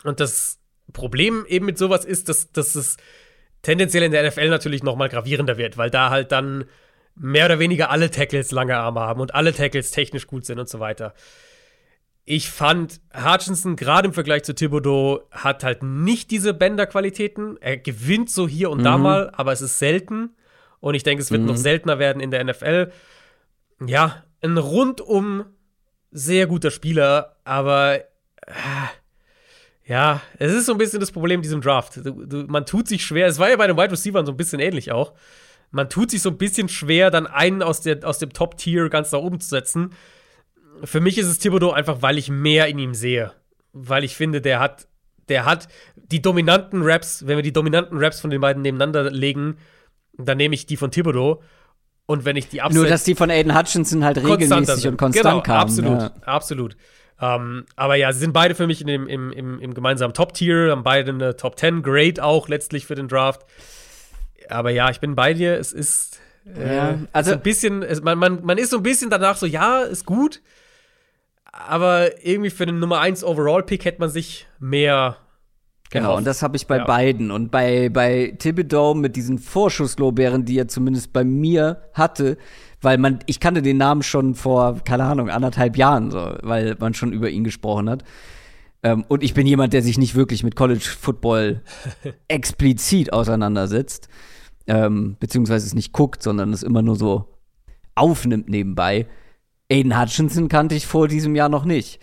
[0.03, 0.59] Und das
[0.91, 2.97] Problem eben mit sowas ist, dass, dass es
[3.61, 6.65] tendenziell in der NFL natürlich noch mal gravierender wird, weil da halt dann
[7.19, 10.69] mehr oder weniger alle Tackles lange Arme haben und alle Tackles technisch gut sind und
[10.69, 11.13] so weiter.
[12.25, 17.57] Ich fand, Hutchinson gerade im Vergleich zu Thibodeau hat halt nicht diese Bänderqualitäten.
[17.59, 20.35] Er gewinnt so hier und da mal, aber es ist selten.
[20.79, 22.91] Und ich denke, es wird noch seltener werden in der NFL.
[23.85, 25.45] Ja, ein rundum
[26.11, 28.01] sehr guter Spieler, aber äh,
[29.85, 31.97] ja, es ist so ein bisschen das Problem in diesem Draft.
[31.97, 34.37] Du, du, man tut sich schwer, es war ja bei den Wide Receivers so ein
[34.37, 35.13] bisschen ähnlich auch.
[35.71, 39.11] Man tut sich so ein bisschen schwer, dann einen aus, der, aus dem Top-Tier ganz
[39.11, 39.91] nach oben zu setzen.
[40.83, 43.33] Für mich ist es Thibodeau einfach, weil ich mehr in ihm sehe.
[43.73, 44.87] Weil ich finde, der hat,
[45.27, 49.57] der hat die dominanten Raps, wenn wir die dominanten Raps von den beiden nebeneinander legen,
[50.17, 51.41] dann nehme ich die von Thibodeau.
[52.05, 55.41] Und wenn ich die Nur, dass die von Aiden Hutchinson halt regelmäßig und konstant genau,
[55.41, 55.59] kamen.
[55.59, 56.11] Absolut, Ja.
[56.23, 56.77] absolut.
[57.21, 60.71] Ähm, aber ja, sie sind beide für mich in dem, im, im, im gemeinsamen Top-Tier,
[60.71, 63.45] haben beide eine Top 10 Grade auch letztlich für den Draft.
[64.49, 65.57] Aber ja, ich bin bei dir.
[65.57, 68.83] Es ist äh, Ja, also so ein bisschen, es, man, man, man ist so ein
[68.83, 70.41] bisschen danach so, ja, ist gut.
[71.51, 75.17] Aber irgendwie für den Nummer 1 Overall-Pick hätte man sich mehr
[75.91, 76.85] Genau, und das habe ich bei ja.
[76.85, 77.31] beiden.
[77.31, 82.37] Und bei, bei Thibodeau mit diesen Vorschusslorbeeren, die er zumindest bei mir hatte,
[82.81, 86.93] weil man, ich kannte den Namen schon vor, keine Ahnung, anderthalb Jahren, so, weil man
[86.93, 88.03] schon über ihn gesprochen hat.
[88.83, 91.61] Ähm, und ich bin jemand, der sich nicht wirklich mit College Football
[92.27, 94.09] explizit auseinandersetzt,
[94.69, 97.25] ähm, beziehungsweise es nicht guckt, sondern es immer nur so
[97.95, 99.07] aufnimmt nebenbei.
[99.69, 101.99] Aiden Hutchinson kannte ich vor diesem Jahr noch nicht.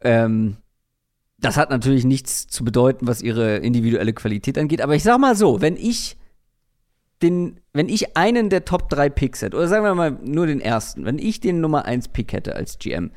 [0.00, 0.56] Ähm,
[1.38, 4.82] das hat natürlich nichts zu bedeuten, was ihre individuelle Qualität angeht.
[4.82, 6.16] Aber ich sag mal so, wenn ich
[7.22, 10.60] den, wenn ich einen der Top 3 Picks hätte, oder sagen wir mal nur den
[10.60, 13.12] ersten, wenn ich den Nummer 1 Pick hätte als GM,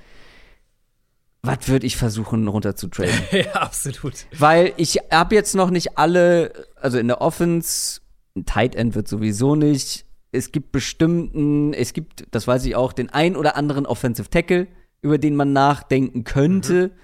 [1.41, 3.19] was würde ich versuchen runter zu traden?
[3.31, 4.27] ja, absolut.
[4.37, 8.01] Weil ich habe jetzt noch nicht alle, also in der Offense,
[8.35, 10.05] ein Tight End wird sowieso nicht.
[10.31, 14.67] Es gibt bestimmten, es gibt, das weiß ich auch, den ein oder anderen Offensive Tackle,
[15.01, 16.87] über den man nachdenken könnte.
[16.87, 16.99] Mhm.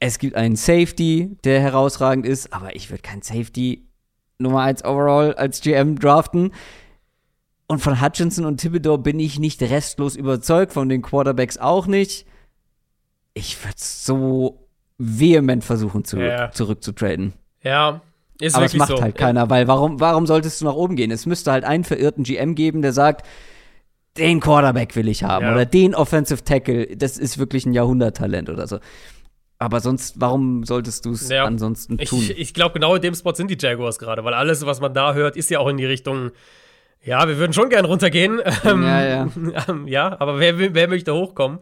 [0.00, 3.88] Es gibt einen Safety, der herausragend ist, aber ich würde kein Safety
[4.38, 6.52] Nummer 1 overall als GM draften.
[7.68, 12.26] Und von Hutchinson und Thibodeau bin ich nicht restlos überzeugt, von den Quarterbacks auch nicht.
[13.34, 16.50] Ich würde so vehement versuchen, zu, ja.
[16.50, 17.32] zurückzutraden.
[17.62, 18.02] Ja,
[18.40, 19.00] ist Aber es macht so.
[19.00, 21.10] halt keiner, weil warum, warum solltest du nach oben gehen?
[21.10, 23.26] Es müsste halt einen verirrten GM geben, der sagt,
[24.16, 25.52] den Quarterback will ich haben ja.
[25.52, 28.78] oder den Offensive Tackle, das ist wirklich ein Jahrhunderttalent oder so.
[29.58, 32.20] Aber sonst, warum solltest du es ja, ansonsten tun?
[32.20, 34.92] Ich, ich glaube, genau in dem Spot sind die Jaguars gerade, weil alles, was man
[34.92, 36.30] da hört, ist ja auch in die Richtung,
[37.02, 38.40] ja, wir würden schon gern runtergehen.
[38.64, 39.28] ja, ja.
[39.86, 41.60] ja, aber wer, wer möchte hochkommen?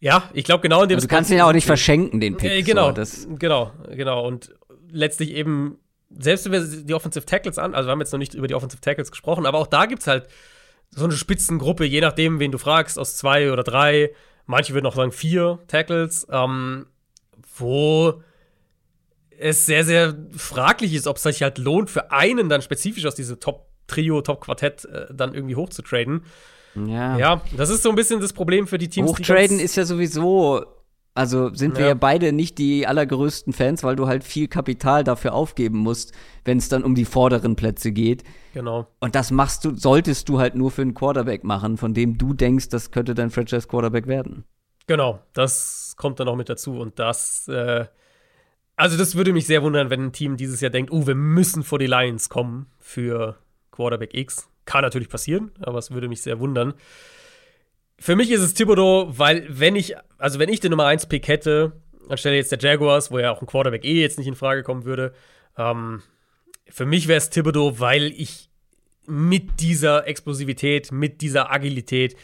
[0.00, 2.36] Ja, ich glaube, genau in dem also Du kannst ihn ja auch nicht verschenken, den
[2.36, 2.50] Pick.
[2.50, 4.26] Äh, genau, so, genau, genau.
[4.26, 4.54] Und
[4.90, 5.78] letztlich eben,
[6.10, 8.54] selbst wenn wir die Offensive Tackles an, also wir haben jetzt noch nicht über die
[8.54, 10.28] Offensive Tackles gesprochen, aber auch da gibt es halt
[10.90, 14.12] so eine Spitzengruppe, je nachdem, wen du fragst, aus zwei oder drei.
[14.46, 16.26] Manche würden auch sagen vier Tackles.
[16.30, 16.86] Ähm,
[17.58, 18.22] wo
[19.38, 23.14] es sehr, sehr fraglich ist, ob es sich halt lohnt, für einen dann spezifisch aus
[23.14, 26.24] diesem Top-Trio, Top-Quartett äh, dann irgendwie hochzutraden.
[26.74, 27.18] Ja.
[27.18, 29.10] Ja, das ist so ein bisschen das Problem für die Teams.
[29.10, 30.64] Hochtraden ist ja sowieso,
[31.16, 31.78] also sind ja.
[31.78, 36.12] wir ja beide nicht die allergrößten Fans, weil du halt viel Kapital dafür aufgeben musst,
[36.44, 38.22] wenn es dann um die vorderen Plätze geht.
[38.52, 38.86] Genau.
[39.00, 42.34] Und das machst du, solltest du halt nur für einen Quarterback machen, von dem du
[42.34, 44.44] denkst, das könnte dein Franchise-Quarterback werden.
[44.86, 46.78] Genau, das kommt dann auch mit dazu.
[46.78, 47.86] Und das, äh,
[48.76, 51.62] also das würde mich sehr wundern, wenn ein Team dieses Jahr denkt, oh, wir müssen
[51.62, 53.36] vor die Lions kommen für
[53.72, 54.48] Quarterback X.
[54.66, 56.74] Kann natürlich passieren, aber es würde mich sehr wundern.
[57.98, 61.28] Für mich ist es Thibodeau, weil wenn ich, also wenn ich den Nummer 1 Pick
[61.28, 61.72] hätte,
[62.08, 64.84] anstelle jetzt der Jaguars, wo ja auch ein Quarterback eh jetzt nicht in Frage kommen
[64.84, 65.12] würde,
[65.56, 66.02] ähm,
[66.68, 68.50] für mich wäre es Thibodeau, weil ich
[69.06, 72.16] mit dieser Explosivität, mit dieser Agilität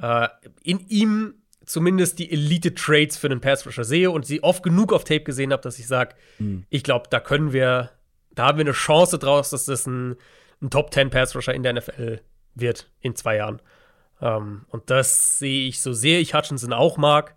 [0.00, 0.28] äh,
[0.62, 1.34] in ihm
[1.64, 5.62] zumindest die Elite-Trades für den Pass-Rusher sehe und sie oft genug auf Tape gesehen habe,
[5.62, 6.64] dass ich sage, mhm.
[6.68, 7.90] ich glaube, da können wir,
[8.34, 10.16] da haben wir eine Chance draus, dass das ein,
[10.60, 12.20] ein Top-10 in der NFL
[12.54, 13.62] wird in zwei Jahren.
[14.20, 17.36] Um, ähm, und das sehe ich, so sehr ich Hutchinson auch mag,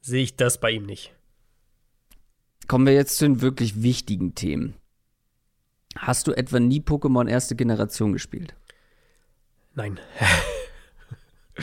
[0.00, 1.14] sehe ich das bei ihm nicht.
[2.68, 4.74] Kommen wir jetzt zu den wirklich wichtigen Themen.
[5.96, 8.54] Hast du etwa nie Pokémon erste Generation gespielt?
[9.74, 10.00] Nein.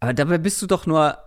[0.00, 1.18] Aber dabei bist du doch nur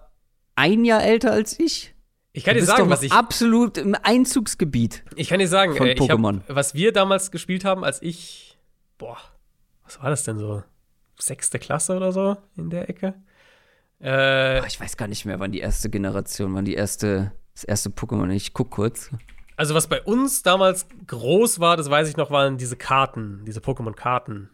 [0.56, 1.94] ein Jahr älter als ich.
[2.32, 3.14] Ich kann dir sagen, was ich.
[3.14, 5.04] Absolut im Einzugsgebiet.
[5.16, 6.42] Ich kann dir sagen, von äh, Pokémon.
[6.48, 8.58] Hab, was wir damals gespielt haben, als ich.
[8.98, 9.18] Boah,
[9.84, 10.64] was war das denn so?
[11.18, 13.14] Sechste Klasse oder so in der Ecke?
[14.00, 17.64] Äh, oh, ich weiß gar nicht mehr, wann die erste Generation, wann die erste, das
[17.64, 18.30] erste Pokémon.
[18.32, 19.10] Ich guck kurz.
[19.58, 23.62] Also, was bei uns damals groß war, das weiß ich noch, waren diese Karten, diese
[23.62, 24.50] Pokémon-Karten.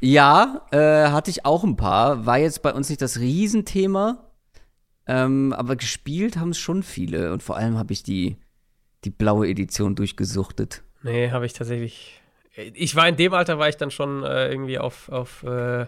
[0.00, 2.26] Ja, äh, hatte ich auch ein paar.
[2.26, 4.24] War jetzt bei uns nicht das Riesenthema.
[5.06, 7.32] Ähm, aber gespielt haben es schon viele.
[7.32, 8.36] Und vor allem habe ich die,
[9.04, 10.82] die blaue Edition durchgesuchtet.
[11.02, 12.20] Nee, habe ich tatsächlich.
[12.74, 15.86] Ich war in dem Alter, war ich dann schon äh, irgendwie auf, auf äh,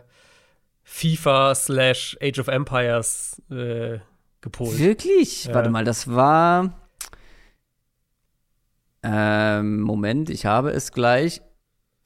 [0.82, 3.98] FIFA slash Age of Empires äh,
[4.40, 4.78] gepolt.
[4.78, 5.46] Wirklich?
[5.46, 5.54] Ja.
[5.54, 6.76] Warte mal, das war.
[9.02, 11.40] Ähm, Moment, ich habe es gleich.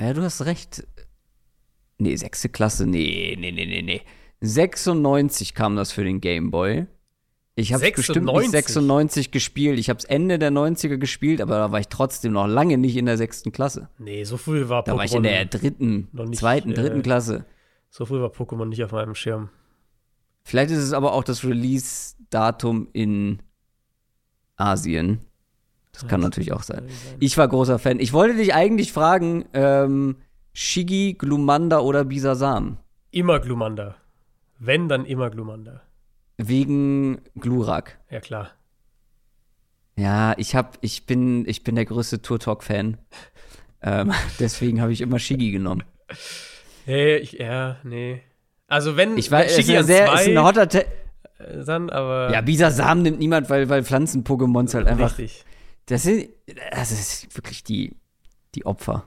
[0.00, 0.86] Ja, du hast recht.
[1.98, 4.02] Nee, sechste Klasse, nee, nee, nee, nee, nee.
[4.40, 6.86] 96 kam das für den Game Boy.
[7.56, 9.78] Ich habe bestimmt nicht 96 gespielt.
[9.78, 12.96] Ich habe es Ende der 90er gespielt, aber da war ich trotzdem noch lange nicht
[12.96, 13.88] in der sechsten Klasse.
[13.98, 14.86] Nee, so früh war Pokémon.
[14.86, 17.44] Da war ich in der dritten, nicht, zweiten, äh, dritten Klasse.
[17.90, 19.50] So früh war Pokémon nicht auf meinem Schirm.
[20.42, 23.40] Vielleicht ist es aber auch das Release-Datum in
[24.56, 25.20] Asien.
[25.92, 26.88] Das kann natürlich auch sein.
[27.20, 28.00] Ich war großer Fan.
[28.00, 30.16] Ich wollte dich eigentlich fragen, ähm,
[30.52, 32.78] Shigi, Glumanda oder Bisasam?
[33.12, 33.94] Immer Glumanda.
[34.58, 35.82] Wenn, dann immer Glumanda.
[36.36, 37.98] Wegen Glurak.
[38.10, 38.50] Ja, klar.
[39.96, 42.98] Ja, ich hab, ich bin, ich bin der größte Tour Talk-Fan.
[43.82, 45.84] ähm, deswegen habe ich immer Shigi genommen.
[46.84, 48.22] Hey, ich, ja, nee.
[48.66, 50.86] Also wenn Ich weiß, wenn es ist, sehr, zwei, ist ein hotter Te
[51.38, 55.18] äh, dann, aber Ja, Bisasam nimmt niemand, weil, weil Pflanzen-Pokémons halt einfach.
[55.18, 55.44] richtig.
[55.86, 56.30] Das sind,
[56.72, 57.94] das ist wirklich die,
[58.54, 59.06] die Opfer.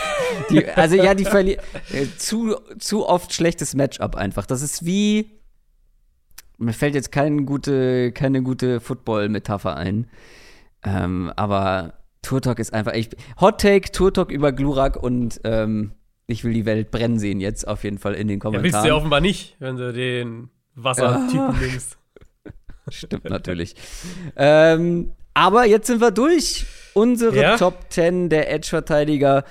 [0.50, 4.46] die, also ja, die verlieren äh, zu, zu oft schlechtes Matchup einfach.
[4.46, 5.37] Das ist wie,
[6.58, 10.06] mir fällt jetzt keine gute, keine gute Football-Metapher ein.
[10.84, 13.10] Ähm, aber Turtok ist einfach, ich,
[13.40, 15.92] Hot Take, Turtok über Glurak und ähm,
[16.26, 18.72] ich will die Welt brennen sehen jetzt auf jeden Fall in den Ja, Kommentaren.
[18.72, 21.96] willst du ja offenbar nicht, wenn du den Wassertypen nimmst.
[22.90, 23.74] Stimmt natürlich.
[24.36, 26.66] ähm, aber jetzt sind wir durch.
[26.94, 27.56] Unsere Ja.
[27.56, 29.44] Top 10 der Edge-Verteidiger.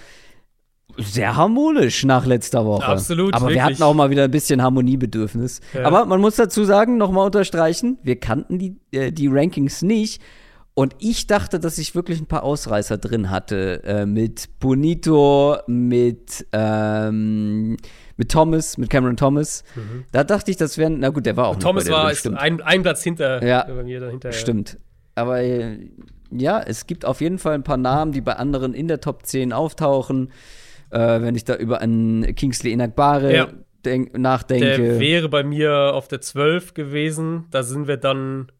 [0.97, 2.85] Sehr harmonisch nach letzter Woche.
[2.87, 3.63] Absolut, Aber wir wirklich.
[3.63, 5.61] hatten auch mal wieder ein bisschen Harmoniebedürfnis.
[5.73, 5.85] Ja.
[5.85, 10.21] Aber man muss dazu sagen, nochmal unterstreichen, wir kannten die, äh, die Rankings nicht.
[10.73, 13.83] Und ich dachte, dass ich wirklich ein paar Ausreißer drin hatte.
[13.83, 17.77] Äh, mit Bonito, mit, ähm,
[18.15, 19.63] mit Thomas, mit Cameron Thomas.
[20.11, 21.59] Da dachte ich, das wären, na gut, der war auch Mhm.
[21.61, 23.63] Thomas war drin, ein, ein Platz hinter Ja.
[23.67, 24.31] bei mir dahinter.
[24.31, 24.77] Stimmt.
[25.15, 25.89] Aber äh,
[26.29, 29.25] ja, es gibt auf jeden Fall ein paar Namen, die bei anderen in der Top
[29.25, 30.29] 10 auftauchen.
[30.89, 33.47] Äh, wenn ich da über einen Kingsley Enagbare Ja.
[33.85, 34.99] denk, Der nachdenke.
[34.99, 37.45] wäre bei mir auf der 12 gewesen.
[37.51, 38.51] Da sind wir dann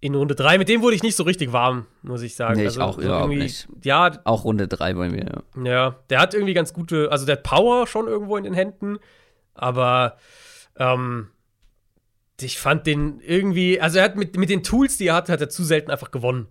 [0.00, 0.58] in Runde 3.
[0.58, 2.60] Mit dem wurde ich nicht so richtig warm, muss ich sagen.
[2.60, 3.68] Nee, ich auch überhaupt irgendwie- nicht.
[3.82, 5.42] Ja, Auch Runde 3 bei mir.
[5.56, 5.62] ja.
[5.64, 8.98] ja, der hat irgendwie ganz gute, also der hat Power schon irgendwo in den Händen,
[9.54, 10.16] aber
[10.78, 11.28] ähm,
[12.40, 15.40] ich fand den irgendwie, also er hat mit, mit den Tools, die er hat, hat
[15.40, 16.48] er zu selten einfach gewonnen.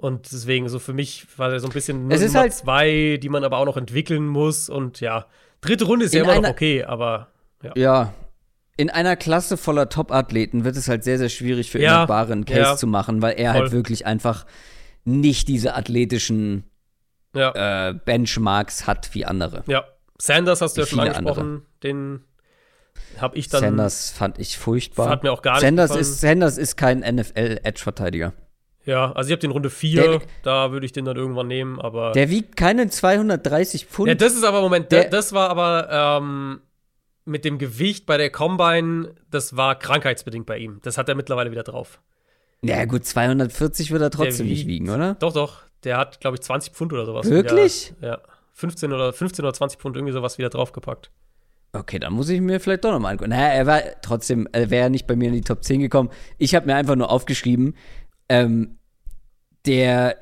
[0.00, 3.18] Und deswegen, so für mich war er so ein bisschen Es ist Nummer halt- zwei,
[3.22, 4.68] die man aber auch noch entwickeln muss.
[4.70, 5.26] Und ja,
[5.60, 7.28] dritte Runde ist ja immer noch okay, aber
[7.62, 7.72] ja.
[7.76, 8.14] Ja.
[8.78, 12.46] In einer Klasse voller Top-Athleten wird es halt sehr, sehr schwierig für Ja, Enagbare einen
[12.46, 12.76] Case ja.
[12.76, 13.62] zu machen, weil er Voll.
[13.64, 14.46] halt wirklich einfach
[15.04, 16.64] nicht diese athletischen
[17.34, 17.88] Ja.
[17.90, 19.64] äh, Benchmarks hat wie andere.
[19.66, 19.84] ja.
[20.22, 22.24] Sanders hast du ja schon angesprochen, den
[23.18, 23.60] habe ich dann.
[23.60, 25.08] Sanders fand ich furchtbar.
[25.08, 26.00] Hat mir auch gar nicht Sanders gefallen.
[26.02, 28.32] ist, Sanders ist kein NFL-Edge-Verteidiger.
[28.90, 31.80] Ja, also ich habe den Runde 4, Der- da würde ich den dann irgendwann nehmen,
[31.80, 32.10] aber.
[32.12, 34.08] Der wiegt keine 230 Pfund.
[34.08, 35.88] Ja, das ist aber, Moment, Der- da, das war aber
[36.20, 36.60] ähm,
[37.24, 40.80] mit dem Gewicht bei der Combine, das war krankheitsbedingt bei ihm.
[40.82, 42.00] Das hat er mittlerweile wieder drauf.
[42.62, 45.14] ja, gut, 240 wird er trotzdem Der nicht wiegt- wiegen, oder?
[45.14, 45.62] Doch, doch.
[45.84, 47.30] Der hat, glaube ich, 20 Pfund oder sowas.
[47.30, 47.94] Wirklich?
[47.98, 48.18] Wieder, ja.
[48.54, 51.10] 15 oder 15 oder 20 Pfund irgendwie sowas wieder draufgepackt.
[51.72, 53.30] Okay, dann muss ich mir vielleicht doch nochmal angucken.
[53.30, 56.10] Naja, er war trotzdem, er wäre nicht bei mir in die Top 10 gekommen.
[56.36, 57.76] Ich habe mir einfach nur aufgeschrieben,
[58.28, 58.76] ähm,
[59.66, 60.16] der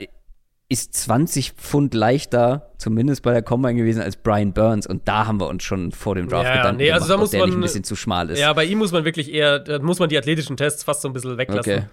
[0.70, 4.86] ist 20 Pfund leichter, zumindest bei der Combine gewesen, als Brian Burns.
[4.86, 7.16] Und da haben wir uns schon vor dem Draft Ja, ja, Gedanken nee, also gemacht,
[7.16, 8.39] da muss der nicht ein bisschen zu schmal ist.
[8.39, 11.09] Ja, bei ihm muss man wirklich eher, da muss man die athletischen Tests fast so
[11.09, 11.73] ein bisschen weglassen.
[11.73, 11.85] Okay.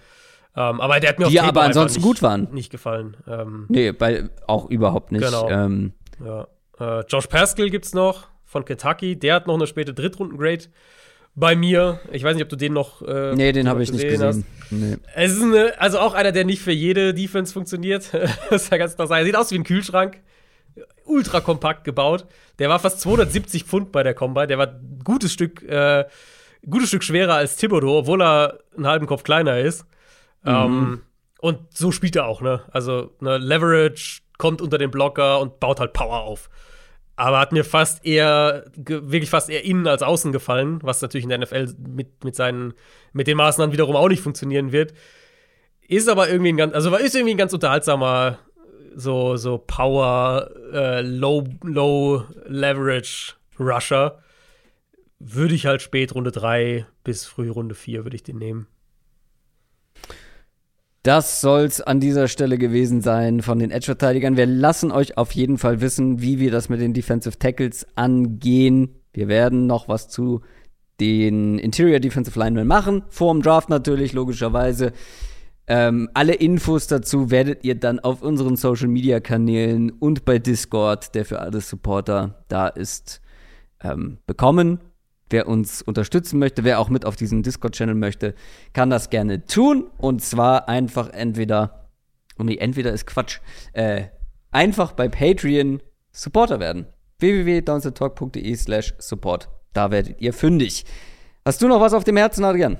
[0.57, 2.47] Ähm, aber der hat mir auf Die aber ansonsten nicht, gut waren.
[2.51, 3.17] Nicht gefallen.
[3.27, 5.25] Ähm, Nee, bei, auch überhaupt nicht.
[5.25, 5.49] Genau.
[5.49, 5.93] Ähm,
[6.23, 6.47] Ja.
[6.79, 9.17] Äh, Josh Pascal gibt's noch von Kentucky.
[9.17, 10.65] Der hat noch eine späte Drittrunden-Grade
[11.35, 11.99] bei mir.
[12.11, 13.01] Ich weiß nicht, ob du den noch.
[13.01, 14.45] Äh, nee, den habe ich nicht gesehen.
[14.71, 14.97] Nee.
[15.13, 18.09] Es ist eine, also auch einer, der nicht für jede Defense funktioniert.
[18.49, 19.09] das ist ja ganz klar.
[19.11, 20.17] Er sieht aus wie ein Kühlschrank.
[21.05, 22.25] Ultra kompakt gebaut.
[22.57, 24.47] Der war fast 270 Pfund bei der Combine.
[24.47, 26.05] Der war ein gutes Stück, äh,
[26.67, 29.85] gutes Stück schwerer als Thibodeau, obwohl er einen halben Kopf kleiner ist.
[30.45, 31.01] Ähm,
[31.39, 32.61] und so spielt er auch, ne?
[32.71, 36.49] Also, ne, Leverage kommt unter den Blocker und baut halt Power auf.
[37.17, 41.29] Aber hat mir fast eher, wirklich fast eher innen als außen gefallen, was natürlich in
[41.29, 42.73] der NFL mit, mit seinen,
[43.13, 44.93] mit den Maßnahmen wiederum auch nicht funktionieren wird.
[45.87, 48.39] Ist aber irgendwie ein ganz, also ist irgendwie ein ganz unterhaltsamer,
[48.95, 54.19] so, so Power, äh, Low, Low Leverage Rusher.
[55.19, 58.67] Würde ich halt spät Runde 3 bis früh Runde 4 würde ich den nehmen.
[61.05, 64.37] Das soll's an dieser Stelle gewesen sein von den Edge-Verteidigern.
[64.37, 68.95] Wir lassen euch auf jeden Fall wissen, wie wir das mit den Defensive Tackles angehen.
[69.13, 70.41] Wir werden noch was zu
[70.99, 73.03] den Interior Defensive Linemen machen.
[73.09, 74.93] Vor dem Draft natürlich, logischerweise.
[75.67, 81.13] Ähm, alle Infos dazu werdet ihr dann auf unseren Social Media Kanälen und bei Discord,
[81.13, 83.21] der für alle Supporter da ist,
[83.83, 84.79] ähm, bekommen.
[85.29, 88.35] Wer uns unterstützen möchte, wer auch mit auf diesen Discord-Channel möchte,
[88.73, 89.89] kann das gerne tun.
[89.97, 91.89] Und zwar einfach entweder,
[92.37, 93.39] oh nee, entweder ist Quatsch,
[93.73, 94.05] äh,
[94.51, 95.81] einfach bei Patreon
[96.11, 96.85] Supporter werden.
[97.19, 99.49] www.downsettalk.de slash support.
[99.73, 100.85] Da werdet ihr fündig.
[101.43, 102.77] Hast du noch was auf dem Herzen, Adrian?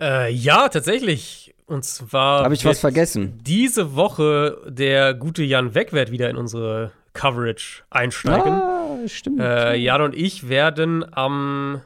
[0.00, 1.54] Äh, ja, tatsächlich.
[1.66, 2.44] Und zwar.
[2.44, 3.38] Habe ich was vergessen?
[3.42, 8.52] Diese Woche der gute Jan Wegwert wieder in unsere Coverage einsteigen.
[8.52, 9.40] Ah, stimmt.
[9.40, 11.82] Äh, Jan und ich werden am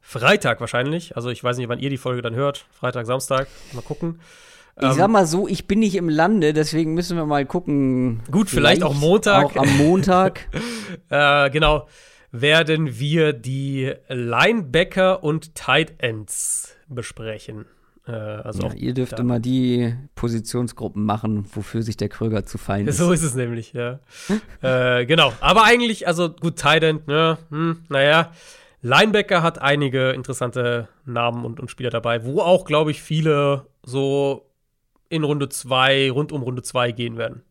[0.00, 3.82] Freitag wahrscheinlich, also ich weiß nicht, wann ihr die Folge dann hört, Freitag, Samstag, mal
[3.82, 4.20] gucken,
[4.80, 8.22] Ich sag mal so, ich bin nicht im Lande, deswegen müssen wir mal gucken.
[8.30, 9.44] Gut, vielleicht, vielleicht auch Montag.
[9.44, 10.48] Auch am Montag.
[11.08, 11.88] äh, genau.
[12.30, 17.66] Werden wir die Linebacker und Tight Ends besprechen.
[18.06, 22.86] Äh, also ja, ihr dürft immer die Positionsgruppen machen, wofür sich der Kröger zu fein
[22.86, 22.98] ist.
[22.98, 24.00] So ist es nämlich, ja.
[24.62, 25.32] äh, genau.
[25.40, 27.38] Aber eigentlich, also gut, Tight End, ne?
[27.50, 28.32] Hm, naja.
[28.82, 34.48] Linebacker hat einige interessante Namen und, und Spieler dabei, wo auch, glaube ich, viele so
[35.08, 37.42] in Runde 2, rund um Runde 2 gehen werden.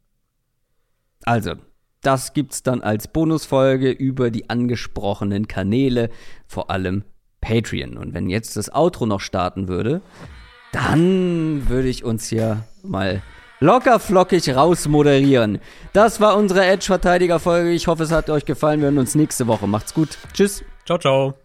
[1.23, 1.55] Also,
[2.01, 6.09] das gibt's dann als Bonusfolge über die angesprochenen Kanäle,
[6.45, 7.03] vor allem
[7.41, 7.97] Patreon.
[7.97, 10.01] Und wenn jetzt das Outro noch starten würde,
[10.75, 13.21] dann würde ich uns hier mal
[13.61, 15.59] locker flockig rausmoderieren.
[15.93, 17.71] Das war unsere Edge-Verteidiger-Folge.
[17.71, 18.81] Ich hoffe, es hat euch gefallen.
[18.81, 19.67] Wir hören uns nächste Woche.
[19.67, 20.17] Macht's gut.
[20.33, 20.63] Tschüss.
[20.85, 21.44] Ciao, ciao.